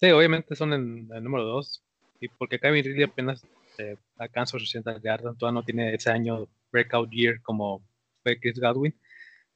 Sí, 0.00 0.10
obviamente 0.10 0.56
son 0.56 0.72
el, 0.72 1.06
el 1.14 1.22
número 1.22 1.44
dos. 1.44 1.82
Y 2.20 2.28
porque 2.28 2.58
Kevin 2.58 2.84
Ridley 2.84 3.02
apenas 3.02 3.44
eh, 3.76 3.96
alcanza 4.16 4.56
800 4.56 5.02
yardas, 5.02 5.36
todavía 5.36 5.60
no 5.60 5.64
tiene 5.64 5.94
ese 5.94 6.10
año 6.10 6.48
breakout 6.72 7.10
year 7.10 7.42
como 7.42 7.82
fue 8.22 8.40
Chris 8.40 8.58
Godwin. 8.58 8.94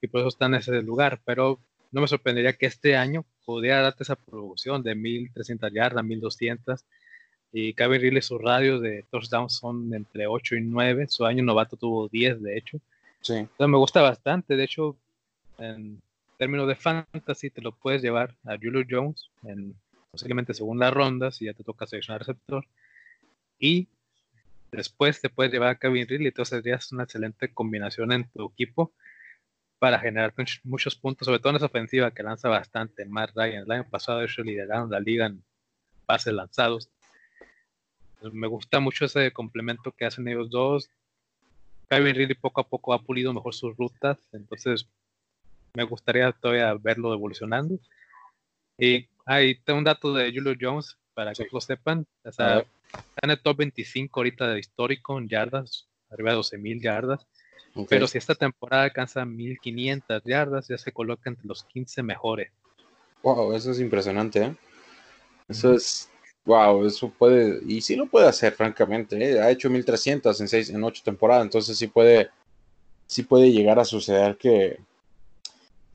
Y 0.02 0.08
por 0.08 0.20
eso 0.20 0.28
está 0.28 0.46
en 0.46 0.56
ese 0.56 0.82
lugar. 0.82 1.20
Pero 1.24 1.58
no 1.90 2.02
me 2.02 2.08
sorprendería 2.08 2.52
que 2.52 2.66
este 2.66 2.96
año 2.96 3.24
pudiera 3.46 3.80
darte 3.80 4.02
esa 4.02 4.16
producción 4.16 4.82
de 4.82 4.94
1300 4.94 5.72
yardas, 5.72 6.04
1200 6.04 6.84
y 7.52 7.72
Kevin 7.74 8.00
Ridley, 8.00 8.22
sus 8.22 8.40
radios 8.40 8.82
de 8.82 9.04
touchdowns 9.10 9.54
son 9.54 9.92
entre 9.94 10.26
8 10.26 10.56
y 10.56 10.60
9. 10.60 11.06
Su 11.08 11.24
año 11.24 11.42
novato 11.42 11.76
tuvo 11.76 12.08
10, 12.08 12.42
de 12.42 12.58
hecho. 12.58 12.78
Sí. 13.22 13.34
Entonces 13.34 13.68
me 13.68 13.78
gusta 13.78 14.02
bastante. 14.02 14.56
De 14.56 14.64
hecho, 14.64 14.96
en 15.58 16.00
términos 16.38 16.68
de 16.68 16.77
fantasy, 16.77 17.51
te 17.51 17.61
lo 17.61 17.72
puedes 17.72 18.01
llevar 18.01 18.35
a 18.44 18.57
Julio 18.57 18.85
Jones 18.88 19.31
en 19.42 19.74
posiblemente 20.11 20.55
segunda 20.55 20.90
ronda, 20.90 21.31
si 21.31 21.44
ya 21.44 21.53
te 21.53 21.64
toca 21.64 21.87
seleccionar 21.87 22.20
receptor. 22.20 22.66
Y 23.59 23.88
después 24.72 25.20
te 25.20 25.29
puedes 25.29 25.53
llevar 25.53 25.70
a 25.70 25.74
Kevin 25.74 26.07
Ridley. 26.07 26.29
Entonces 26.29 26.62
serías 26.62 26.90
una 26.92 27.05
excelente 27.05 27.53
combinación 27.53 28.12
en 28.12 28.29
tu 28.31 28.46
equipo 28.46 28.92
para 29.79 29.98
generar 29.98 30.33
muchos 30.64 30.96
puntos, 30.96 31.27
sobre 31.27 31.38
todo 31.40 31.51
en 31.51 31.57
esa 31.57 31.66
ofensiva 31.66 32.11
que 32.12 32.22
lanza 32.22 32.48
bastante. 32.48 33.05
Matt 33.05 33.33
Ryan, 33.35 33.64
el 33.64 33.70
año 33.70 33.88
pasado, 33.90 34.22
ellos 34.22 34.38
lideraron 34.38 34.90
la 34.90 35.01
liga 35.01 35.27
en 35.27 35.42
pases 36.07 36.33
lanzados 36.33 36.88
me 38.33 38.46
gusta 38.46 38.81
mucho 38.81 39.05
ese 39.05 39.33
complemento 39.33 39.92
que 39.92 40.05
hacen 40.05 40.29
ellos 40.29 40.51
dos. 40.51 40.90
Kevin 41.88 42.14
Ridley 42.14 42.35
poco 42.35 42.61
a 42.61 42.68
poco 42.68 42.92
ha 42.92 43.03
pulido 43.03 43.33
mejor 43.33 43.55
sus 43.55 43.77
rutas, 43.77 44.18
entonces 44.33 44.87
me 45.78 45.84
gustaría 45.84 46.32
todavía 46.32 46.74
verlo 46.74 47.14
evolucionando. 47.14 47.78
Y 48.76 49.08
hay 49.24 49.60
tengo 49.60 49.78
un 49.78 49.84
dato 49.84 50.12
de 50.12 50.32
Julio 50.32 50.56
Jones 50.60 50.98
para 51.14 51.32
que 51.32 51.46
lo 51.52 51.60
sepan. 51.60 52.04
está 52.24 52.64
en 53.22 53.30
el 53.30 53.40
top 53.40 53.58
25 53.58 54.18
ahorita 54.18 54.48
de 54.48 54.58
histórico 54.58 55.16
en 55.18 55.28
yardas, 55.28 55.86
arriba 56.10 56.32
de 56.32 56.38
12.000 56.38 56.82
yardas. 56.82 57.26
Pero 57.88 58.08
si 58.08 58.18
esta 58.18 58.34
temporada 58.34 58.84
alcanza 58.84 59.24
1.500 59.24 60.22
yardas, 60.24 60.66
ya 60.66 60.78
se 60.78 60.90
coloca 60.90 61.30
entre 61.30 61.46
los 61.46 61.62
15 61.62 62.02
mejores. 62.02 62.50
Wow, 63.22 63.52
eso 63.52 63.70
es 63.70 63.78
impresionante. 63.78 64.42
¿eh? 64.42 64.56
Eso 65.48 65.74
es 65.74 66.10
Wow, 66.44 66.86
eso 66.86 67.10
puede, 67.10 67.60
y 67.66 67.82
sí 67.82 67.94
lo 67.94 68.06
puede 68.06 68.26
hacer, 68.26 68.54
francamente. 68.54 69.16
¿eh? 69.22 69.38
Ha 69.38 69.50
hecho 69.50 69.68
1300 69.68 70.40
en 70.40 70.48
seis, 70.48 70.70
en 70.70 70.82
ocho 70.82 71.02
temporadas, 71.04 71.44
entonces 71.44 71.76
sí 71.76 71.88
puede, 71.88 72.30
sí 73.06 73.22
puede 73.22 73.52
llegar 73.52 73.78
a 73.78 73.84
suceder 73.84 74.38
que 74.38 74.80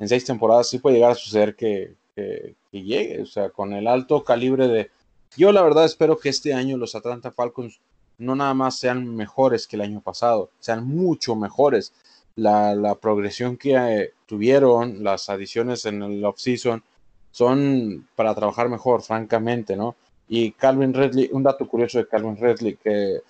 en 0.03 0.09
seis 0.09 0.25
temporadas 0.25 0.69
sí 0.69 0.79
puede 0.79 0.97
llegar 0.97 1.11
a 1.11 1.15
suceder 1.15 1.55
que, 1.55 1.95
que, 2.13 2.55
llegue, 2.71 3.21
o 3.21 3.25
sea, 3.25 3.49
con 3.49 3.73
el 3.73 3.87
alto 3.87 4.23
calibre 4.23 4.67
de. 4.67 4.91
Yo 5.37 5.51
la 5.53 5.61
verdad 5.61 5.85
espero 5.85 6.17
que 6.17 6.29
este 6.29 6.53
año 6.53 6.77
los 6.77 6.93
Atlanta 6.93 7.31
Falcons 7.31 7.79
no 8.17 8.35
nada 8.35 8.53
más 8.53 8.77
sean 8.77 9.15
mejores 9.15 9.65
que 9.65 9.77
el 9.77 9.81
año 9.81 10.01
pasado, 10.01 10.49
sean 10.59 10.85
mucho 10.85 11.35
mejores. 11.35 11.93
La, 12.35 12.97
progresión 13.01 13.57
que 13.57 13.75
eh, 13.75 14.11
tuvieron, 14.25 15.03
las 15.03 15.29
adiciones 15.29 15.85
en 15.85 16.03
el 16.03 16.25
offseason, 16.25 16.83
son 17.31 18.07
para 18.15 18.35
trabajar 18.35 18.69
mejor, 18.69 19.03
francamente, 19.03 19.77
¿no? 19.77 19.95
Y 20.27 20.51
Calvin 20.51 20.93
Redley, 20.93 21.29
un 21.31 21.43
dato 21.43 21.67
curioso 21.67 21.99
de 21.99 22.07
Calvin 22.07 22.37
Redley, 22.37 22.75
que 22.75 23.21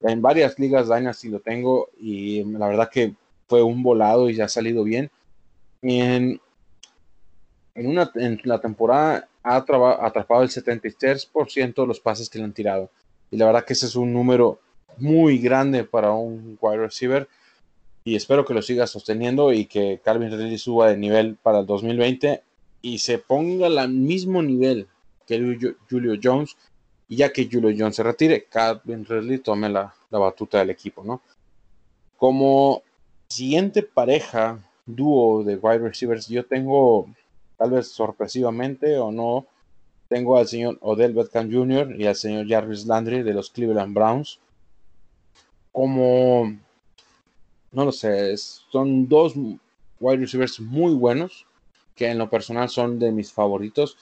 en 0.00 0.20
varias 0.22 0.58
ligas 0.58 0.88
Dynasty 0.88 1.28
lo 1.28 1.40
tengo 1.40 1.90
y 2.00 2.42
la 2.44 2.68
verdad 2.68 2.90
que 2.90 3.14
fue 3.46 3.62
un 3.62 3.82
volado 3.82 4.28
y 4.28 4.34
ya 4.34 4.46
ha 4.46 4.48
salido 4.48 4.82
bien. 4.82 5.10
En, 5.82 6.40
en, 7.74 7.86
una, 7.86 8.10
en 8.14 8.40
la 8.44 8.60
temporada 8.60 9.28
ha 9.42 9.56
atrapado 9.56 10.42
el 10.42 10.48
73% 10.48 11.74
de 11.74 11.86
los 11.86 12.00
pases 12.00 12.28
que 12.28 12.38
le 12.38 12.44
han 12.44 12.52
tirado. 12.52 12.90
Y 13.30 13.36
la 13.36 13.46
verdad 13.46 13.64
que 13.64 13.72
ese 13.72 13.86
es 13.86 13.96
un 13.96 14.12
número 14.12 14.60
muy 14.98 15.38
grande 15.38 15.84
para 15.84 16.12
un 16.12 16.58
wide 16.60 16.78
receiver. 16.78 17.28
Y 18.04 18.16
espero 18.16 18.44
que 18.44 18.54
lo 18.54 18.62
siga 18.62 18.86
sosteniendo 18.86 19.52
y 19.52 19.66
que 19.66 20.00
Calvin 20.02 20.30
Ridley 20.30 20.58
suba 20.58 20.88
de 20.88 20.96
nivel 20.96 21.36
para 21.36 21.60
el 21.60 21.66
2020 21.66 22.42
y 22.80 22.98
se 22.98 23.18
ponga 23.18 23.66
al 23.66 23.90
mismo 23.90 24.42
nivel 24.42 24.88
que 25.26 25.74
Julio 25.90 26.14
Jones. 26.22 26.56
Y 27.08 27.16
ya 27.16 27.32
que 27.32 27.48
Julio 27.50 27.74
Jones 27.76 27.96
se 27.96 28.02
retire, 28.02 28.44
Calvin 28.44 29.04
Ridley 29.04 29.38
tome 29.38 29.68
la, 29.68 29.94
batuta 30.10 30.58
del 30.58 30.70
equipo, 30.70 31.02
¿no? 31.04 31.22
Como 32.16 32.82
siguiente 33.28 33.82
pareja, 33.82 34.58
dúo 34.88 35.44
de 35.44 35.56
wide 35.56 35.78
receivers, 35.78 36.28
yo 36.28 36.44
tengo, 36.44 37.06
tal 37.56 37.70
vez 37.70 37.88
sorpresivamente 37.88 38.98
o 38.98 39.12
no, 39.12 39.46
tengo 40.08 40.38
al 40.38 40.48
señor 40.48 40.78
Odell 40.80 41.14
Beckham 41.14 41.52
Jr. 41.52 41.94
y 41.98 42.06
al 42.06 42.16
señor 42.16 42.48
Jarvis 42.48 42.86
Landry 42.86 43.22
de 43.22 43.34
los 43.34 43.50
Cleveland 43.50 43.94
Browns. 43.94 44.40
Como, 45.70 46.58
no 47.72 47.84
lo 47.84 47.92
sé, 47.92 48.36
son 48.36 49.08
dos 49.08 49.34
wide 50.00 50.16
receivers 50.18 50.60
muy 50.60 50.94
buenos, 50.94 51.46
que 51.94 52.08
en 52.08 52.18
lo 52.18 52.30
personal 52.30 52.68
son 52.68 52.98
de 52.98 53.12
mis 53.12 53.32
favoritos 53.32 53.96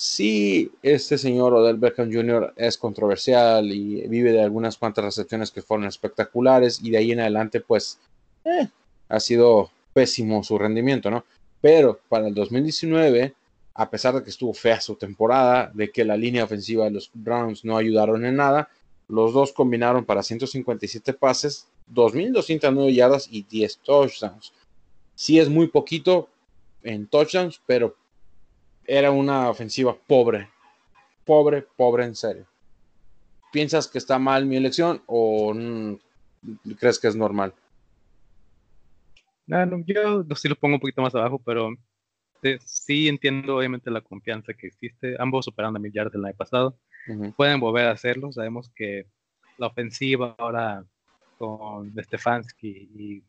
sí, 0.00 0.72
este 0.82 1.18
señor 1.18 1.52
Odell 1.52 1.76
Beckham 1.76 2.10
Jr. 2.10 2.54
es 2.56 2.78
controversial 2.78 3.70
y 3.70 4.08
vive 4.08 4.32
de 4.32 4.42
algunas 4.42 4.78
cuantas 4.78 5.04
recepciones 5.04 5.50
que 5.50 5.60
fueron 5.60 5.86
espectaculares 5.86 6.80
y 6.82 6.90
de 6.90 6.96
ahí 6.96 7.12
en 7.12 7.20
adelante 7.20 7.60
pues 7.60 7.98
eh, 8.46 8.66
ha 9.10 9.20
sido 9.20 9.70
pésimo 10.00 10.42
su 10.42 10.56
rendimiento, 10.56 11.10
¿no? 11.10 11.26
Pero 11.60 12.00
para 12.08 12.26
el 12.26 12.34
2019, 12.34 13.34
a 13.74 13.90
pesar 13.90 14.14
de 14.14 14.24
que 14.24 14.30
estuvo 14.30 14.54
fea 14.54 14.80
su 14.80 14.94
temporada, 14.94 15.70
de 15.74 15.92
que 15.92 16.06
la 16.06 16.16
línea 16.16 16.44
ofensiva 16.44 16.86
de 16.86 16.90
los 16.92 17.10
Browns 17.12 17.66
no 17.66 17.76
ayudaron 17.76 18.24
en 18.24 18.36
nada, 18.36 18.70
los 19.08 19.34
dos 19.34 19.52
combinaron 19.52 20.06
para 20.06 20.22
157 20.22 21.12
pases, 21.12 21.68
2.209 21.92 22.94
yardas 22.94 23.28
y 23.30 23.42
10 23.42 23.78
touchdowns. 23.80 24.54
Sí 25.14 25.38
es 25.38 25.50
muy 25.50 25.66
poquito 25.66 26.30
en 26.82 27.06
touchdowns, 27.06 27.60
pero 27.66 27.94
era 28.86 29.10
una 29.10 29.50
ofensiva 29.50 29.94
pobre. 30.06 30.48
Pobre, 31.26 31.60
pobre 31.76 32.04
en 32.04 32.16
serio. 32.16 32.46
¿Piensas 33.52 33.86
que 33.86 33.98
está 33.98 34.18
mal 34.18 34.46
mi 34.46 34.56
elección 34.56 35.02
o 35.04 35.52
crees 36.78 36.98
que 36.98 37.08
es 37.08 37.16
normal? 37.16 37.52
No, 39.50 39.84
yo 39.84 40.24
sí 40.36 40.48
lo 40.48 40.54
pongo 40.54 40.76
un 40.76 40.80
poquito 40.80 41.02
más 41.02 41.14
abajo, 41.14 41.40
pero 41.44 41.70
sí 42.64 43.08
entiendo 43.08 43.56
obviamente 43.56 43.90
la 43.90 44.00
confianza 44.00 44.54
que 44.54 44.68
existe. 44.68 45.16
Ambos 45.18 45.44
superando 45.44 45.78
a 45.78 45.82
millardos 45.82 46.12
del 46.12 46.24
año 46.24 46.36
pasado. 46.36 46.78
Pueden 47.36 47.58
volver 47.58 47.86
a 47.86 47.92
hacerlo. 47.92 48.30
Sabemos 48.30 48.70
que 48.76 49.06
la 49.58 49.66
ofensiva 49.66 50.36
ahora 50.38 50.84
con 51.36 51.92
Stefanski 52.00 52.68
y 52.68 53.22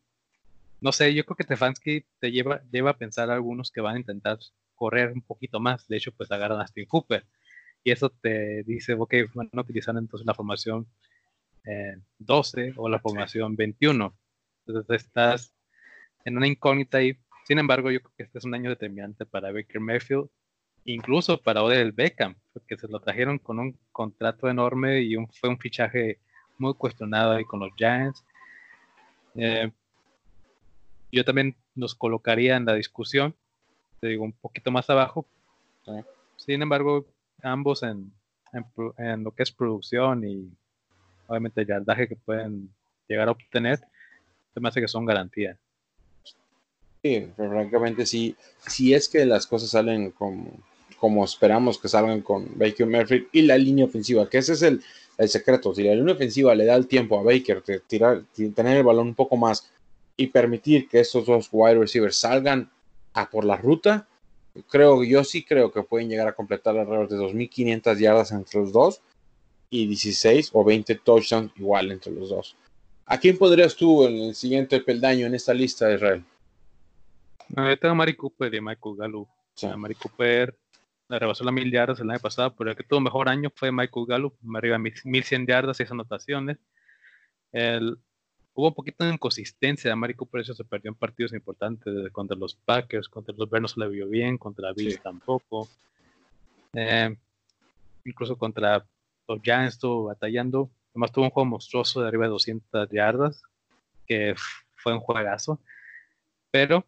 no 0.79 0.91
sé, 0.91 1.13
yo 1.13 1.23
creo 1.25 1.35
que 1.35 1.43
Stefanski 1.43 2.05
te 2.19 2.31
lleva, 2.31 2.61
lleva 2.71 2.91
a 2.91 2.97
pensar 2.97 3.29
a 3.29 3.35
algunos 3.35 3.71
que 3.71 3.81
van 3.81 3.95
a 3.95 3.99
intentar 3.99 4.37
correr 4.75 5.11
un 5.13 5.21
poquito 5.21 5.59
más. 5.59 5.87
De 5.87 5.97
hecho, 5.97 6.11
pues 6.11 6.31
agarran 6.31 6.59
a 6.59 6.67
Steve 6.67 6.87
Cooper. 6.87 7.25
Y 7.83 7.91
eso 7.91 8.09
te 8.09 8.63
dice, 8.63 8.93
ok, 8.93 9.13
van 9.33 9.49
a 9.53 9.61
utilizar 9.61 9.95
entonces 9.97 10.25
la 10.25 10.35
formación 10.35 10.87
12 12.19 12.61
eh, 12.61 12.73
o 12.75 12.89
la 12.89 12.99
formación 12.99 13.55
21. 13.55 14.15
Entonces 14.65 15.03
estás 15.03 15.53
en 16.25 16.37
una 16.37 16.47
incógnita 16.47 17.01
y, 17.01 17.17
sin 17.45 17.59
embargo, 17.59 17.91
yo 17.91 17.99
creo 18.01 18.13
que 18.17 18.23
este 18.23 18.37
es 18.39 18.45
un 18.45 18.53
año 18.53 18.69
determinante 18.69 19.25
para 19.25 19.51
Baker 19.51 19.81
Mayfield, 19.81 20.29
incluso 20.85 21.41
para 21.41 21.63
Odell 21.63 21.91
Beckham, 21.91 22.35
porque 22.53 22.77
se 22.77 22.87
lo 22.87 22.99
trajeron 22.99 23.39
con 23.39 23.59
un 23.59 23.77
contrato 23.91 24.49
enorme 24.49 25.01
y 25.01 25.15
fue 25.39 25.49
un 25.49 25.59
fichaje 25.59 26.19
muy 26.57 26.73
cuestionado 26.73 27.31
ahí 27.31 27.43
con 27.43 27.59
los 27.59 27.71
Giants. 27.75 28.23
Eh, 29.35 29.71
yo 31.11 31.25
también 31.25 31.55
nos 31.75 31.95
colocaría 31.95 32.55
en 32.55 32.65
la 32.65 32.73
discusión 32.73 33.35
te 34.01 34.07
digo, 34.07 34.23
un 34.25 34.33
poquito 34.33 34.71
más 34.71 34.89
abajo. 34.89 35.25
Sin 36.35 36.61
embargo, 36.61 37.05
ambos 37.43 37.83
en, 37.83 38.11
en, 38.97 39.23
lo 39.23 39.31
que 39.31 39.43
es 39.43 39.51
producción 39.51 40.27
y 40.27 40.51
obviamente 41.27 41.61
el 41.61 41.67
yardaje 41.67 42.07
que 42.07 42.15
pueden 42.15 42.73
llegar 43.07 43.27
a 43.27 43.31
obtener, 43.31 43.79
se 44.53 44.59
me 44.59 44.67
hace 44.67 44.81
que 44.81 44.87
son 44.87 45.05
garantías. 45.05 45.57
Sí, 47.03 47.27
francamente 47.35 48.05
sí. 48.05 48.35
Si 48.67 48.93
es 48.93 49.09
que 49.09 49.25
las 49.25 49.47
cosas 49.47 49.71
salen 49.71 50.11
como, 50.11 51.25
esperamos 51.25 51.79
que 51.79 51.87
salgan 51.87 52.21
con 52.21 52.47
Baker 52.57 52.85
Mayfield 52.85 53.27
y 53.31 53.41
la 53.41 53.57
línea 53.57 53.85
ofensiva, 53.85 54.29
que 54.29 54.37
ese 54.37 54.53
es 54.53 54.61
el, 54.61 54.83
el 55.17 55.29
secreto. 55.29 55.73
Si 55.73 55.83
la 55.83 55.95
línea 55.95 56.13
ofensiva 56.13 56.53
le 56.53 56.65
da 56.65 56.75
el 56.75 56.87
tiempo 56.87 57.19
a 57.19 57.23
Baker 57.23 57.63
de 57.63 57.79
tirar, 57.79 58.23
tener 58.53 58.77
el 58.77 58.83
balón 58.83 59.07
un 59.07 59.15
poco 59.15 59.35
más 59.35 59.71
y 60.15 60.27
permitir 60.27 60.87
que 60.87 60.99
estos 60.99 61.25
dos 61.25 61.49
wide 61.51 61.79
receivers 61.79 62.17
salgan 62.17 62.69
a 63.13 63.29
por 63.29 63.45
la 63.45 63.57
ruta, 63.57 64.07
creo, 64.69 65.03
yo 65.03 65.23
sí 65.23 65.43
creo 65.43 65.71
que 65.71 65.81
pueden 65.83 66.07
llegar 66.09 66.27
a 66.27 66.33
completar 66.33 66.77
alrededor 66.77 67.09
de 67.09 67.17
2.500 67.17 67.97
yardas 67.97 68.31
entre 68.31 68.59
los 68.59 68.71
dos. 68.71 69.01
y 69.71 69.87
16 69.87 70.51
o 70.53 70.63
20 70.65 70.95
touchdowns 70.95 71.51
igual 71.57 71.91
entre 71.91 72.11
los 72.11 72.29
dos. 72.29 72.55
¿A 73.05 73.19
quién 73.19 73.37
podrías 73.37 73.75
tú 73.75 74.05
en 74.05 74.17
el 74.17 74.35
siguiente 74.35 74.81
peldaño 74.81 75.25
en 75.27 75.35
esta 75.35 75.53
lista 75.53 75.91
Israel? 75.93 76.23
Yo 77.55 77.79
tengo 77.79 77.91
a 77.91 77.95
Mari 77.95 78.15
Cooper 78.15 78.53
y 78.53 78.61
Michael 78.61 78.95
Gallup. 78.97 79.27
Sí. 79.55 79.67
Mari 79.67 79.95
Cooper 79.95 80.57
le 81.09 81.19
rebasó 81.19 81.43
las 81.43 81.53
mil 81.53 81.69
yardas 81.71 81.99
el 81.99 82.09
año 82.09 82.19
pasado, 82.19 82.55
pero 82.55 82.71
el 82.71 82.77
que 82.77 82.83
tuvo 82.83 83.01
mejor 83.01 83.27
año 83.27 83.51
fue 83.53 83.71
Michael 83.71 84.05
Gallup, 84.07 84.35
arriba 84.55 84.77
de 84.77 84.93
1100 85.03 85.45
yardas, 85.45 85.77
6 85.77 85.91
anotaciones. 85.91 86.57
El, 87.51 87.97
hubo 88.53 88.69
un 88.69 88.73
poquito 88.73 89.03
de 89.03 89.13
inconsistencia. 89.13 89.91
A 89.91 89.95
Mari 89.95 90.13
Cooper 90.13 90.41
eso 90.41 90.53
se 90.53 90.63
perdió 90.63 90.89
en 90.89 90.95
partidos 90.95 91.33
importantes 91.33 92.11
contra 92.11 92.37
los 92.37 92.55
Packers, 92.55 93.09
contra 93.09 93.35
los 93.37 93.49
Bears 93.49 93.61
no 93.61 93.67
se 93.67 93.79
le 93.79 93.89
vio 93.89 94.07
bien, 94.07 94.37
contra 94.37 94.71
Bills 94.71 94.95
Sí. 94.95 94.99
tampoco. 95.03 95.67
Eh, 96.73 97.13
incluso 98.05 98.37
contra 98.37 98.85
los 99.27 99.41
Giants 99.41 99.75
estuvo 99.75 100.05
batallando. 100.05 100.69
Además 100.91 101.11
tuvo 101.11 101.25
un 101.25 101.31
juego 101.31 101.49
monstruoso 101.49 102.01
de 102.01 102.07
arriba 102.07 102.25
de 102.25 102.31
200 102.31 102.89
yardas, 102.89 103.43
que 104.07 104.35
fue 104.75 104.93
un 104.93 104.99
juegazo. 104.99 105.59
Pero 106.51 106.85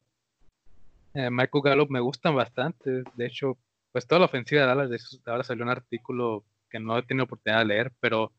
eh, 1.13 1.29
Michael 1.29 1.63
Gallup 1.63 1.89
me 1.89 1.99
gustan 1.99 2.35
bastante. 2.35 3.03
De 3.15 3.25
hecho, 3.25 3.57
pues 3.91 4.07
toda 4.07 4.19
la 4.19 4.25
ofensiva 4.25 4.61
de 4.61 4.67
Dallas, 4.67 4.89
de 4.89 4.95
hecho, 4.95 5.17
ahora 5.25 5.43
salió 5.43 5.63
un 5.63 5.69
artículo 5.69 6.43
que 6.69 6.79
no 6.79 6.97
he 6.97 7.03
tenido 7.03 7.25
oportunidad 7.25 7.59
de 7.59 7.65
leer, 7.65 7.91
pero 7.99 8.31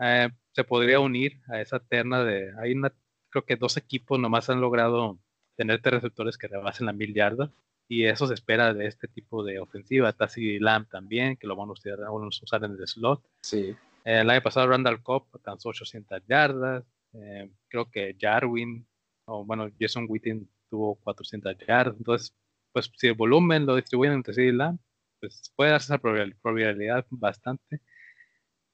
eh, 0.00 0.28
se 0.52 0.64
podría 0.64 1.00
unir 1.00 1.40
a 1.48 1.60
esa 1.60 1.80
terna 1.80 2.22
de. 2.24 2.52
Hay 2.60 2.72
una, 2.72 2.92
creo 3.30 3.44
que 3.44 3.56
dos 3.56 3.76
equipos 3.76 4.18
nomás 4.18 4.50
han 4.50 4.60
logrado 4.60 5.18
tener 5.56 5.80
tres 5.80 5.94
receptores 5.94 6.38
que 6.38 6.48
rebasen 6.48 6.86
la 6.86 6.92
mil 6.92 7.14
yardas. 7.14 7.50
Y 7.90 8.04
eso 8.04 8.26
se 8.26 8.34
espera 8.34 8.74
de 8.74 8.86
este 8.86 9.08
tipo 9.08 9.42
de 9.42 9.58
ofensiva. 9.58 10.12
Tassi 10.12 10.58
Lamb 10.58 10.86
también, 10.88 11.36
que 11.36 11.46
lo 11.46 11.56
van 11.56 11.70
a 11.70 11.72
usar, 11.72 11.98
van 11.98 12.24
a 12.24 12.28
usar 12.28 12.62
en 12.64 12.72
el 12.72 12.86
slot. 12.86 13.22
Sí. 13.40 13.74
Eh, 14.04 14.20
el 14.20 14.28
año 14.28 14.42
pasado 14.42 14.68
Randall 14.68 15.02
Cobb 15.02 15.24
alcanzó 15.32 15.70
800 15.70 16.22
yardas. 16.28 16.84
Eh, 17.14 17.50
creo 17.68 17.90
que 17.90 18.14
Jarwin, 18.20 18.86
o 19.24 19.42
bueno, 19.44 19.70
Jason 19.80 20.04
Witten 20.06 20.46
tuvo 20.70 20.96
400 20.96 21.56
yardas. 21.66 21.96
Entonces, 21.98 22.34
pues 22.72 22.90
si 22.96 23.08
el 23.08 23.14
volumen 23.14 23.66
lo 23.66 23.76
distribuyen 23.76 24.14
entre 24.14 24.34
sí 24.34 24.42
y 24.42 24.52
Lamb, 24.52 24.78
pues 25.20 25.52
puede 25.56 25.70
darse 25.72 25.86
esa 25.86 26.00
probabil- 26.00 26.36
probabilidad 26.40 27.04
bastante. 27.10 27.80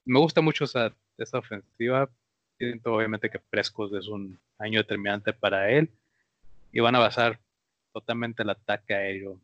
Me 0.05 0.19
gusta 0.19 0.41
mucho 0.41 0.65
esa, 0.65 0.95
esa 1.19 1.39
ofensiva. 1.39 2.09
Siento 2.59 2.95
obviamente 2.95 3.31
que 3.31 3.39
Prescott 3.39 3.95
es 3.95 4.09
un 4.09 4.39
año 4.59 4.81
determinante 4.81 5.33
para 5.33 5.71
él. 5.71 5.91
Y 6.73 6.81
van 6.81 6.95
a 6.97 6.99
basar 6.99 7.41
totalmente 7.93 8.43
el 8.43 8.51
ataque 8.51 8.95
aéreo. 8.95 9.41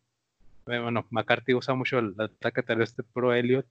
Eh, 0.67 0.79
Bueno, 0.79 1.07
McCarthy 1.11 1.55
usa 1.55 1.75
mucho 1.75 1.99
el 1.99 2.15
ataque 2.19 2.63
terrestre 2.63 3.05
pro 3.15 3.33
Elliott, 3.33 3.67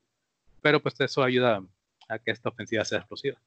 pero 0.62 0.80
pues 0.82 1.00
eso 1.02 1.22
ayuda 1.24 1.64
a 2.08 2.20
que 2.20 2.32
esta 2.32 2.50
ofensiva 2.50 2.84
sea 2.86 3.00
explosiva. 3.00 3.38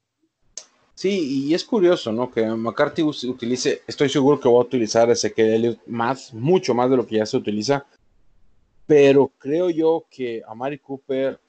Sí, 0.94 1.46
y 1.48 1.54
es 1.54 1.64
curioso, 1.64 2.12
¿no? 2.12 2.30
Que 2.30 2.46
McCarthy 2.46 3.02
utilice, 3.02 3.82
estoy 3.86 4.08
seguro 4.08 4.38
que 4.38 4.48
va 4.48 4.56
a 4.56 4.62
utilizar 4.62 5.10
ese 5.10 5.32
que 5.32 5.54
Elliott 5.54 5.80
más, 5.86 6.32
mucho 6.34 6.74
más 6.74 6.90
de 6.90 6.96
lo 6.96 7.06
que 7.06 7.16
ya 7.16 7.26
se 7.26 7.36
utiliza, 7.36 7.86
pero 8.86 9.32
creo 9.38 9.70
yo 9.70 10.04
que 10.10 10.42
Amari 10.46 10.78
Cooper 10.78 11.40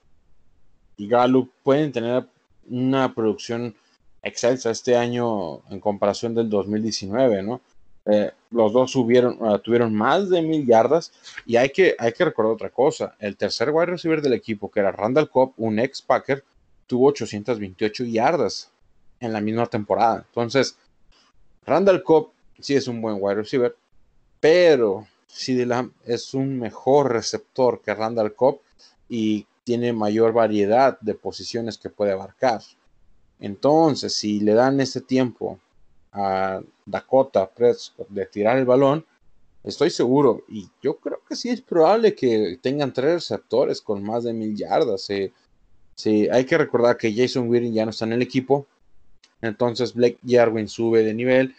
y 0.98 1.08
Gallup 1.08 1.52
pueden 1.62 1.92
tener 1.92 2.26
una 2.70 3.14
producción 3.14 3.76
excelsa 4.22 4.72
este 4.72 4.96
año 4.96 5.62
en 5.70 5.80
comparación 5.80 6.34
del 6.34 6.50
2019, 6.50 7.44
¿no? 7.44 7.62
Eh, 8.06 8.32
los 8.52 8.74
dos 8.74 8.92
subieron, 8.92 9.38
uh, 9.42 9.60
tuvieron 9.60 9.94
más 9.94 10.30
de 10.30 10.42
mil 10.42 10.66
yardas 10.66 11.14
y 11.46 11.56
hay 11.56 11.70
que, 11.70 11.96
hay 11.98 12.12
que 12.12 12.26
recordar 12.26 12.54
otra 12.54 12.70
cosa, 12.70 13.16
el 13.20 13.38
tercer 13.38 13.70
wide 13.72 13.88
receiver 13.88 14.22
del 14.22 14.34
equipo, 14.34 14.70
que 14.70 14.82
era 14.82 14.92
Randall 14.92 15.30
Cobb, 15.30 15.54
un 15.58 15.80
ex 15.80 16.02
Packer, 16.02 16.44
tuvo 16.86 17.08
828 17.08 18.04
yardas 18.06 18.73
en 19.24 19.34
la 19.34 19.42
misma 19.42 19.66
temporada. 19.66 20.26
Entonces, 20.28 20.78
Randall 21.66 22.04
Cobb 22.04 22.32
sí 22.60 22.76
es 22.76 22.88
un 22.88 23.02
buen 23.02 23.18
wide 23.20 23.36
receiver, 23.36 23.76
pero 24.40 25.08
CeeDee 25.28 25.66
Lamb 25.66 25.92
es 26.06 26.34
un 26.34 26.60
mejor 26.60 27.12
receptor 27.12 27.82
que 27.82 27.94
Randall 27.94 28.36
Cobb 28.36 28.60
y 29.10 29.48
tiene 29.64 29.94
mayor 29.94 30.34
variedad 30.34 31.00
de 31.00 31.16
posiciones 31.16 31.78
que 31.78 31.90
puede 31.90 32.12
abarcar. 32.12 32.62
Entonces, 33.40 34.14
si 34.14 34.40
le 34.42 34.54
dan 34.54 34.80
ese 34.82 35.02
tiempo 35.02 35.60
a 36.12 36.62
Dakota 36.86 37.50
Prescott 37.50 38.10
de 38.10 38.26
tirar 38.26 38.58
el 38.58 38.66
balón, 38.66 39.06
estoy 39.64 39.90
seguro, 39.90 40.44
y 40.50 40.70
yo 40.82 40.98
creo 40.98 41.22
que 41.28 41.36
sí 41.36 41.50
es 41.50 41.62
probable 41.62 42.14
que 42.14 42.60
tengan 42.62 42.94
tres 42.94 43.14
receptores 43.14 43.82
con 43.82 44.04
más 44.04 44.26
de 44.26 44.34
mil 44.34 44.56
yardas. 44.56 45.10
eh. 45.10 45.32
Hay 46.32 46.46
que 46.46 46.58
recordar 46.58 46.98
que 46.98 47.14
Jason 47.14 47.48
Witten 47.48 47.74
ya 47.74 47.86
no 47.86 47.92
está 47.92 48.06
en 48.06 48.14
el 48.14 48.22
equipo, 48.22 48.68
entonces 49.48 49.94
Blake 49.94 50.18
Jarwin 50.26 50.68
sube 50.68 51.04
de 51.04 51.14
nivel. 51.14 51.56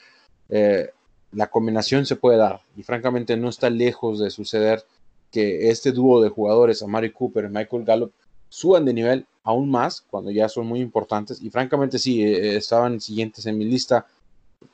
eh, 0.48 0.90
la 1.32 1.48
combinación 1.48 2.06
se 2.06 2.16
puede 2.16 2.38
dar, 2.38 2.60
y 2.76 2.82
francamente 2.84 3.36
no 3.36 3.48
está 3.48 3.68
lejos 3.68 4.20
de 4.20 4.30
suceder 4.30 4.84
que 5.32 5.68
este 5.68 5.90
dúo 5.90 6.22
de 6.22 6.28
jugadores, 6.28 6.82
Amari 6.82 7.10
Cooper 7.10 7.46
y 7.46 7.48
Michael 7.48 7.84
Gallup, 7.84 8.12
suban 8.48 8.84
de 8.84 8.94
nivel 8.94 9.26
aún 9.42 9.68
más 9.68 10.00
cuando 10.00 10.30
ya 10.30 10.48
son 10.48 10.66
muy 10.66 10.80
importantes. 10.80 11.42
Y 11.42 11.50
francamente, 11.50 11.98
sí, 11.98 12.22
eh, 12.22 12.56
estaban 12.56 13.00
siguientes 13.00 13.44
en 13.46 13.58
mi 13.58 13.64
lista 13.64 14.06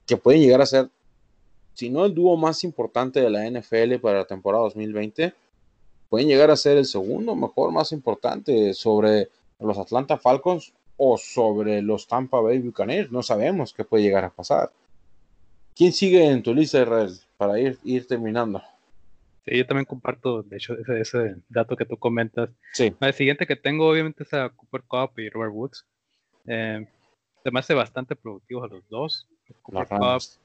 que 0.04 0.18
pueden 0.18 0.42
llegar 0.42 0.60
a 0.60 0.66
ser, 0.66 0.90
si 1.72 1.88
no 1.88 2.04
el 2.04 2.14
dúo 2.14 2.36
más 2.36 2.62
importante 2.62 3.20
de 3.20 3.30
la 3.30 3.46
NFL 3.46 3.98
para 4.00 4.18
la 4.18 4.24
temporada 4.26 4.64
2020, 4.64 5.32
pueden 6.10 6.28
llegar 6.28 6.50
a 6.50 6.56
ser 6.56 6.76
el 6.76 6.84
segundo 6.84 7.34
mejor 7.34 7.72
más 7.72 7.92
importante 7.92 8.74
sobre 8.74 9.30
los 9.58 9.78
Atlanta 9.78 10.18
Falcons 10.18 10.74
o 11.02 11.16
sobre 11.16 11.80
los 11.80 12.06
Tampa 12.06 12.40
Bay 12.40 12.58
Buccaneers. 12.58 13.10
No 13.10 13.22
sabemos 13.22 13.72
qué 13.72 13.84
puede 13.84 14.02
llegar 14.02 14.22
a 14.24 14.28
pasar. 14.30 14.70
¿Quién 15.74 15.92
sigue 15.94 16.26
en 16.26 16.42
tu 16.42 16.52
lista, 16.52 16.82
Israel, 16.82 17.10
para 17.38 17.58
ir, 17.58 17.78
ir 17.84 18.06
terminando? 18.06 18.62
Sí, 19.46 19.56
yo 19.56 19.66
también 19.66 19.86
comparto, 19.86 20.42
de 20.42 20.56
hecho, 20.58 20.74
ese, 20.74 21.00
ese 21.00 21.36
dato 21.48 21.74
que 21.74 21.86
tú 21.86 21.96
comentas. 21.96 22.50
Sí, 22.74 22.94
El 23.00 23.14
siguiente 23.14 23.46
que 23.46 23.56
tengo, 23.56 23.88
obviamente, 23.88 24.24
es 24.24 24.34
a 24.34 24.50
Cooper 24.50 24.82
Cup 24.82 25.18
y 25.18 25.30
Robert 25.30 25.52
Woods. 25.54 25.86
Eh, 26.46 26.86
se 27.42 27.50
me 27.50 27.60
hace 27.60 27.72
bastante 27.72 28.14
productivos 28.14 28.64
a 28.70 28.74
los 28.74 28.86
dos. 28.90 29.26
Cooper 29.62 29.88
Rams. 29.88 30.38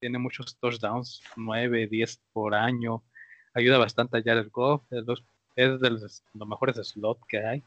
tiene 0.00 0.18
muchos 0.18 0.56
touchdowns, 0.58 1.20
9, 1.36 1.86
10 1.86 2.18
por 2.32 2.54
año. 2.54 3.02
Ayuda 3.52 3.76
bastante 3.76 4.16
a 4.16 4.22
Jared 4.22 4.48
Goff. 4.50 4.82
Es, 4.90 5.04
los- 5.04 5.22
es 5.54 5.78
de 5.80 5.90
los, 5.90 6.22
los 6.32 6.48
mejores 6.48 6.76
slot 6.76 7.18
que 7.28 7.44
hay. 7.44 7.62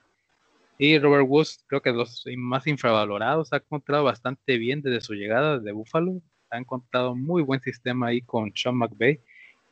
Y 0.84 0.98
Robert 0.98 1.28
Woods, 1.30 1.64
creo 1.68 1.80
que 1.84 1.92
los 1.92 2.26
más 2.38 2.66
infravalorados. 2.66 3.54
Ha 3.54 3.58
encontrado 3.58 4.04
bastante 4.04 4.58
bien 4.58 4.82
desde 4.82 5.02
su 5.02 5.14
llegada 5.14 5.60
de 5.60 5.72
Buffalo. 5.74 6.24
Ha 6.50 6.58
encontrado 6.58 7.16
muy 7.16 7.44
buen 7.44 7.62
sistema 7.62 8.08
ahí 8.08 8.24
con 8.24 8.52
Sean 8.56 8.78
McVay 8.78 9.20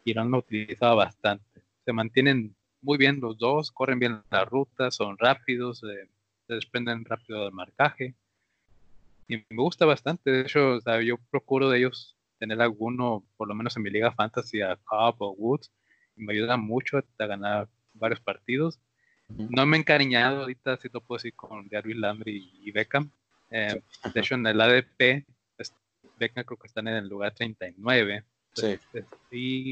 y 0.05 0.13
lo 0.13 0.21
han 0.21 0.31
utilizado 0.35 0.95
bastante. 0.97 1.63
Se 1.83 1.93
mantienen 1.93 2.55
muy 2.83 2.99
bien 2.99 3.19
los 3.21 3.39
dos, 3.39 3.71
corren 3.71 3.97
bien 3.97 4.21
las 4.29 4.47
rutas, 4.47 4.93
son 4.93 5.17
rápidos, 5.17 5.81
eh, 5.83 6.07
se 6.45 6.53
desprenden 6.53 7.03
rápido 7.05 7.43
del 7.43 7.53
marcaje. 7.53 8.13
Y 9.27 9.37
me 9.37 9.63
gusta 9.63 9.87
bastante. 9.87 10.29
De 10.29 10.41
hecho, 10.41 10.77
yo 11.01 11.17
procuro 11.31 11.71
de 11.71 11.79
ellos 11.79 12.15
tener 12.37 12.61
alguno, 12.61 13.23
por 13.35 13.47
lo 13.47 13.55
menos 13.55 13.75
en 13.75 13.81
mi 13.81 13.89
liga 13.89 14.11
fantasy, 14.11 14.61
a 14.61 14.75
Cobb 14.75 15.15
o 15.23 15.31
Woods, 15.31 15.71
y 16.15 16.23
me 16.23 16.33
ayuda 16.33 16.55
mucho 16.55 16.99
a 16.99 17.25
ganar 17.25 17.67
varios 17.95 18.21
partidos. 18.21 18.79
No 19.37 19.65
me 19.65 19.77
he 19.77 19.79
encariñado 19.79 20.41
ahorita, 20.41 20.77
si 20.77 20.89
lo 20.91 21.01
puedo 21.01 21.17
decir, 21.17 21.35
con 21.35 21.69
Jarvis 21.69 21.97
Landry 21.97 22.51
y 22.63 22.71
Beckham. 22.71 23.11
Eh, 23.51 23.81
de 24.13 24.19
hecho, 24.19 24.35
en 24.35 24.47
el 24.47 24.59
ADP, 24.59 25.25
Beckham 26.17 26.43
creo 26.43 26.57
que 26.57 26.67
están 26.67 26.87
en 26.87 26.95
el 26.95 27.07
lugar 27.07 27.33
39. 27.33 28.23
Sí. 28.53 28.79
Y 29.31 29.71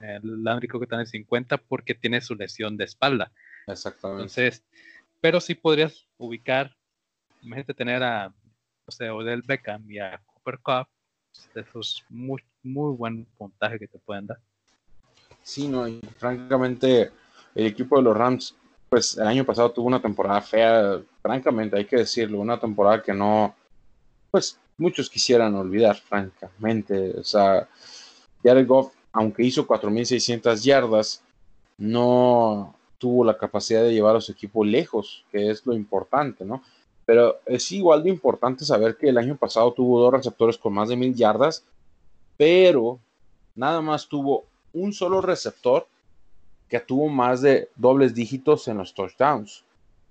eh, 0.00 0.20
Landry 0.22 0.68
creo 0.68 0.80
que 0.80 0.84
está 0.84 0.96
en 0.96 1.02
el 1.02 1.06
50 1.06 1.58
porque 1.58 1.94
tiene 1.94 2.20
su 2.20 2.34
lesión 2.34 2.76
de 2.76 2.84
espalda. 2.84 3.32
Exactamente. 3.66 4.22
Entonces, 4.22 4.64
pero 5.20 5.40
sí 5.40 5.54
podrías 5.54 6.06
ubicar, 6.18 6.74
imagínate 7.42 7.74
tener 7.74 8.02
a, 8.02 8.28
no 8.28 8.90
sé, 8.90 9.10
Odell 9.10 9.42
Beckham 9.42 9.90
y 9.90 9.98
a 9.98 10.20
Cooper 10.26 10.58
Cup, 10.60 10.88
eso 11.54 11.80
es 11.80 12.04
muy, 12.08 12.42
muy 12.62 12.94
buen 12.96 13.24
puntaje 13.36 13.78
que 13.78 13.88
te 13.88 13.98
pueden 13.98 14.26
dar. 14.26 14.38
Sí, 15.42 15.68
no, 15.68 15.86
y 15.86 16.00
francamente, 16.18 17.10
el 17.54 17.66
equipo 17.66 17.96
de 17.96 18.02
los 18.02 18.16
Rams, 18.16 18.56
pues 18.94 19.18
el 19.18 19.26
año 19.26 19.44
pasado 19.44 19.72
tuvo 19.72 19.88
una 19.88 20.00
temporada 20.00 20.40
fea, 20.40 21.00
francamente, 21.20 21.76
hay 21.76 21.84
que 21.84 21.96
decirlo, 21.96 22.38
una 22.38 22.60
temporada 22.60 23.02
que 23.02 23.12
no, 23.12 23.52
pues 24.30 24.56
muchos 24.78 25.10
quisieran 25.10 25.52
olvidar, 25.56 25.96
francamente. 25.96 27.18
O 27.18 27.24
sea, 27.24 27.68
Jared 28.44 28.68
Goff, 28.68 28.94
aunque 29.10 29.42
hizo 29.42 29.66
4.600 29.66 30.62
yardas, 30.62 31.24
no 31.76 32.76
tuvo 32.98 33.24
la 33.24 33.36
capacidad 33.36 33.82
de 33.82 33.92
llevar 33.92 34.14
a 34.14 34.20
su 34.20 34.30
equipo 34.30 34.64
lejos, 34.64 35.24
que 35.32 35.50
es 35.50 35.66
lo 35.66 35.74
importante, 35.74 36.44
¿no? 36.44 36.62
Pero 37.04 37.40
es 37.46 37.72
igual 37.72 38.04
de 38.04 38.10
importante 38.10 38.64
saber 38.64 38.96
que 38.96 39.08
el 39.08 39.18
año 39.18 39.36
pasado 39.36 39.72
tuvo 39.72 39.98
dos 39.98 40.12
receptores 40.12 40.56
con 40.56 40.72
más 40.72 40.88
de 40.88 40.94
mil 40.94 41.16
yardas, 41.16 41.64
pero 42.36 43.00
nada 43.56 43.80
más 43.80 44.06
tuvo 44.06 44.44
un 44.72 44.92
solo 44.92 45.20
receptor 45.20 45.88
que 46.68 46.80
tuvo 46.80 47.08
más 47.08 47.40
de 47.40 47.68
dobles 47.76 48.14
dígitos 48.14 48.68
en 48.68 48.78
los 48.78 48.94
touchdowns. 48.94 49.64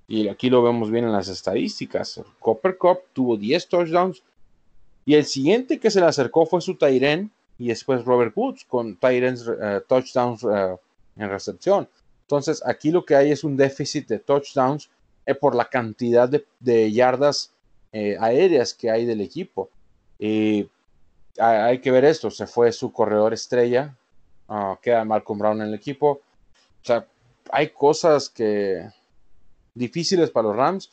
Y 0.08 0.28
aquí 0.28 0.49
lo 0.49 0.62
vemos 0.62 0.91
bien 0.91 1.06
en 1.06 1.12
las 1.12 1.28
estadísticas. 1.28 2.22
Copper 2.39 2.78
Cup 2.78 2.99
tuvo 3.14 3.38
10 3.38 3.68
touchdowns. 3.68 4.24
Y 5.06 5.16
el 5.16 5.26
siguiente 5.26 5.80
que 5.80 5.91
se 5.91 5.99
le 5.99 6.06
acercó 6.06 6.45
fue 6.45 6.62
su 6.62 6.76
Tyren 6.76 7.32
y 7.58 7.68
después 7.68 8.06
Robert 8.06 8.34
Woods 8.36 8.66
con 8.66 8.97
Tyrens 8.97 9.47
eh, 9.47 9.82
touchdowns 9.88 10.43
eh, 10.43 10.76
en 11.18 11.30
recepción. 11.30 11.89
Entonces 12.22 12.64
aquí 12.66 12.91
lo 12.91 13.06
que 13.06 13.16
hay 13.16 13.32
es 13.32 13.43
un 13.43 13.58
déficit 13.58 14.08
de 14.08 14.20
touchdowns 14.20 14.89
eh, 15.26 15.36
por 15.36 15.56
la 15.56 15.66
cantidad 15.66 16.30
de, 16.30 16.91
yardas 16.91 17.51
aéreas 17.91 18.74
que 18.74 18.89
hay 18.89 19.06
del 19.06 19.22
equipo. 19.22 19.70
Y 20.18 20.68
hay, 21.38 21.80
que 21.80 21.91
ver 21.91 22.06
esto, 22.06 22.32
se 22.32 22.47
fue 22.47 22.72
su 22.72 22.91
corredor 22.91 23.34
estrella, 23.34 23.95
uh, 24.47 24.76
queda 24.82 25.06
Malcolm 25.06 25.39
Brown 25.39 25.62
en 25.62 25.68
el 25.68 25.74
equipo. 25.74 26.22
O 26.84 26.86
sea, 26.86 27.07
hay 27.49 27.69
cosas 27.69 28.29
que 28.29 28.89
difíciles 29.73 30.29
para 30.29 30.49
los 30.49 30.57
Rams 30.57 30.91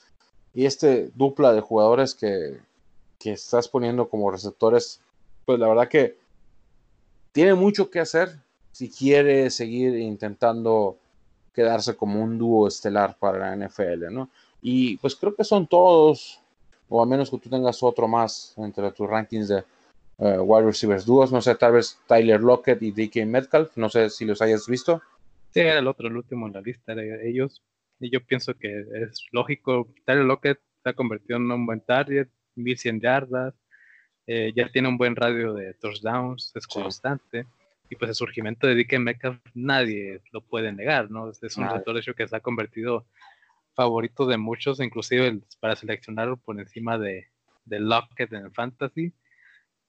y 0.55 0.66
este 0.66 1.11
dupla 1.14 1.53
de 1.53 1.61
jugadores 1.61 2.14
que, 2.14 2.61
que 3.18 3.32
estás 3.32 3.68
poniendo 3.68 4.09
como 4.09 4.30
receptores, 4.30 5.01
pues 5.45 5.59
la 5.59 5.68
verdad 5.68 5.88
que 5.88 6.16
tiene 7.32 7.55
mucho 7.55 7.91
que 7.91 8.01
hacer 8.01 8.38
si 8.72 8.88
quiere 8.88 9.51
seguir 9.51 9.97
intentando 9.97 10.97
quedarse 11.53 11.97
como 11.97 12.22
un 12.22 12.38
dúo 12.38 12.68
estelar 12.68 13.16
para 13.18 13.38
la 13.38 13.66
NFL, 13.66 14.12
¿no? 14.12 14.30
Y 14.62 14.97
pues 14.99 15.16
creo 15.16 15.34
que 15.34 15.45
son 15.45 15.66
todos, 15.66 16.41
o 16.88 17.03
a 17.03 17.07
menos 17.07 17.30
que 17.30 17.38
tú 17.38 17.49
tengas 17.49 17.82
otro 17.82 18.07
más 18.07 18.55
entre 18.57 18.91
tus 18.93 19.09
rankings 19.09 19.49
de 19.49 19.64
eh, 20.18 20.38
wide 20.38 20.66
receivers 20.66 21.05
dúos, 21.05 21.32
no 21.32 21.41
sé, 21.41 21.55
tal 21.55 21.72
vez 21.72 21.99
Tyler 22.07 22.41
Lockett 22.41 22.82
y 22.82 22.93
DK 22.93 23.26
Metcalf, 23.26 23.76
no 23.76 23.88
sé 23.88 24.11
si 24.11 24.24
los 24.24 24.41
hayas 24.43 24.66
visto. 24.66 25.03
Sí, 25.53 25.61
era 25.61 25.79
el 25.81 25.89
otro, 25.89 26.09
el 26.09 26.17
último 26.17 26.47
en 26.47 26.53
la 26.53 26.61
lista 26.61 26.95
de 26.95 27.29
ellos. 27.29 27.63
Y 27.99 28.11
yo 28.11 28.25
pienso 28.25 28.55
que 28.55 28.81
es 28.81 29.27
lógico. 29.33 29.93
Tyler 30.07 30.25
Lockett 30.25 30.61
se 30.83 30.91
ha 30.91 30.93
convertido 30.95 31.37
en 31.37 31.51
un 31.51 31.67
buen 31.67 31.81
target, 31.81 32.29
1100 32.55 33.01
yardas, 33.01 33.55
eh, 34.27 34.53
ya 34.55 34.69
tiene 34.71 34.89
un 34.89 34.97
buen 34.97 35.17
radio 35.17 35.53
de 35.55 35.75
touchdowns, 35.75 36.53
es 36.55 36.67
constante. 36.67 37.47
Y 37.89 37.97
pues 37.97 38.11
el 38.11 38.15
surgimiento 38.15 38.67
de 38.69 38.77
DK 38.77 39.01
Metcalf 39.01 39.41
nadie 39.55 40.23
lo 40.33 40.41
puede 40.43 40.73
negar, 40.73 41.11
¿no? 41.11 41.31
Es 41.31 41.57
un 41.57 41.65
receptor 41.65 41.99
hecho 41.99 42.15
que 42.15 42.29
se 42.29 42.37
ha 42.37 42.41
convertido 42.41 43.07
favorito 43.75 44.27
de 44.27 44.37
muchos, 44.37 44.81
inclusive 44.81 45.41
para 45.59 45.75
seleccionarlo 45.75 46.37
por 46.37 46.61
encima 46.61 46.97
de, 46.99 47.29
de 47.65 47.81
Lockett 47.81 48.33
en 48.33 48.45
el 48.45 48.53
fantasy. 48.53 49.13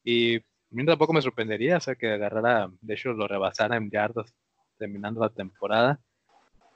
Y 0.03 0.37
a 0.37 0.41
mí 0.71 0.85
tampoco 0.85 1.13
me 1.13 1.21
sorprendería, 1.21 1.77
o 1.77 1.79
sea, 1.79 1.95
que 1.95 2.09
agarrara, 2.09 2.71
de 2.81 2.93
hecho, 2.95 3.13
lo 3.13 3.27
rebasara 3.27 3.77
en 3.77 3.91
yardas 3.91 4.33
terminando 4.81 5.21
la 5.21 5.29
temporada. 5.29 5.99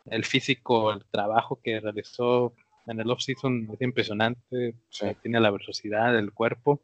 El 0.05 0.25
físico, 0.25 0.93
el 0.93 1.03
trabajo 1.05 1.59
que 1.63 1.79
realizó 1.79 2.53
en 2.85 2.99
el 2.99 3.09
off-season 3.09 3.67
es 3.73 3.81
impresionante, 3.81 4.75
tiene 5.23 5.39
la 5.39 5.49
velocidad 5.49 6.13
del 6.13 6.31
cuerpo 6.31 6.79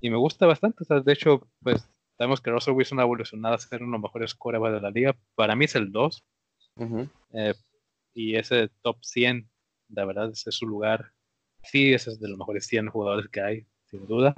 y 0.00 0.08
me 0.08 0.16
gusta 0.16 0.46
bastante. 0.46 0.82
de 0.88 1.12
hecho, 1.12 1.46
pues 1.62 1.86
sabemos 2.16 2.40
que 2.40 2.50
Russell 2.50 2.72
Wilson 2.72 3.00
ha 3.00 3.02
evolucionado 3.02 3.54
a 3.54 3.58
ser 3.58 3.82
uno 3.82 3.90
de 3.90 3.98
los 3.98 4.02
mejores 4.02 4.34
corebacks 4.34 4.74
de 4.74 4.80
la 4.80 4.90
liga. 4.90 5.14
Para 5.34 5.54
mí 5.54 5.66
es 5.66 5.74
el 5.74 5.92
2. 5.92 6.24
Eh, 7.34 7.54
y 8.14 8.36
ese 8.36 8.70
top 8.80 8.96
100, 9.02 9.46
la 9.90 10.06
verdad, 10.06 10.30
ese 10.30 10.48
es 10.48 10.56
su 10.56 10.66
lugar. 10.66 11.12
Sí, 11.64 11.92
ese 11.92 12.12
es 12.12 12.20
de 12.20 12.28
los 12.28 12.38
mejores 12.38 12.66
100 12.66 12.88
jugadores 12.88 13.28
que 13.28 13.42
hay, 13.42 13.66
sin 13.90 14.06
duda. 14.06 14.34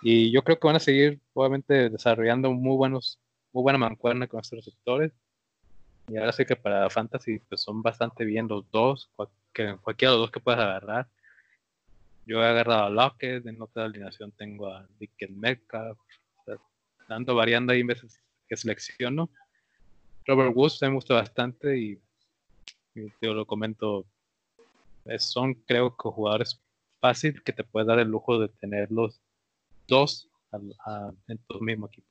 Y 0.00 0.30
yo 0.30 0.42
creo 0.42 0.58
que 0.58 0.66
van 0.66 0.76
a 0.76 0.80
seguir, 0.80 1.20
obviamente, 1.34 1.90
desarrollando 1.90 2.50
muy 2.52 2.76
buenos, 2.76 3.20
muy 3.52 3.62
buena 3.62 3.78
mancuerna 3.78 4.26
con 4.26 4.40
estos 4.40 4.58
receptores. 4.58 5.12
Y 6.08 6.16
ahora 6.16 6.32
sí 6.32 6.44
que 6.44 6.56
para 6.56 6.88
Fantasy 6.88 7.38
pues 7.38 7.60
son 7.60 7.82
bastante 7.82 8.24
bien 8.24 8.48
los 8.48 8.70
dos, 8.70 9.10
cualquiera 9.14 9.76
de 9.76 10.06
los 10.06 10.18
dos 10.18 10.30
que 10.30 10.40
puedas 10.40 10.60
agarrar. 10.60 11.08
Yo 12.26 12.42
he 12.42 12.46
agarrado 12.46 12.84
a 12.84 12.90
Lockett, 12.90 13.46
en 13.46 13.60
otra 13.60 13.84
alineación 13.84 14.32
tengo 14.32 14.68
a 14.68 14.86
Dickens 14.98 15.36
Metcalf, 15.36 15.98
dando 17.08 17.34
variando 17.34 17.72
ahí 17.72 17.82
veces 17.82 18.20
que 18.48 18.56
selecciono. 18.56 19.30
Robert 20.26 20.54
Woods 20.54 20.82
me 20.82 20.90
gusta 20.90 21.14
bastante 21.14 21.78
y, 21.78 21.98
yo 22.94 23.32
lo 23.34 23.46
comento, 23.46 24.04
son 25.18 25.54
creo 25.54 25.96
que 25.96 26.08
jugadores 26.08 26.60
fáciles 27.00 27.40
que 27.42 27.52
te 27.52 27.64
puedes 27.64 27.86
dar 27.86 27.98
el 27.98 28.08
lujo 28.08 28.38
de 28.38 28.48
tener 28.48 28.90
los 28.90 29.20
dos 29.86 30.28
en 31.28 31.38
tu 31.46 31.60
mismo 31.60 31.86
equipo. 31.86 32.07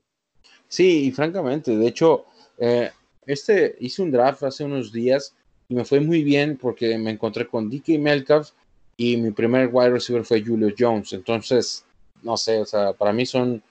Sí, 0.68 1.06
y 1.06 1.12
francamente, 1.12 1.78
de 1.78 1.88
hecho, 1.88 2.26
eh, 2.58 2.92
este 3.26 3.76
hice 3.80 4.02
un 4.02 4.12
draft 4.12 4.44
hace 4.44 4.64
unos 4.64 4.92
días 4.92 5.36
y 5.70 5.76
me 5.76 5.86
fue 5.86 6.00
muy 6.00 6.24
bien 6.24 6.58
porque 6.58 6.98
me 6.98 7.12
encontré 7.12 7.48
con 7.48 7.70
DK 7.70 8.00
Metcalf 8.00 8.52
y 8.96 9.18
mi 9.18 9.32
primer 9.32 9.70
wide 9.72 9.92
receiver 9.92 10.24
fue 10.24 10.44
Julio 10.44 10.74
Jones. 10.78 11.14
Entonces, 11.14 11.86
no 12.24 12.38
sé, 12.38 12.60
o 12.60 12.66
sea, 12.66 12.94
para 12.94 13.14
mí 13.14 13.26
son 13.26 13.62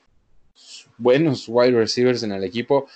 buenos 0.99 1.47
wide 1.49 1.73
receivers 1.79 2.23
en 2.23 2.33
el 2.33 2.45
equipo 2.45 2.87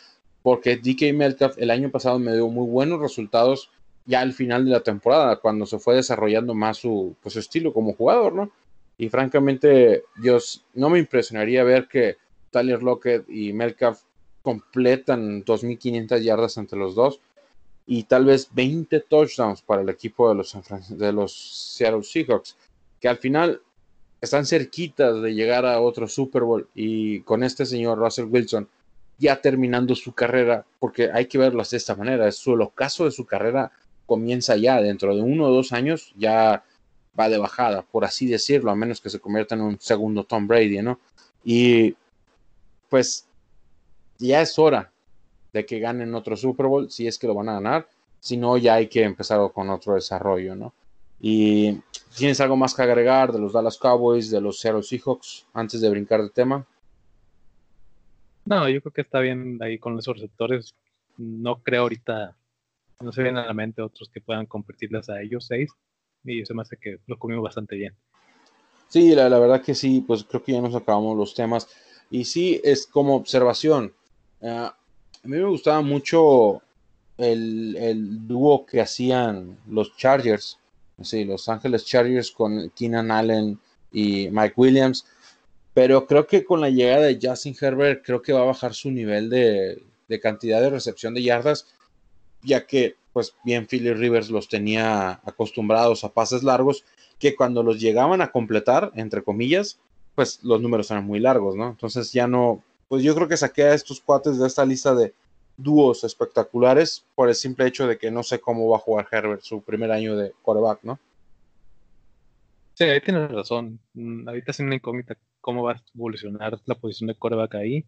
porque 0.43 0.77
DK 0.77 1.15
Metcalf 1.15 1.59
el 1.59 1.71
año 1.71 1.91
pasado 1.91 2.19
me 2.19 2.33
dio 2.33 2.49
muy 2.49 2.67
buenos 2.67 3.01
resultados 3.01 3.71
ya 4.07 4.21
al 4.21 4.33
final 4.33 4.65
de 4.65 4.71
la 4.73 4.81
temporada, 4.81 5.37
cuando 5.37 5.67
se 5.67 5.79
fue 5.79 5.95
desarrollando 5.95 6.55
más 6.55 6.79
su, 6.79 7.15
pues, 7.23 7.35
su 7.35 7.39
estilo 7.41 7.73
como 7.73 7.95
jugador, 7.95 8.33
¿no? 8.33 8.51
Y 8.99 9.09
francamente, 9.09 10.05
yo 10.23 10.39
no 10.75 10.91
me 10.91 10.99
impresionaría 10.99 11.63
ver 11.65 11.87
que 11.87 12.17
Tyler 12.51 12.83
Lockett 12.83 13.29
y 13.29 13.53
Metcalf 13.53 14.03
completan 14.43 15.45
2.500 15.45 16.21
yardas 16.23 16.57
entre 16.57 16.79
los 16.79 16.95
dos 16.95 17.21
y 17.87 18.05
tal 18.05 18.25
vez 18.25 18.49
20 18.53 19.01
touchdowns 19.01 19.63
para 19.63 19.83
el 19.83 19.89
equipo 19.89 20.29
de 20.29 21.13
los, 21.13 21.33
Seattle 21.75 22.03
Seahawks, 22.03 22.57
que 23.01 23.09
al 23.09 23.19
final 23.19 23.61
están 24.21 24.47
cerquitas 24.47 25.21
de 25.21 25.35
llegar 25.35 25.67
a 25.67 25.81
otro 25.81 26.07
Super 26.07 26.43
Bowl 26.43 26.69
y 26.75 27.21
con 27.23 27.43
este 27.43 27.67
señor 27.67 27.99
Russell 27.99 28.27
Wilson 28.27 28.69
ya 29.19 29.41
terminando 29.41 29.95
su 29.95 30.15
carrera, 30.15 30.65
porque 30.79 31.11
hay 31.13 31.27
que 31.27 31.37
verlo 31.37 31.63
de 31.63 31.77
esta 31.77 31.95
manera, 31.95 32.27
es 32.27 32.37
su, 32.37 32.55
el 32.55 32.63
ocaso 32.63 33.05
de 33.05 33.11
su 33.11 33.27
carrera 33.27 33.71
comienza 34.07 34.57
ya, 34.57 34.81
dentro 34.81 35.15
de 35.15 35.23
uno 35.23 35.47
o 35.47 35.51
dos 35.51 35.73
años 35.73 36.13
ya 36.17 36.65
va 37.19 37.29
de 37.29 37.39
bajada, 37.39 37.83
por 37.83 38.05
así 38.05 38.27
decirlo, 38.27 38.71
a 38.71 38.77
menos 38.77 39.01
que 39.01 39.11
se 39.11 39.21
convierta 39.21 39.55
en 39.55 39.61
un 39.61 39.81
segundo 39.81 40.25
Tom 40.25 40.47
Brady, 40.47 40.81
¿no? 40.81 41.01
Y 41.45 41.95
pues 42.91 43.27
ya 44.19 44.43
es 44.43 44.59
hora 44.59 44.93
de 45.55 45.65
que 45.65 45.79
ganen 45.79 46.15
otro 46.15 46.37
Super 46.37 46.67
Bowl, 46.67 46.91
si 46.91 47.07
es 47.07 47.19
que 47.19 47.27
lo 47.27 47.35
van 47.35 47.49
a 47.49 47.55
ganar, 47.55 47.89
si 48.21 48.37
no, 48.37 48.59
ya 48.59 48.75
hay 48.75 48.89
que 48.89 49.03
empezar 49.03 49.41
con 49.53 49.71
otro 49.71 49.95
desarrollo, 49.95 50.55
¿no? 50.55 50.75
Y 51.21 51.81
tienes 52.17 52.41
algo 52.41 52.57
más 52.57 52.75
que 52.75 52.83
agregar 52.83 53.33
de 53.33 53.39
los 53.39 53.53
Dallas 53.53 53.79
Cowboys, 53.79 54.31
de 54.31 54.41
los 54.41 54.61
Seattle 54.61 54.83
Seahawks, 54.83 55.47
antes 55.55 55.81
de 55.81 55.89
brincar 55.89 56.23
de 56.23 56.31
tema. 56.31 56.67
No, 58.45 58.69
yo 58.69 58.81
creo 58.81 58.93
que 58.93 59.03
está 59.03 59.21
bien 59.21 59.59
ahí 59.63 59.79
con 59.79 59.99
esos 59.99 60.15
receptores. 60.15 60.75
No 61.17 61.63
creo 61.63 61.83
ahorita, 61.83 62.37
no 63.01 63.13
se 63.13 63.23
vienen 63.23 63.45
a 63.45 63.47
la 63.47 63.55
mente 63.55 63.83
otros 63.83 64.09
que 64.09 64.21
puedan 64.21 64.47
competirles 64.47 65.09
a 65.09 65.21
ellos 65.21 65.47
seis. 65.47 65.71
Y 66.25 66.45
se 66.45 66.55
me 66.55 66.63
hace 66.63 66.77
que 66.77 66.99
lo 67.07 67.19
comimos 67.19 67.45
bastante 67.45 67.77
bien. 67.77 67.95
Sí, 68.89 69.15
la, 69.15 69.29
la 69.29 69.39
verdad 69.39 69.63
que 69.63 69.75
sí, 69.75 70.03
pues 70.07 70.25
creo 70.25 70.43
que 70.43 70.53
ya 70.53 70.61
nos 70.61 70.75
acabamos 70.75 71.17
los 71.17 71.35
temas. 71.35 71.69
Y 72.11 72.25
sí, 72.25 72.61
es 72.65 72.87
como 72.87 73.15
observación. 73.15 73.95
Uh, 74.41 74.49
a 74.49 74.77
mí 75.25 75.37
me 75.37 75.45
gustaba 75.45 75.81
mucho 75.81 76.63
el, 77.19 78.27
dúo 78.27 78.65
que 78.65 78.81
hacían 78.81 79.59
los 79.69 79.97
Chargers, 79.97 80.59
sí, 81.03 81.25
Los 81.25 81.49
Ángeles 81.49 81.85
Chargers 81.85 82.31
con 82.31 82.71
Keenan 82.71 83.11
Allen 83.11 83.59
y 83.93 84.29
Mike 84.31 84.55
Williams. 84.57 85.07
Pero 85.75 86.07
creo 86.07 86.27
que 86.27 86.45
con 86.45 86.61
la 86.61 86.71
llegada 86.71 87.07
de 87.07 87.19
Justin 87.23 87.57
Herbert, 87.61 88.05
creo 88.05 88.21
que 88.21 88.33
va 88.33 88.41
a 88.41 88.45
bajar 88.45 88.75
su 88.75 88.91
nivel 88.91 89.31
de, 89.31 89.83
cantidad 90.21 90.61
de 90.61 90.71
recepción 90.71 91.15
de 91.15 91.23
yardas, 91.23 91.67
ya 92.43 92.67
que, 92.67 92.97
pues 93.13 93.35
bien, 93.45 93.67
Philly 93.67 93.93
Rivers 93.93 94.31
los 94.31 94.49
tenía 94.49 95.21
acostumbrados 95.25 96.03
a 96.03 96.13
pases 96.13 96.43
largos, 96.43 96.85
que 97.19 97.37
cuando 97.37 97.63
los 97.63 97.79
llegaban 97.79 98.21
a 98.21 98.33
completar, 98.33 98.91
entre 98.97 99.23
comillas, 99.23 99.79
pues 100.15 100.43
los 100.43 100.61
números 100.61 100.91
eran 100.91 101.07
muy 101.07 101.21
largos, 101.21 101.57
¿no? 101.57 101.71
Entonces 101.71 102.13
ya 102.13 102.27
no, 102.27 102.63
pues 102.89 103.03
yo 103.03 103.15
creo 103.15 103.29
que 103.29 103.37
saqué 103.37 103.65
a 103.65 103.75
estos 103.75 104.01
cuates 104.01 104.39
de 104.39 104.47
esta 104.47 104.65
lista 104.65 104.95
de 104.95 105.15
dúos 105.57 106.05
espectaculares 106.05 107.05
por 107.15 107.29
el 107.29 107.35
simple 107.35 107.67
hecho 107.67 107.87
de 107.87 107.99
que 107.99 108.11
no 108.11 108.23
sé 108.23 108.41
cómo 108.41 108.69
va 108.69 108.77
a 108.77 108.81
jugar 108.81 109.09
Herbert 109.11 109.43
su 109.43 109.63
primer 109.63 109.91
año 109.91 110.17
de 110.17 110.33
quarterback, 110.43 110.81
¿no? 110.83 110.99
Sí, 112.75 112.85
ahí 112.85 113.01
tienes 113.01 113.31
razón. 113.31 113.79
Mm, 113.95 114.27
ahorita 114.29 114.53
es 114.53 114.61
una 114.61 114.75
incógnita 114.75 115.17
cómo 115.41 115.63
va 115.63 115.73
a 115.73 115.83
evolucionar 115.95 116.59
la 116.65 116.75
posición 116.75 117.09
de 117.09 117.15
quarterback 117.15 117.57
ahí. 117.57 117.85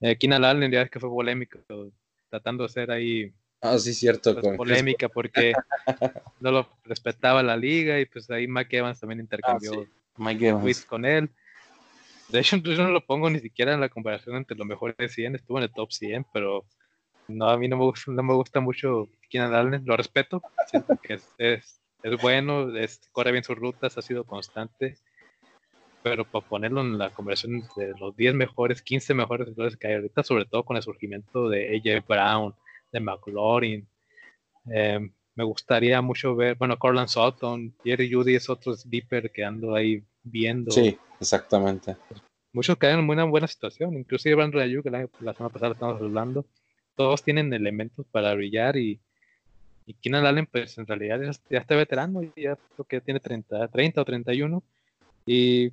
Eh, 0.00 0.16
Keenan 0.16 0.44
Allen 0.44 0.70
ya 0.70 0.82
es 0.82 0.90
que 0.90 1.00
fue 1.00 1.10
polémico, 1.10 1.58
tratando 2.30 2.62
de 2.62 2.68
ser 2.68 2.90
ahí 2.90 3.32
Ah, 3.60 3.78
sí, 3.78 3.92
cierto. 3.92 4.40
Pues, 4.40 4.56
polémica 4.56 5.08
porque 5.08 5.52
no 6.40 6.52
lo 6.52 6.68
respetaba 6.84 7.42
la 7.42 7.56
liga 7.56 7.98
y 7.98 8.06
pues 8.06 8.30
ahí 8.30 8.46
Mike 8.46 8.76
Evans 8.76 9.00
también 9.00 9.20
intercambió 9.20 9.82
ah, 9.82 9.97
con 10.86 11.04
él. 11.04 11.30
De 12.28 12.40
hecho, 12.40 12.56
yo 12.56 12.82
no 12.82 12.90
lo 12.90 13.04
pongo 13.04 13.30
ni 13.30 13.40
siquiera 13.40 13.72
en 13.72 13.80
la 13.80 13.88
comparación 13.88 14.36
entre 14.36 14.56
los 14.56 14.66
mejores 14.66 15.12
100, 15.12 15.36
estuvo 15.36 15.58
en 15.58 15.64
el 15.64 15.72
top 15.72 15.90
100, 15.92 16.26
pero 16.32 16.64
no, 17.26 17.48
a 17.48 17.56
mí 17.56 17.68
no 17.68 17.76
me, 17.76 17.84
gusta, 17.84 18.12
no 18.12 18.22
me 18.22 18.34
gusta 18.34 18.60
mucho 18.60 19.08
Keenan 19.30 19.54
Allen, 19.54 19.82
lo 19.86 19.96
respeto, 19.96 20.42
que 21.02 21.14
es, 21.14 21.28
es, 21.38 21.80
es 22.02 22.20
bueno, 22.20 22.76
es, 22.76 23.00
corre 23.12 23.32
bien 23.32 23.44
sus 23.44 23.56
rutas, 23.56 23.96
ha 23.96 24.02
sido 24.02 24.24
constante, 24.24 24.98
pero 26.02 26.24
para 26.24 26.46
ponerlo 26.46 26.80
en 26.82 26.98
la 26.98 27.10
conversación 27.10 27.62
de 27.76 27.94
los 27.98 28.14
10 28.16 28.34
mejores, 28.34 28.82
15 28.82 29.14
mejores 29.14 29.48
jugadores 29.48 29.76
que 29.76 29.88
hay 29.88 29.94
ahorita, 29.94 30.22
sobre 30.22 30.44
todo 30.44 30.64
con 30.64 30.76
el 30.76 30.82
surgimiento 30.82 31.48
de 31.48 31.76
AJ 31.76 32.06
Brown, 32.06 32.54
de 32.92 33.00
McLaurin, 33.00 33.88
eh, 34.70 35.10
me 35.38 35.44
gustaría 35.44 36.02
mucho 36.02 36.34
ver, 36.34 36.56
bueno, 36.56 36.76
Corland 36.80 37.06
Sutton, 37.08 37.72
Jerry 37.84 38.12
Judy 38.12 38.34
es 38.34 38.50
otro 38.50 38.74
sleeper 38.74 39.30
que 39.30 39.44
ando 39.44 39.72
ahí 39.72 40.02
viendo. 40.24 40.72
Sí, 40.72 40.98
exactamente. 41.20 41.94
Muchos 42.52 42.76
caen 42.76 42.98
en 42.98 43.08
una 43.08 43.22
buena 43.22 43.46
situación, 43.46 43.94
inclusive 43.94 44.34
Van 44.34 44.50
Rayu, 44.50 44.82
que 44.82 44.90
la, 44.90 45.06
semana 45.06 45.48
pasada 45.48 45.74
estamos 45.74 46.02
hablando, 46.02 46.44
todos 46.96 47.22
tienen 47.22 47.52
elementos 47.52 48.04
para 48.10 48.34
brillar 48.34 48.76
y, 48.78 48.98
y 49.86 49.94
Keenan 49.94 50.26
Allen, 50.26 50.46
pues 50.46 50.76
en 50.76 50.88
realidad 50.88 51.20
ya, 51.20 51.56
está 51.56 51.76
veterano, 51.76 52.20
ya 52.34 52.58
creo 52.74 52.86
que 52.88 53.00
tiene 53.00 53.20
30, 53.20 53.68
30 53.68 54.00
o 54.00 54.04
31 54.04 54.62
y 55.24 55.70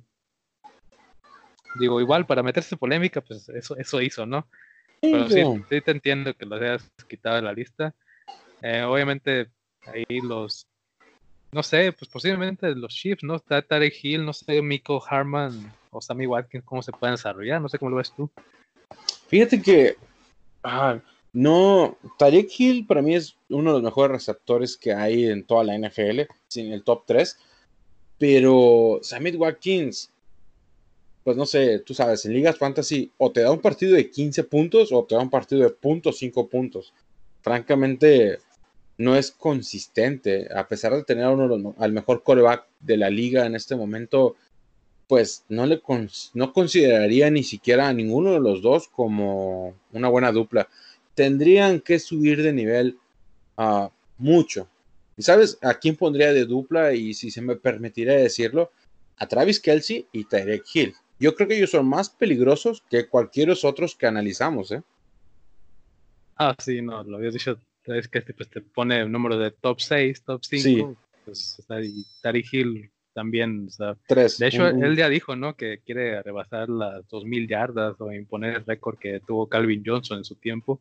digo, 1.80 2.00
igual 2.00 2.24
para 2.24 2.44
meterse 2.44 2.76
polémica, 2.76 3.20
pues 3.20 3.48
eso, 3.48 3.76
eso 3.76 4.00
hizo, 4.00 4.26
¿no? 4.26 4.46
Pero 5.00 5.28
sí, 5.28 5.42
sí 5.68 5.80
te 5.80 5.90
entiendo 5.90 6.34
que 6.34 6.46
lo 6.46 6.54
hayas 6.54 6.88
quitado 7.08 7.34
de 7.34 7.42
la 7.42 7.52
lista. 7.52 7.96
Eh, 8.62 8.82
obviamente 8.82 9.48
ahí 9.88 10.20
los, 10.20 10.66
no 11.52 11.62
sé, 11.62 11.92
pues 11.92 12.10
posiblemente 12.10 12.74
los 12.74 12.94
Chiefs, 12.94 13.22
¿no? 13.22 13.38
Tarek 13.38 13.94
Hill, 14.02 14.24
no 14.24 14.32
sé, 14.32 14.60
Miko 14.62 15.02
Harman 15.08 15.72
o 15.90 16.00
Sammy 16.00 16.26
Watkins, 16.26 16.64
cómo 16.64 16.82
se 16.82 16.92
pueden 16.92 17.14
desarrollar, 17.14 17.60
no 17.60 17.68
sé 17.68 17.78
cómo 17.78 17.90
lo 17.90 17.96
ves 17.96 18.12
tú. 18.14 18.30
Fíjate 19.28 19.60
que, 19.60 19.96
ah, 20.62 20.98
no, 21.32 21.98
Tarek 22.18 22.48
Hill 22.58 22.86
para 22.86 23.02
mí 23.02 23.14
es 23.14 23.36
uno 23.48 23.70
de 23.70 23.74
los 23.78 23.82
mejores 23.82 24.12
receptores 24.12 24.76
que 24.76 24.92
hay 24.92 25.26
en 25.26 25.44
toda 25.44 25.64
la 25.64 25.74
NFL, 25.74 26.20
en 26.54 26.72
el 26.72 26.82
top 26.82 27.04
3, 27.06 27.38
pero 28.18 29.00
Sammy 29.02 29.30
Watkins, 29.32 30.10
pues 31.24 31.36
no 31.36 31.44
sé, 31.44 31.80
tú 31.80 31.92
sabes, 31.92 32.24
en 32.24 32.32
ligas 32.32 32.56
fantasy 32.56 33.12
o 33.18 33.32
te 33.32 33.40
da 33.40 33.50
un 33.50 33.60
partido 33.60 33.96
de 33.96 34.10
15 34.10 34.44
puntos 34.44 34.92
o 34.92 35.04
te 35.04 35.14
da 35.14 35.20
un 35.20 35.30
partido 35.30 35.62
de 35.62 35.76
.5 35.76 36.48
puntos. 36.48 36.94
Francamente, 37.42 38.38
no 38.98 39.16
es 39.16 39.30
consistente, 39.30 40.48
a 40.54 40.68
pesar 40.68 40.94
de 40.94 41.04
tener 41.04 41.26
al 41.26 41.92
mejor 41.92 42.22
coreback 42.22 42.66
de 42.80 42.96
la 42.96 43.10
liga 43.10 43.46
en 43.46 43.54
este 43.54 43.76
momento, 43.76 44.36
pues 45.06 45.44
no 45.48 45.66
le 45.66 45.80
no 46.34 46.52
consideraría 46.52 47.30
ni 47.30 47.42
siquiera 47.42 47.88
a 47.88 47.92
ninguno 47.92 48.32
de 48.32 48.40
los 48.40 48.62
dos 48.62 48.88
como 48.88 49.74
una 49.92 50.08
buena 50.08 50.32
dupla. 50.32 50.68
Tendrían 51.14 51.80
que 51.80 51.98
subir 51.98 52.42
de 52.42 52.52
nivel 52.52 52.98
uh, 53.58 53.88
mucho. 54.18 54.68
¿Y 55.16 55.22
sabes 55.22 55.58
a 55.62 55.74
quién 55.74 55.96
pondría 55.96 56.32
de 56.32 56.44
dupla? 56.44 56.92
Y 56.92 57.14
si 57.14 57.30
se 57.30 57.40
me 57.40 57.56
permitiría 57.56 58.16
decirlo, 58.16 58.70
a 59.18 59.26
Travis 59.26 59.60
Kelsey 59.60 60.06
y 60.12 60.24
Tyreek 60.24 60.64
Hill. 60.74 60.94
Yo 61.18 61.34
creo 61.34 61.48
que 61.48 61.56
ellos 61.56 61.70
son 61.70 61.88
más 61.88 62.10
peligrosos 62.10 62.82
que 62.90 63.08
cualquiera 63.08 63.54
otros 63.62 63.94
que 63.94 64.06
analizamos, 64.06 64.72
¿eh? 64.72 64.82
Ah, 66.36 66.54
sí, 66.58 66.82
no, 66.82 67.02
lo 67.02 67.16
habías 67.16 67.32
dicho 67.32 67.58
es 67.86 68.08
que 68.08 68.20
pues, 68.22 68.50
te 68.50 68.60
pone 68.60 69.04
un 69.04 69.12
número 69.12 69.38
de 69.38 69.50
top 69.50 69.80
6, 69.80 70.24
top 70.24 70.44
5. 70.44 70.96
Pues, 71.24 71.64
y 71.82 72.04
Tari 72.22 72.44
Hill 72.50 72.90
también. 73.14 73.66
O 73.68 73.70
sea, 73.70 73.96
De 74.08 74.46
hecho, 74.46 74.68
él 74.68 74.96
ya 74.96 75.08
dijo, 75.08 75.36
¿no? 75.36 75.56
Que 75.56 75.78
quiere 75.78 76.22
rebasar 76.22 76.68
las 76.68 77.06
2000 77.08 77.48
yardas 77.48 77.96
o 77.98 78.12
imponer 78.12 78.56
el 78.56 78.66
récord 78.66 78.98
que 78.98 79.20
tuvo 79.20 79.48
Calvin 79.48 79.82
Johnson 79.84 80.18
en 80.18 80.24
su 80.24 80.36
tiempo. 80.36 80.80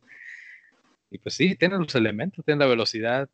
Y 1.10 1.18
pues 1.18 1.36
sí, 1.36 1.56
tiene 1.56 1.78
los 1.78 1.96
elementos, 1.96 2.44
tiene 2.44 2.60
la 2.60 2.68
velocidad. 2.68 3.30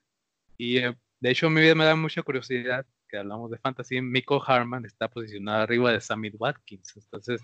Y 0.58 0.78
eh, 0.78 0.96
de 1.20 1.32
hecho, 1.32 1.48
a 1.48 1.50
mí 1.50 1.62
me 1.62 1.86
da 1.86 1.96
mucha 1.96 2.22
curiosidad 2.22 2.86
que 3.10 3.18
hablamos 3.18 3.52
de 3.52 3.58
fantasy. 3.58 4.02
Miko 4.02 4.42
Harman 4.46 4.86
está 4.86 5.08
posicionado 5.10 5.64
arriba 5.64 5.92
de 5.92 6.00
Sammy 6.00 6.30
Watkins. 6.30 6.94
Entonces, 6.96 7.42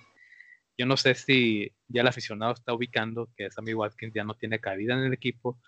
yo 0.77 0.85
no 0.85 0.95
sé 0.95 1.15
si 1.15 1.71
ya 1.87 2.01
el 2.01 2.07
aficionado 2.07 2.53
está 2.53 2.73
ubicando 2.73 3.29
que 3.35 3.49
Sammy 3.49 3.73
Watkins 3.73 4.13
ya 4.13 4.23
no 4.23 4.35
tiene 4.35 4.59
cabida 4.59 4.93
en 4.93 5.05
el 5.05 5.13
equipo 5.13 5.59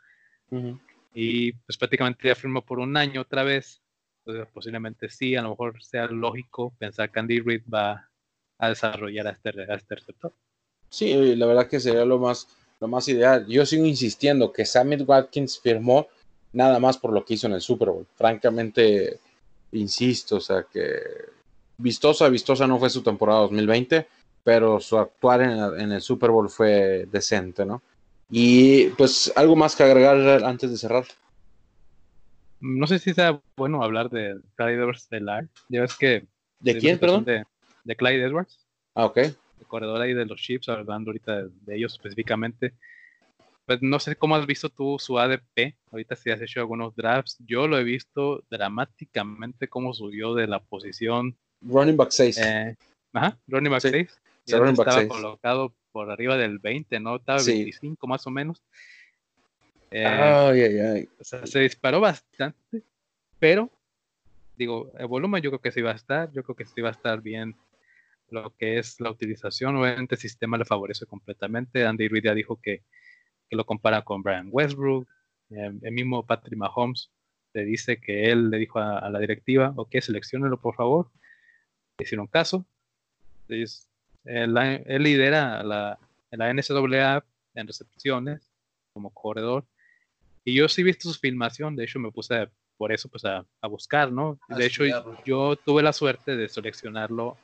y 1.14 1.54
pues 1.54 1.78
prácticamente 1.78 2.28
ya 2.28 2.36
firmó 2.36 2.64
por 2.64 2.80
un 2.80 2.96
año 2.98 3.22
otra 3.22 3.44
vez. 3.44 3.82
Entonces 4.26 4.52
posiblemente 4.54 5.10
sí, 5.10 5.36
a 5.36 5.42
lo 5.42 5.50
mejor 5.50 5.82
sea 5.82 6.08
lógico 6.08 6.74
pensar 6.78 7.12
que 7.12 7.20
Andy 7.20 7.40
Reid 7.40 7.64
va 7.74 8.10
a 8.58 8.70
desarrollar 8.70 9.28
a 9.28 9.32
este, 9.32 9.52
este 9.74 9.96
receptor. 9.96 10.34
Sí, 10.90 11.36
la 11.36 11.46
verdad 11.46 11.68
que 11.68 11.80
sería 11.80 12.06
lo 12.06 12.20
más, 12.20 12.48
lo 12.80 12.88
más 12.88 13.08
ideal. 13.08 13.46
Yo 13.48 13.66
sigo 13.66 13.86
insistiendo 13.86 14.52
que 14.52 14.66
Sammy 14.66 14.98
Watkins 14.98 15.60
firmó 15.60 16.08
nada 16.54 16.80
más 16.80 16.98
por 16.98 17.14
lo 17.14 17.24
que 17.24 17.36
hizo 17.36 17.48
en 17.48 17.54
el 17.54 17.62
Super 17.62 17.90
Bowl. 17.90 18.08
Francamente, 18.16 19.20
insisto, 19.72 20.38
o 20.38 20.42
sea 20.42 20.66
que 20.72 21.00
vistosa, 21.78 22.28
vistosa 22.30 22.68
no 22.68 22.80
fue 22.80 22.90
su 22.90 23.02
temporada 23.02 23.42
2020, 23.42 24.08
pero 24.44 24.80
su 24.80 24.98
actuar 24.98 25.42
en, 25.42 25.80
en 25.80 25.92
el 25.92 26.02
Super 26.02 26.32
Bowl 26.32 26.50
fue 26.50 27.08
decente, 27.12 27.66
¿no? 27.66 27.82
Y 28.30 28.90
pues 28.90 29.34
algo 29.36 29.56
más 29.56 29.76
que 29.76 29.84
agregar 29.84 30.44
antes 30.44 30.70
de 30.70 30.78
cerrar. 30.78 31.06
No 32.60 32.88
sé 32.88 33.00
si 33.00 33.14
sea 33.14 33.42
bueno 33.56 33.84
hablar 33.84 34.10
de 34.10 34.40
Clyde 34.56 34.74
Edwards 34.76 35.10
de 35.10 35.48
Ya 35.70 35.82
ves 35.82 35.96
que. 35.96 36.26
¿De 36.60 36.78
quién, 36.78 37.00
perdón? 37.00 37.24
De, 37.24 37.46
de, 37.84 37.96
Clyde 37.96 38.24
Edwards. 38.24 38.60
Ah, 38.94 39.06
ok. 39.06 39.18
El 39.18 39.66
corredor 39.68 40.02
ahí 40.02 40.14
de 40.14 40.26
los 40.26 40.42
Chiefs, 40.42 40.68
hablando 40.68 41.10
ahorita 41.10 41.44
de, 41.44 41.76
ellos 41.76 41.94
específicamente. 41.94 42.74
Pues 43.66 43.82
no 43.82 44.00
sé 44.00 44.16
cómo 44.16 44.36
has 44.36 44.46
visto 44.46 44.70
tú 44.70 44.98
su 45.00 45.18
ADP. 45.18 45.76
Ahorita 45.92 46.16
si 46.16 46.32
has 46.32 46.42
hecho 46.42 46.60
algunos 46.60 46.96
drafts. 46.96 47.38
Yo 47.46 47.68
lo 47.68 47.78
he 47.78 47.84
visto 47.84 48.44
dramáticamente 48.50 49.68
cómo 49.70 49.94
subió 49.94 50.36
de 50.36 50.48
la 50.48 50.60
posición. 50.60 51.38
Running 51.62 51.96
back 51.96 52.12
6. 52.12 52.38
Eh, 52.40 52.76
ajá, 53.14 53.38
running 53.48 53.72
back 53.72 53.82
6. 53.82 54.20
Estaba 54.54 55.08
colocado 55.08 55.74
por 55.92 56.12
arriba 56.12 56.38
del 56.38 56.60
20, 56.60 57.00
¿no? 57.00 57.18
Estaba 57.18 57.42
25 57.42 58.08
más 58.08 58.26
o 58.28 58.32
menos. 58.32 58.64
Eh, 59.92 61.08
o 61.20 61.24
sea, 61.24 61.46
se 61.48 61.60
disparó 61.60 62.00
bastante, 62.00 62.84
pero 63.40 63.72
digo, 64.60 64.92
el 64.98 65.08
volumen 65.08 65.42
yo 65.42 65.50
creo 65.50 65.62
que 65.62 65.72
sí 65.72 65.82
va 65.82 65.92
a 65.92 65.96
estar, 65.96 66.32
yo 66.32 66.44
creo 66.44 66.56
que 66.56 66.66
sí 66.66 66.82
va 66.82 66.90
a 66.90 66.92
estar 66.92 67.22
bien 67.22 67.56
lo 68.30 68.56
que 68.56 68.78
es 68.78 69.00
la 69.00 69.10
utilización, 69.10 69.78
obviamente 69.78 70.16
el 70.16 70.22
sistema 70.22 70.58
le 70.58 70.66
favorece 70.66 71.06
completamente, 71.08 71.86
Andy 71.86 72.08
Reid 72.08 72.26
ya 72.26 72.36
dijo 72.36 72.60
que, 72.62 72.84
que 73.50 73.56
lo 73.56 73.66
compara 73.66 74.04
con 74.04 74.22
Brian 74.22 74.50
Westbrook, 74.52 75.08
eh, 75.50 75.72
el 75.82 75.92
mismo 75.92 76.26
Patrick 76.26 76.58
Mahomes 76.58 77.10
le 77.54 77.66
dice 77.66 78.00
que 78.00 78.30
él 78.30 78.52
le 78.52 78.58
dijo 78.58 78.78
a, 78.80 79.10
la 79.10 79.18
directiva, 79.18 79.74
ok, 79.76 79.96
seleccionenlo 80.00 80.60
por 80.60 80.76
favor, 80.76 81.10
hicieron 81.98 82.28
caso, 82.28 82.66
entonces 83.48 83.89
él, 84.26 84.54
lidera 85.04 85.64
la, 85.64 86.00
la 86.32 86.54
NCAA 86.54 87.24
en 87.56 87.68
recepciones 87.68 88.52
como 88.94 89.14
corredor. 89.14 89.66
Y 90.44 90.56
yo 90.56 90.68
sí 90.68 90.82
he 90.82 90.86
visto 90.86 91.12
su 91.12 91.20
filmación, 91.20 91.76
de 91.76 91.84
hecho 91.84 92.00
me 92.00 92.12
puse 92.12 92.50
por 92.78 92.92
eso 92.94 93.10
pues 93.10 93.26
a, 93.26 93.46
buscar, 93.64 94.12
¿no? 94.12 94.40
De 94.48 94.66
hecho 94.66 94.84
yo 95.26 95.56
tuve 95.58 95.84
la 95.84 95.92
suerte 95.92 96.38
de 96.38 96.48
seleccionarlo 96.48 97.38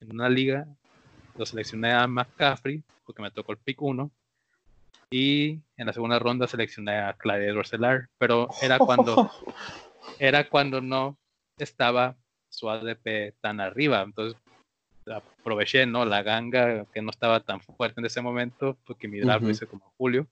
en 0.00 0.12
una 0.12 0.28
liga, 0.28 0.66
lo 1.36 1.46
seleccioné 1.46 1.92
a 1.92 2.06
McCaffrey 2.06 2.82
porque 3.04 3.22
me 3.22 3.30
tocó 3.30 3.52
el 3.52 3.58
pick 3.58 3.80
1 3.80 4.10
y 5.10 5.60
en 5.76 5.86
la 5.86 5.92
segunda 5.92 6.18
ronda 6.18 6.46
seleccioné 6.46 6.98
a 6.98 7.14
Clyde 7.14 7.48
edwards 7.48 7.72
pero 8.18 8.48
era 8.60 8.78
cuando 8.78 9.30
era 10.18 10.48
cuando 10.48 10.80
no 10.80 11.16
estaba 11.56 12.16
su 12.50 12.68
ADP 12.68 13.34
tan 13.40 13.60
arriba, 13.60 14.02
entonces 14.02 14.38
aproveché, 15.06 15.86
¿no? 15.86 16.04
La 16.04 16.22
ganga 16.22 16.86
que 16.92 17.02
no 17.02 17.10
estaba 17.10 17.40
tan 17.40 17.60
fuerte 17.60 18.00
en 18.00 18.06
ese 18.06 18.20
momento, 18.20 18.76
porque 18.86 19.08
mi 19.08 19.20
draft 19.20 19.42
lo 19.42 19.50
hice 19.50 19.66
como 19.66 19.92
julio. 19.96 20.26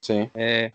Sí. 0.00 0.30
Eh, 0.34 0.72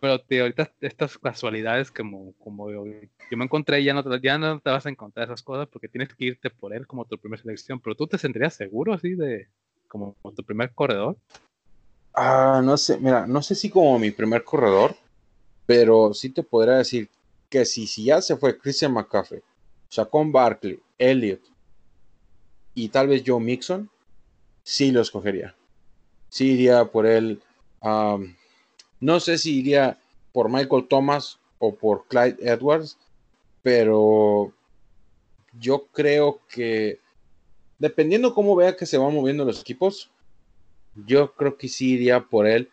pero 0.00 0.18
tío, 0.18 0.42
ahorita 0.42 0.72
estas 0.80 1.18
casualidades 1.18 1.90
como, 1.90 2.32
como 2.38 2.70
yo, 2.70 2.84
me 2.84 3.44
encontré, 3.44 3.84
ya 3.84 3.92
no, 3.92 4.16
ya 4.16 4.38
no 4.38 4.58
te 4.58 4.70
vas 4.70 4.86
a 4.86 4.88
encontrar 4.88 5.26
esas 5.26 5.42
cosas 5.42 5.68
porque 5.68 5.88
tienes 5.88 6.08
que 6.14 6.24
irte 6.24 6.48
por 6.48 6.74
él 6.74 6.86
como 6.86 7.04
tu 7.04 7.18
primera 7.18 7.42
selección, 7.42 7.80
pero 7.80 7.94
tú 7.94 8.06
te 8.06 8.16
sentirías 8.16 8.54
seguro 8.54 8.94
así 8.94 9.14
de 9.14 9.48
como, 9.88 10.16
tu 10.34 10.42
primer 10.42 10.72
corredor. 10.72 11.16
Ah, 12.14 12.62
no 12.64 12.76
sé, 12.76 12.98
mira, 12.98 13.26
no 13.26 13.42
sé 13.42 13.54
si 13.54 13.68
como 13.68 13.98
mi 13.98 14.10
primer 14.10 14.42
corredor, 14.42 14.96
pero 15.66 16.14
sí 16.14 16.30
te 16.30 16.42
podría 16.42 16.76
decir 16.76 17.08
que 17.48 17.64
si, 17.64 17.86
si 17.86 18.04
ya 18.04 18.22
se 18.22 18.36
fue 18.36 18.58
Christian 18.58 18.94
McCaffrey, 18.94 19.42
Chacon 19.90 20.32
Barkley, 20.32 20.80
Elliot, 20.96 21.40
y 22.84 22.88
tal 22.88 23.08
vez 23.08 23.22
Joe 23.26 23.40
Mixon, 23.40 23.90
sí 24.62 24.90
lo 24.90 25.02
escogería. 25.02 25.54
Sí 26.30 26.52
iría 26.52 26.86
por 26.86 27.06
él. 27.06 27.42
no 27.82 29.20
sé 29.20 29.36
si 29.36 29.58
iría 29.58 29.98
por 30.32 30.48
Michael 30.48 30.86
Thomas 30.88 31.38
o 31.58 31.74
por 31.74 32.06
Clyde 32.06 32.38
Edwards, 32.40 32.96
pero 33.62 34.52
yo 35.58 35.88
creo 35.92 36.40
que 36.48 36.98
dependiendo 37.78 38.34
cómo 38.34 38.56
vea 38.56 38.76
que 38.76 38.86
se 38.86 38.96
van 38.96 39.14
moviendo 39.14 39.44
los 39.44 39.60
equipos, 39.60 40.10
yo 40.94 41.34
creo 41.34 41.58
que 41.58 41.68
sí 41.68 41.92
iría 41.92 42.20
por 42.20 42.46
él. 42.46 42.70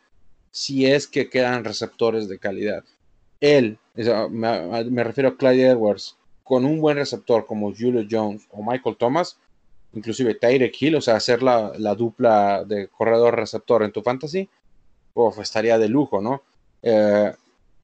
si 0.51 0.85
es 0.87 1.05
que 1.05 1.29
quedan 1.29 1.65
receptores 1.65 2.27
de 2.27 2.39
calidad. 2.39 2.83
Él, 3.41 3.77
me, 4.31 4.83
me 4.85 5.03
refiero 5.03 5.29
a 5.29 5.37
Clyde 5.37 5.67
Edwards, 5.67 6.17
con 6.43 6.65
un 6.65 6.79
buen 6.79 6.97
receptor 6.97 7.45
como 7.45 7.75
Julio 7.75 8.07
Jones 8.09 8.47
o 8.49 8.63
Michael 8.63 8.95
Thomas, 8.95 9.37
inclusive 9.93 10.35
Tyreek 10.35 10.81
Hill, 10.81 10.95
o 10.95 11.01
sea, 11.01 11.15
hacer 11.15 11.41
la, 11.43 11.71
dupla 11.95 12.63
de 12.65 12.87
corredor-receptor 12.87 13.83
en 13.83 13.91
tu 13.91 14.01
fantasy, 14.01 14.49
estaría 15.41 15.77
de 15.77 15.89
lujo, 15.89 16.21
¿no? 16.21 16.43
Eh, 16.83 17.33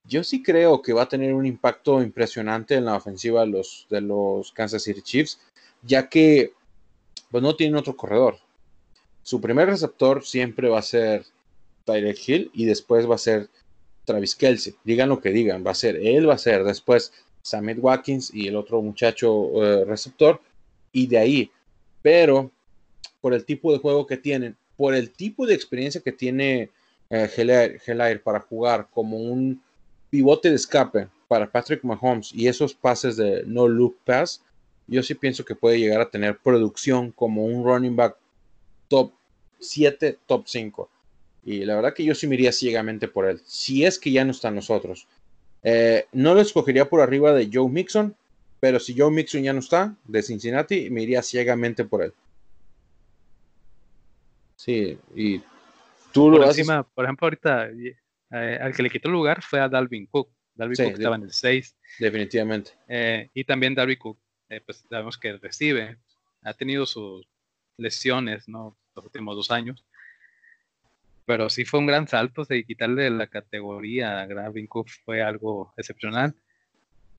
yo 0.06 0.22
sí 0.22 0.42
creo 0.42 0.82
que 0.82 0.92
va 0.92 1.02
a 1.02 1.08
tener 1.08 1.34
un 1.34 1.46
impacto 1.46 2.02
impresionante 2.02 2.74
en 2.74 2.84
la 2.84 2.96
ofensiva 2.96 3.40
de 3.40 3.46
los, 3.48 3.86
de 3.90 4.00
los 4.00 4.52
Kansas 4.52 4.82
City 4.82 5.02
Chiefs, 5.02 5.40
ya 5.82 6.08
que 6.08 6.52
pues, 7.30 7.42
no 7.42 7.56
tienen 7.56 7.76
otro 7.76 7.96
corredor. 7.96 8.38
Su 9.22 9.40
primer 9.40 9.68
receptor 9.68 10.24
siempre 10.24 10.68
va 10.68 10.78
a 10.78 10.82
ser 10.82 11.24
Tyreek 11.84 12.28
Hill 12.28 12.50
y 12.52 12.66
después 12.66 13.08
va 13.08 13.14
a 13.14 13.18
ser 13.18 13.48
Travis 14.04 14.36
Kelsey. 14.36 14.74
Digan 14.84 15.08
lo 15.08 15.20
que 15.20 15.30
digan, 15.30 15.64
va 15.66 15.70
a 15.70 15.74
ser 15.74 15.96
él, 15.96 16.28
va 16.28 16.34
a 16.34 16.38
ser 16.38 16.64
después 16.64 17.12
Samit 17.42 17.78
Watkins 17.80 18.32
y 18.34 18.48
el 18.48 18.56
otro 18.56 18.82
muchacho 18.82 19.64
eh, 19.64 19.84
receptor. 19.84 20.40
Y 20.92 21.06
de 21.06 21.18
ahí 21.18 21.50
pero 22.04 22.50
por 23.22 23.32
el 23.32 23.46
tipo 23.46 23.72
de 23.72 23.78
juego 23.78 24.06
que 24.06 24.18
tienen, 24.18 24.58
por 24.76 24.94
el 24.94 25.10
tipo 25.10 25.46
de 25.46 25.54
experiencia 25.54 26.02
que 26.02 26.12
tiene 26.12 26.68
eh, 27.08 28.20
para 28.22 28.40
jugar 28.40 28.88
como 28.92 29.16
un 29.16 29.62
pivote 30.10 30.50
de 30.50 30.56
escape 30.56 31.08
para 31.28 31.50
Patrick 31.50 31.82
Mahomes 31.82 32.30
y 32.34 32.46
esos 32.46 32.74
pases 32.74 33.16
de 33.16 33.44
no 33.46 33.66
look 33.68 33.96
pass, 34.04 34.42
yo 34.86 35.02
sí 35.02 35.14
pienso 35.14 35.46
que 35.46 35.54
puede 35.54 35.78
llegar 35.78 36.02
a 36.02 36.10
tener 36.10 36.36
producción 36.36 37.10
como 37.10 37.46
un 37.46 37.64
running 37.64 37.96
back 37.96 38.16
top 38.88 39.10
7, 39.58 40.18
top 40.26 40.44
5. 40.46 40.90
Y 41.46 41.64
la 41.64 41.76
verdad 41.76 41.94
que 41.94 42.04
yo 42.04 42.14
sí 42.14 42.26
me 42.26 42.34
iría 42.34 42.52
ciegamente 42.52 43.08
por 43.08 43.24
él. 43.24 43.40
Si 43.46 43.86
es 43.86 43.98
que 43.98 44.12
ya 44.12 44.26
no 44.26 44.32
están 44.32 44.54
nosotros. 44.54 45.08
Eh, 45.62 46.04
no 46.12 46.34
lo 46.34 46.42
escogería 46.42 46.86
por 46.90 47.00
arriba 47.00 47.32
de 47.32 47.48
Joe 47.50 47.70
Mixon, 47.70 48.14
pero 48.60 48.80
si 48.80 48.98
Joe 48.98 49.10
Mixon 49.10 49.42
ya 49.42 49.52
no 49.52 49.60
está, 49.60 49.94
de 50.04 50.22
Cincinnati, 50.22 50.90
me 50.90 51.02
iría 51.02 51.22
ciegamente 51.22 51.84
por 51.84 52.02
él. 52.02 52.12
Sí, 54.56 54.98
y 55.14 55.38
tú 56.12 56.30
por 56.30 56.40
lo 56.40 56.46
encima, 56.46 56.82
Por 56.82 57.04
ejemplo, 57.04 57.26
ahorita 57.26 57.68
eh, 57.68 58.58
al 58.60 58.74
que 58.74 58.82
le 58.82 58.90
quitó 58.90 59.08
el 59.08 59.14
lugar 59.14 59.42
fue 59.42 59.60
a 59.60 59.68
Dalvin 59.68 60.06
Cook. 60.06 60.30
Dalvin 60.54 60.76
Cook 60.76 60.94
estaba 60.94 61.16
en 61.16 61.22
el 61.24 61.32
6. 61.32 61.76
Definitivamente. 61.98 62.72
Eh, 62.88 63.28
y 63.34 63.44
también 63.44 63.74
Dalvin 63.74 63.98
Cook, 63.98 64.18
eh, 64.48 64.60
pues 64.64 64.84
sabemos 64.88 65.18
que 65.18 65.36
recibe, 65.36 65.98
ha 66.42 66.54
tenido 66.54 66.86
sus 66.86 67.28
lesiones, 67.76 68.48
¿no? 68.48 68.76
Los 68.94 69.04
últimos 69.04 69.36
dos 69.36 69.50
años. 69.50 69.84
Pero 71.26 71.48
sí 71.48 71.64
fue 71.64 71.80
un 71.80 71.86
gran 71.86 72.06
salto, 72.06 72.44
de 72.44 72.64
quitarle 72.64 73.10
la 73.10 73.26
categoría 73.26 74.20
a 74.20 74.26
Dalvin 74.26 74.66
Cook 74.66 74.88
fue 75.04 75.22
algo 75.22 75.72
excepcional. 75.76 76.34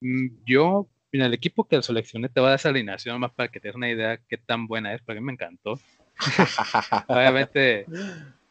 Mm, 0.02 0.28
yo 0.46 0.88
Mira, 1.16 1.28
el 1.28 1.34
equipo 1.34 1.66
que 1.66 1.82
seleccioné 1.82 2.28
te 2.28 2.42
va 2.42 2.48
a 2.48 2.50
dar 2.50 2.60
esa 2.60 2.68
alineación 2.68 3.18
más 3.22 3.32
para 3.32 3.48
que 3.48 3.62
te 3.62 3.70
des 3.70 3.76
una 3.76 3.90
idea 3.90 4.20
qué 4.28 4.36
tan 4.36 4.68
buena 4.68 4.94
es, 4.94 5.02
porque 5.02 5.20
a 5.20 5.22
mí 5.22 5.26
me 5.26 5.32
encantó. 5.32 5.80
Obviamente, 7.08 7.86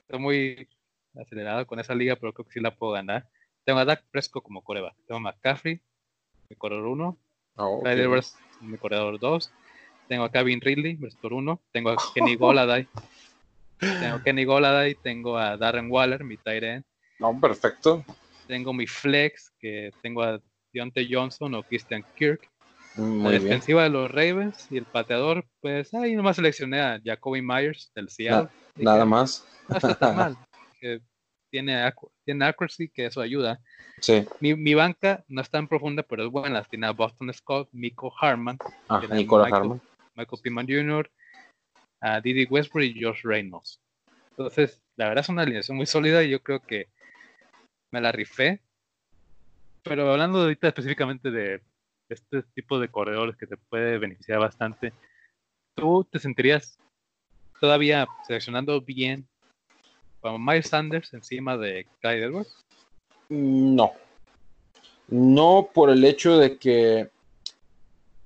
estoy 0.01 0.19
muy 0.19 0.69
acelerado 1.15 1.67
con 1.67 1.79
esa 1.79 1.95
liga, 1.95 2.17
pero 2.17 2.33
creo 2.33 2.47
que 2.47 2.53
sí 2.53 2.61
la 2.61 2.75
puedo 2.75 2.93
ganar. 2.93 3.29
Tengo 3.67 3.81
a 3.81 3.85
Dak 3.85 4.07
Presco 4.11 4.43
como 4.43 4.65
coreba. 4.65 4.97
Tengo 5.07 5.19
a 5.19 5.21
McCaffrey, 5.21 5.79
mi 6.49 6.57
corredor 6.57 6.87
1. 6.87 7.19
Oh, 7.57 7.83
mi 8.63 8.79
corredor 8.79 9.19
2. 9.21 9.53
Tengo 10.09 10.25
a 10.25 10.33
Kevin 10.33 10.63
Ridley, 10.63 10.97
receptor 10.97 11.35
1. 11.35 11.61
Tengo 11.71 11.91
a 11.91 11.97
Kenny 12.15 12.35
Goladay. 12.37 12.89
tengo 14.01 14.17
a 14.17 14.23
Kenny 14.23 14.45
Goladay. 14.47 14.95
Tengo 14.95 15.37
a 15.37 15.59
Darren 15.59 15.91
Waller, 15.91 16.25
mi 16.25 16.39
tight 16.39 16.63
end. 16.63 16.85
No, 17.19 17.39
perfecto. 17.39 18.03
Tengo 18.47 18.73
mi 18.73 18.87
flex, 18.87 19.53
que 19.61 19.91
tengo 20.01 20.23
a 20.23 20.41
Deontay 20.73 21.07
Johnson 21.13 21.55
o 21.57 21.63
Christian 21.63 22.03
Kirk 22.17 22.54
la 22.97 23.31
defensiva 23.31 23.83
de 23.83 23.91
los 23.91 24.11
Ravens 24.11 24.67
y 24.71 24.79
el 24.79 24.85
pateador, 24.85 25.47
pues 25.61 25.93
ahí 25.95 26.15
nomás 26.15 26.37
seleccioné 26.37 26.81
a 26.81 27.01
Jacoby 27.05 27.43
Myers 27.43 27.91
del 27.95 28.09
Seattle. 28.09 28.51
nada 28.77 29.05
más. 29.05 29.47
No 29.69 29.77
está 29.77 29.95
tan 29.95 30.17
mal. 30.17 30.37
tiene, 31.51 31.93
tiene 32.25 32.45
accuracy, 32.45 32.89
que 32.89 33.07
eso 33.07 33.21
ayuda. 33.21 33.61
Sí. 34.01 34.27
Mi, 34.41 34.75
banca 34.75 35.25
no 35.29 35.41
es 35.41 35.49
tan 35.49 35.69
profunda, 35.69 36.03
pero 36.03 36.25
es 36.25 36.31
buena. 36.31 36.63
Tiene 36.65 36.89
a 36.89 36.91
Boston 36.91 37.33
Scott, 37.33 37.69
Miko 37.71 38.13
Harman, 38.21 38.59
ah, 38.89 39.01
Michael, 39.01 39.53
Harman. 39.53 39.81
Michael 40.17 40.43
Pittman 40.43 40.67
Jr., 40.67 41.11
a 42.01 42.21
Didi 42.21 42.45
Westbrook 42.47 42.85
y 42.85 43.03
Josh 43.03 43.23
Reynolds. 43.23 43.81
Entonces, 44.31 44.81
la 44.97 45.09
verdad 45.09 45.23
es 45.23 45.29
una 45.29 45.43
alineación 45.43 45.77
muy 45.77 45.87
sólida 45.87 46.25
y 46.25 46.31
yo 46.31 46.43
creo 46.43 46.61
que 46.61 46.89
me 47.93 48.01
la 48.01 48.11
rifé. 48.11 48.61
Pero 49.85 50.11
hablando 50.11 50.41
ahorita 50.41 50.69
específicamente 50.69 51.31
de 51.31 51.63
este 52.09 52.43
tipo 52.55 52.79
de 52.79 52.89
corredores 52.89 53.37
que 53.37 53.47
te 53.47 53.57
puede 53.57 53.99
beneficiar 53.99 54.39
bastante, 54.39 54.93
¿tú 55.75 56.05
te 56.05 56.19
sentirías 56.19 56.79
todavía 57.61 58.07
seleccionando 58.27 58.81
bien 58.81 59.27
como 60.21 60.39
Miles 60.39 60.69
Sanders 60.69 61.13
encima 61.15 61.57
de 61.57 61.87
Clyde 62.01 62.25
Edwards? 62.25 62.65
No. 63.29 63.93
No 65.09 65.69
por 65.73 65.91
el 65.91 66.05
hecho 66.05 66.39
de 66.39 66.57
que 66.57 67.11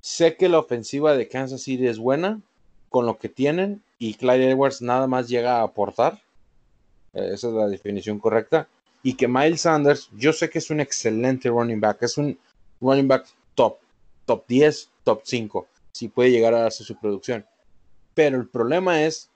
sé 0.01 0.37
que 0.37 0.49
la 0.49 0.59
ofensiva 0.59 1.17
de 1.17 1.29
Kansas 1.29 1.63
City 1.63 1.87
es 1.87 1.99
buena 1.99 2.41
con 2.89 3.07
lo 3.07 3.19
que 3.19 3.29
tienen 3.29 3.83
y 3.99 4.15
Clyde 4.15 4.51
Edwards 4.51 4.81
nada 4.81 5.07
más 5.07 5.29
llega 5.29 5.59
a 5.59 5.63
aportar. 5.63 6.23
Eh, 7.15 7.31
esa 7.33 7.49
es 7.49 7.55
la 7.55 7.67
definición 7.67 8.19
correcta. 8.19 8.69
Y 9.03 9.15
que 9.15 9.29
Miles 9.29 9.63
Sanders, 9.63 10.09
yo 10.17 10.33
sé 10.33 10.51
que 10.51 10.59
es 10.59 10.71
un 10.71 10.81
excelente 10.81 11.49
running 11.49 11.81
back, 11.81 12.03
es 12.03 12.19
un 12.19 12.39
running 12.81 13.09
back 13.09 13.27
top, 13.59 13.79
top 14.25 14.45
10, 14.47 14.89
top 15.03 15.23
5, 15.25 15.67
si 15.91 16.07
puede 16.07 16.31
llegar 16.31 16.55
a 16.55 16.61
darse 16.61 16.85
su 16.85 16.95
producción. 16.95 17.45
Pero 18.15 18.37
el 18.37 18.47
problema 18.47 19.03
es 19.03 19.31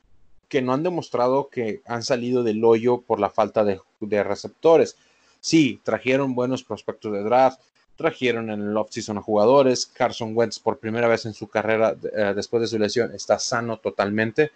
que 0.48 0.62
no 0.62 0.72
han 0.72 0.84
demostrado 0.84 1.48
que 1.48 1.82
han 1.86 2.04
salido 2.04 2.44
del 2.44 2.64
hoyo 2.64 3.00
por 3.00 3.18
la 3.18 3.30
falta 3.30 3.64
de, 3.64 3.80
receptores. 4.22 4.96
Sí, 5.40 5.80
trajeron 5.82 6.36
buenos 6.36 6.62
prospectos 6.62 7.12
de 7.12 7.24
draft, 7.24 7.60
trajeron 7.96 8.50
en 8.50 8.62
el 8.62 8.76
offseason 8.76 9.18
a 9.18 9.22
jugadores. 9.22 9.86
Carson 9.86 10.36
Wentz, 10.36 10.60
por 10.60 10.78
primera 10.78 11.08
vez 11.08 11.26
en 11.26 11.34
su 11.34 11.48
carrera 11.48 11.96
eh, 12.16 12.32
después 12.36 12.60
de 12.60 12.68
su 12.68 12.78
lesión, 12.78 13.12
está 13.12 13.40
sano 13.40 13.78
totalmente. 13.78 14.52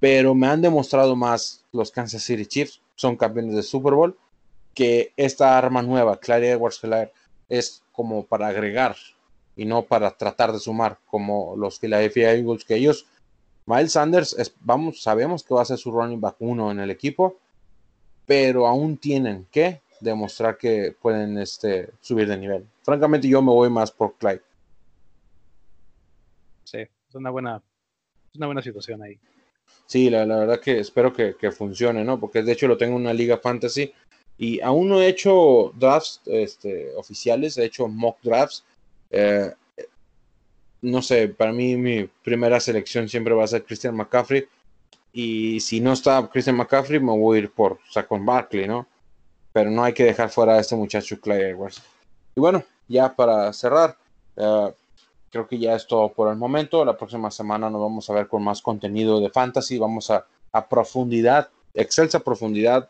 Pero 0.00 0.34
me 0.34 0.48
han 0.48 0.60
demostrado 0.60 1.16
más 1.16 1.64
los 1.72 1.90
Kansas 1.90 2.22
City 2.22 2.44
Chiefs, 2.44 2.82
son 2.94 3.16
campeones 3.16 3.54
de 3.54 3.62
Super 3.62 3.94
Bowl, 3.94 4.18
que 4.74 5.14
esta 5.16 5.56
arma 5.56 5.80
nueva, 5.80 6.18
Clyde 6.18 6.50
Edwards 6.50 6.78
es 7.50 7.82
como 7.92 8.24
para 8.24 8.46
agregar 8.46 8.96
y 9.56 9.66
no 9.66 9.82
para 9.82 10.12
tratar 10.12 10.52
de 10.52 10.58
sumar 10.58 10.98
como 11.06 11.54
los 11.56 11.78
Philadelphia 11.78 12.32
Eagles 12.32 12.64
que 12.64 12.76
ellos 12.76 13.06
Miles 13.66 13.92
Sanders 13.92 14.32
es, 14.38 14.54
vamos 14.60 15.02
sabemos 15.02 15.42
que 15.42 15.52
va 15.52 15.60
a 15.60 15.66
ser 15.66 15.76
su 15.76 15.92
running 15.92 16.20
back 16.20 16.36
uno 16.38 16.70
en 16.70 16.80
el 16.80 16.90
equipo 16.90 17.36
pero 18.24 18.66
aún 18.66 18.96
tienen 18.96 19.46
que 19.50 19.82
demostrar 20.00 20.56
que 20.56 20.96
pueden 20.98 21.36
este, 21.36 21.90
subir 22.00 22.26
de 22.26 22.38
nivel. 22.38 22.66
Francamente 22.82 23.28
yo 23.28 23.42
me 23.42 23.52
voy 23.52 23.68
más 23.68 23.90
por 23.90 24.14
Clyde. 24.14 24.40
Sí 26.64 26.78
es 27.10 27.14
una 27.14 27.30
buena 27.30 27.62
una 28.34 28.46
buena 28.46 28.62
situación 28.62 29.02
ahí. 29.02 29.18
Sí 29.86 30.08
la, 30.08 30.24
verdad 30.24 30.60
que 30.60 30.78
espero 30.78 31.12
que, 31.12 31.34
que, 31.34 31.50
funcione 31.50 32.04
no 32.04 32.20
porque 32.20 32.42
de 32.42 32.52
hecho 32.52 32.68
lo 32.68 32.78
tengo 32.78 32.94
en 32.94 33.02
una 33.02 33.12
liga 33.12 33.38
fantasy 33.38 33.92
y 34.40 34.58
aún 34.62 34.88
no 34.88 35.02
he 35.02 35.08
hecho 35.08 35.70
drafts 35.76 36.22
este, 36.24 36.94
oficiales, 36.96 37.58
he 37.58 37.64
hecho 37.66 37.86
mock 37.86 38.16
drafts. 38.22 38.64
Eh, 39.10 39.52
no 40.80 41.02
sé, 41.02 41.28
para 41.28 41.52
mí 41.52 41.76
mi 41.76 42.04
primera 42.24 42.58
selección 42.58 43.06
siempre 43.06 43.34
va 43.34 43.44
a 43.44 43.48
ser 43.48 43.64
Christian 43.64 43.94
McCaffrey. 43.94 44.48
Y 45.12 45.60
si 45.60 45.82
no 45.82 45.92
está 45.92 46.26
Christian 46.32 46.56
McCaffrey, 46.56 46.98
me 47.00 47.12
voy 47.18 47.36
a 47.36 47.40
ir 47.42 47.50
por 47.50 47.80
Saquon 47.90 48.24
Barkley, 48.24 48.66
¿no? 48.66 48.86
Pero 49.52 49.70
no 49.70 49.84
hay 49.84 49.92
que 49.92 50.04
dejar 50.04 50.30
fuera 50.30 50.54
a 50.54 50.60
este 50.60 50.74
muchacho 50.74 51.20
Clay 51.20 51.50
Edwards. 51.50 51.82
Y 52.34 52.40
bueno, 52.40 52.64
ya 52.88 53.14
para 53.14 53.52
cerrar, 53.52 53.98
eh, 54.36 54.72
creo 55.30 55.46
que 55.46 55.58
ya 55.58 55.74
es 55.74 55.86
todo 55.86 56.14
por 56.14 56.30
el 56.32 56.38
momento. 56.38 56.82
La 56.82 56.96
próxima 56.96 57.30
semana 57.30 57.68
nos 57.68 57.82
vamos 57.82 58.08
a 58.08 58.14
ver 58.14 58.26
con 58.26 58.42
más 58.42 58.62
contenido 58.62 59.20
de 59.20 59.28
fantasy. 59.28 59.76
Vamos 59.76 60.10
a, 60.10 60.24
a 60.50 60.66
profundidad, 60.66 61.50
excelsa 61.74 62.20
profundidad, 62.20 62.88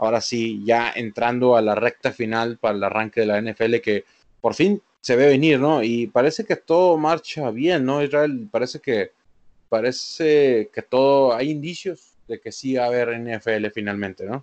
ahora 0.00 0.22
sí, 0.22 0.62
ya 0.64 0.90
entrando 0.96 1.56
a 1.56 1.62
la 1.62 1.74
recta 1.74 2.10
final 2.10 2.56
para 2.56 2.74
el 2.74 2.82
arranque 2.82 3.20
de 3.20 3.26
la 3.26 3.40
NFL 3.40 3.76
que 3.82 4.04
por 4.40 4.54
fin 4.54 4.80
se 5.02 5.14
ve 5.14 5.26
venir, 5.26 5.60
¿no? 5.60 5.82
Y 5.82 6.06
parece 6.06 6.46
que 6.46 6.56
todo 6.56 6.96
marcha 6.96 7.50
bien, 7.50 7.84
¿no? 7.84 8.02
Israel, 8.02 8.48
parece 8.50 8.80
que 8.80 9.12
parece 9.68 10.70
que 10.74 10.80
todo 10.80 11.34
hay 11.34 11.50
indicios 11.50 12.14
de 12.28 12.40
que 12.40 12.50
sí 12.50 12.76
va 12.76 12.84
a 12.84 12.86
haber 12.86 13.10
NFL 13.20 13.66
finalmente, 13.74 14.24
¿no? 14.24 14.42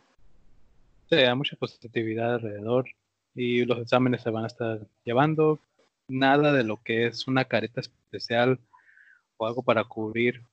Sí, 1.09 1.15
hay 1.15 1.35
mucha 1.35 1.55
positividad 1.55 2.35
alrededor 2.35 2.85
y 3.33 3.65
los 3.65 3.79
exámenes 3.79 4.21
se 4.21 4.29
van 4.29 4.43
a 4.43 4.47
estar 4.47 4.79
llevando. 5.05 5.59
Nada 6.07 6.53
de 6.53 6.63
lo 6.63 6.77
que 6.83 7.07
es 7.07 7.27
una 7.27 7.45
careta 7.45 7.81
especial 7.81 8.59
o 9.37 9.47
algo 9.47 9.63
para 9.63 9.83
cubrir 9.85 10.43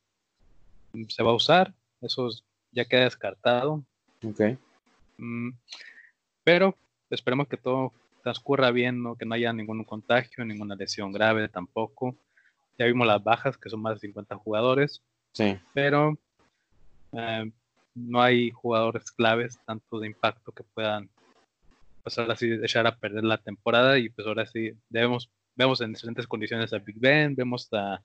se 1.09 1.23
va 1.23 1.31
a 1.31 1.35
usar. 1.35 1.75
Eso 2.01 2.31
ya 2.73 2.87
queda 2.87 3.05
descartado. 3.05 3.85
Okay 4.27 4.57
pero 6.43 6.77
esperemos 7.11 7.49
que 7.49 7.57
todo 7.57 7.93
transcurra 8.23 8.71
bien, 8.71 9.03
¿no? 9.03 9.17
que 9.17 9.27
no 9.27 9.35
haya 9.35 9.53
ningún 9.53 9.85
contagio, 9.85 10.45
ninguna 10.45 10.75
lesión 10.75 11.13
grave 11.13 11.49
tampoco. 11.49 12.17
Ya 12.79 12.87
vimos 12.87 13.07
las 13.07 13.23
bajas, 13.23 13.57
que 13.57 13.71
son 13.71 13.83
más 13.83 13.95
de 13.95 14.09
50 14.09 14.37
jugadores. 14.37 15.03
Sí. 15.33 15.57
Pero 15.75 16.19
eh, 17.13 17.51
no 17.95 18.23
hay 18.23 18.51
jugadores 18.51 19.11
claves, 19.13 19.59
tanto 19.65 20.01
de 20.01 20.09
impacto 20.09 20.53
que 20.53 20.65
puedan 20.65 21.09
pues 22.03 22.19
ahora 22.19 22.37
sí 22.37 22.53
echar 22.63 22.87
a 22.87 22.97
perder 22.97 23.25
la 23.25 23.39
temporada 23.39 23.99
y 23.99 24.11
pues 24.11 24.27
ahora 24.27 24.45
sí 24.45 24.73
debemos, 24.91 25.31
vemos 25.57 25.81
en 25.81 25.93
excelentes 25.93 26.27
condiciones 26.27 26.73
a 26.75 26.79
Big 26.79 26.99
Ben, 26.99 27.35
vemos 27.35 27.67
a, 27.73 28.03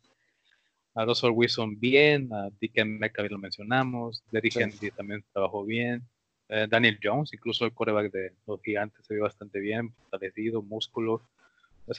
a 0.95 1.05
Russell 1.05 1.31
Wilson 1.33 1.77
bien, 1.77 2.31
a 2.33 2.49
Dick 2.61 2.83
Metcalf 2.85 3.29
lo 3.29 3.37
mencionamos, 3.37 4.23
Derrick 4.31 4.55
Henry 4.55 4.91
también 4.91 5.23
trabajó 5.33 5.65
bien, 5.65 6.01
eh, 6.49 6.67
Daniel 6.69 6.99
Jones, 7.01 7.33
incluso 7.33 7.65
el 7.65 7.73
coreback 7.73 8.11
de 8.11 8.33
los 8.47 8.61
gigantes 8.61 9.05
se 9.05 9.13
vio 9.13 9.23
bastante 9.23 9.59
bien, 9.59 9.93
fortalecido, 9.93 10.61
músculo. 10.61 11.21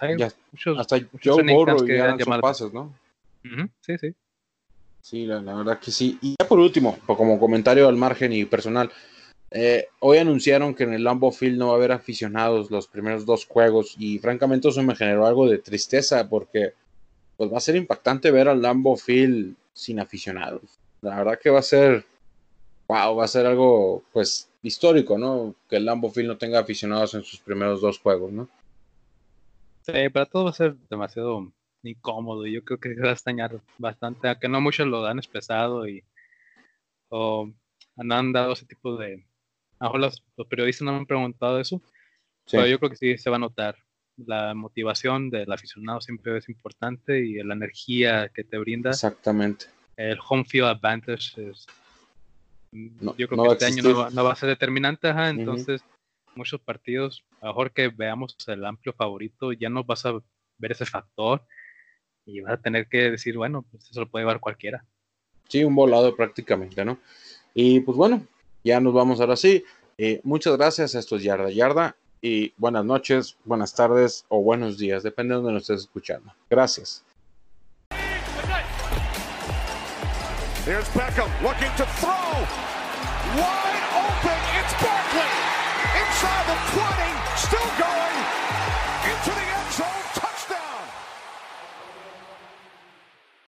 Hay 0.01 0.17
muchos, 0.53 0.79
hasta 0.79 0.99
Joe 1.23 1.43
Burrow 1.43 1.85
que 1.85 2.01
han 2.01 2.19
llamado 2.19 2.43
pasos, 2.43 2.73
¿no? 2.73 2.95
sí, 3.81 3.97
sí. 3.99 4.15
Sí, 5.01 5.27
la, 5.27 5.41
verdad 5.41 5.79
que 5.79 5.91
sí. 5.91 6.19
Y 6.21 6.35
ya 6.39 6.47
por 6.47 6.59
último, 6.59 6.99
como 7.07 7.39
comentario 7.41 7.89
al 7.89 7.97
margen 7.97 8.33
y 8.33 8.45
personal, 8.45 8.91
eh, 9.51 9.89
hoy 10.01 10.19
anunciaron 10.19 10.75
que 10.75 10.85
en 10.85 10.93
el 10.93 11.05
Lambeau 11.05 11.33
Field 11.33 11.59
no 11.59 11.69
va 11.69 11.73
a 11.73 11.77
haber 11.77 11.93
aficionados 11.93 12.71
los 12.71 12.87
primeros 12.87 13.25
dos 13.27 13.47
juegos 13.47 13.97
y 13.99 14.19
francamente 14.19 14.69
eso 14.69 14.83
me 14.83 14.95
generó 14.95 15.27
algo 15.27 15.49
de 15.49 15.59
tristeza 15.59 16.29
porque 16.29 16.75
pues 17.37 17.53
va 17.53 17.57
a 17.57 17.63
ser 17.63 17.77
impactante 17.77 18.31
ver 18.31 18.49
al 18.49 18.63
Lambeau 18.63 18.97
Field 18.97 19.57
sin 19.73 19.99
aficionados. 19.99 20.79
La 21.01 21.17
verdad 21.17 21.39
que 21.43 21.51
va 21.51 21.61
a 21.61 21.63
ser 21.63 22.05
wow, 22.91 23.15
va 23.15 23.25
a 23.25 23.29
ser 23.29 23.47
algo 23.47 24.03
pues 24.13 24.51
histórico, 24.63 25.17
¿no? 25.17 25.55
Que 25.69 25.77
el 25.77 25.85
Lambo 25.85 26.11
Field 26.11 26.29
no 26.29 26.39
tenga 26.39 26.59
aficionados 26.59 27.15
en 27.15 27.23
sus 27.23 27.39
primeros 27.39 27.81
dos 27.81 28.01
juegos, 28.01 28.33
¿no? 28.33 28.49
Sí, 29.83 30.09
para 30.09 30.27
todo 30.27 30.45
va 30.45 30.51
a 30.51 30.55
ser 30.55 30.75
demasiado 30.91 31.53
incómodo 31.85 32.45
y 32.47 32.53
yo 32.53 32.65
creo 32.65 32.81
que 32.81 32.95
se 32.97 33.01
va 33.01 33.11
a 33.11 33.13
extrañar 33.13 33.61
bastante, 33.79 34.29
aunque 34.29 34.49
no 34.49 34.61
muchos 34.61 34.89
lo 34.89 35.07
han 35.07 35.19
expresado 35.19 35.87
y 35.87 36.03
o 37.11 37.49
han 37.97 38.33
dado 38.33 38.55
ese 38.55 38.67
tipo 38.67 38.97
de... 38.97 39.25
A 39.79 39.97
los, 39.97 40.25
los 40.37 40.47
periodistas 40.49 40.85
no 40.85 40.93
me 40.93 40.99
han 40.99 41.07
preguntado 41.07 41.61
eso, 41.61 41.81
pero 42.51 42.67
yo 42.67 42.79
creo 42.79 42.91
que 42.91 42.97
sí 42.97 43.19
se 43.19 43.31
va 43.31 43.37
a 43.37 43.41
notar. 43.41 43.77
La 44.17 44.53
motivación 44.55 45.31
del 45.31 45.51
aficionado 45.51 46.01
siempre 46.01 46.37
es 46.37 46.49
importante 46.49 47.25
y 47.25 47.43
la 47.43 47.55
energía 47.55 48.29
que 48.35 48.45
te 48.45 48.59
brinda. 48.59 48.91
Exactamente. 48.91 49.67
El 49.97 50.19
home 50.29 50.45
field 50.45 50.67
advantage 50.67 51.51
es 51.51 51.67
yo 52.73 53.29
creo 53.29 53.43
que 53.43 53.53
este 53.53 53.65
año 53.67 53.83
no 53.83 54.25
va, 54.25 54.33
a 54.33 54.37
ser 54.37 54.49
determinante, 54.49 55.09
entonces 55.09 55.83
muchos 56.35 56.61
partidos, 56.61 57.25
a 57.41 57.47
lo 57.47 57.53
mejor 57.53 57.73
que 57.73 57.89
veamos 57.89 58.37
el 58.47 58.65
amplio 58.65 58.93
favorito, 58.93 59.53
ya 59.53 59.69
no 59.69 59.85
vas 59.85 60.07
a 60.07 60.13
ver 60.59 60.73
ese 60.73 60.87
factor 60.87 61.43
y 62.25 62.41
vas 62.41 62.55
a 62.55 62.63
tener 62.63 62.87
que 62.89 63.11
decir, 63.11 63.37
bueno, 63.37 63.65
pues 63.71 63.91
eso 63.91 64.01
lo 64.01 64.09
puede 64.09 64.25
llevar 64.25 64.41
cualquiera. 64.41 64.85
Sí, 65.49 65.65
un 65.65 65.75
volado 65.75 66.15
prácticamente, 66.15 66.85
¿no? 66.85 66.99
Y 67.55 67.81
pues 67.81 67.97
bueno, 67.97 68.25
ya 68.63 68.81
nos 68.81 68.95
vamos 68.95 69.21
ahora 69.21 69.37
sí. 69.37 69.65
Eh, 69.99 70.21
muchas 70.23 70.57
gracias, 70.57 70.95
esto 70.95 71.17
es 71.17 71.23
Yarda 71.23 71.51
Yarda 71.51 71.97
y 72.23 72.53
buenas 72.57 72.85
noches, 72.85 73.37
buenas 73.45 73.75
tardes 73.75 74.25
o 74.29 74.43
buenos 74.43 74.79
días, 74.79 75.03
depende 75.03 75.35
de 75.35 75.37
donde 75.37 75.53
nos 75.55 75.63
estés 75.63 75.81
escuchando. 75.81 76.33
Gracias. 76.49 77.05
Here's 80.71 80.89
Beckham 80.91 81.29
looking 81.43 81.69
to 81.79 81.85
throw. 81.99 82.47
Wide 83.37 83.70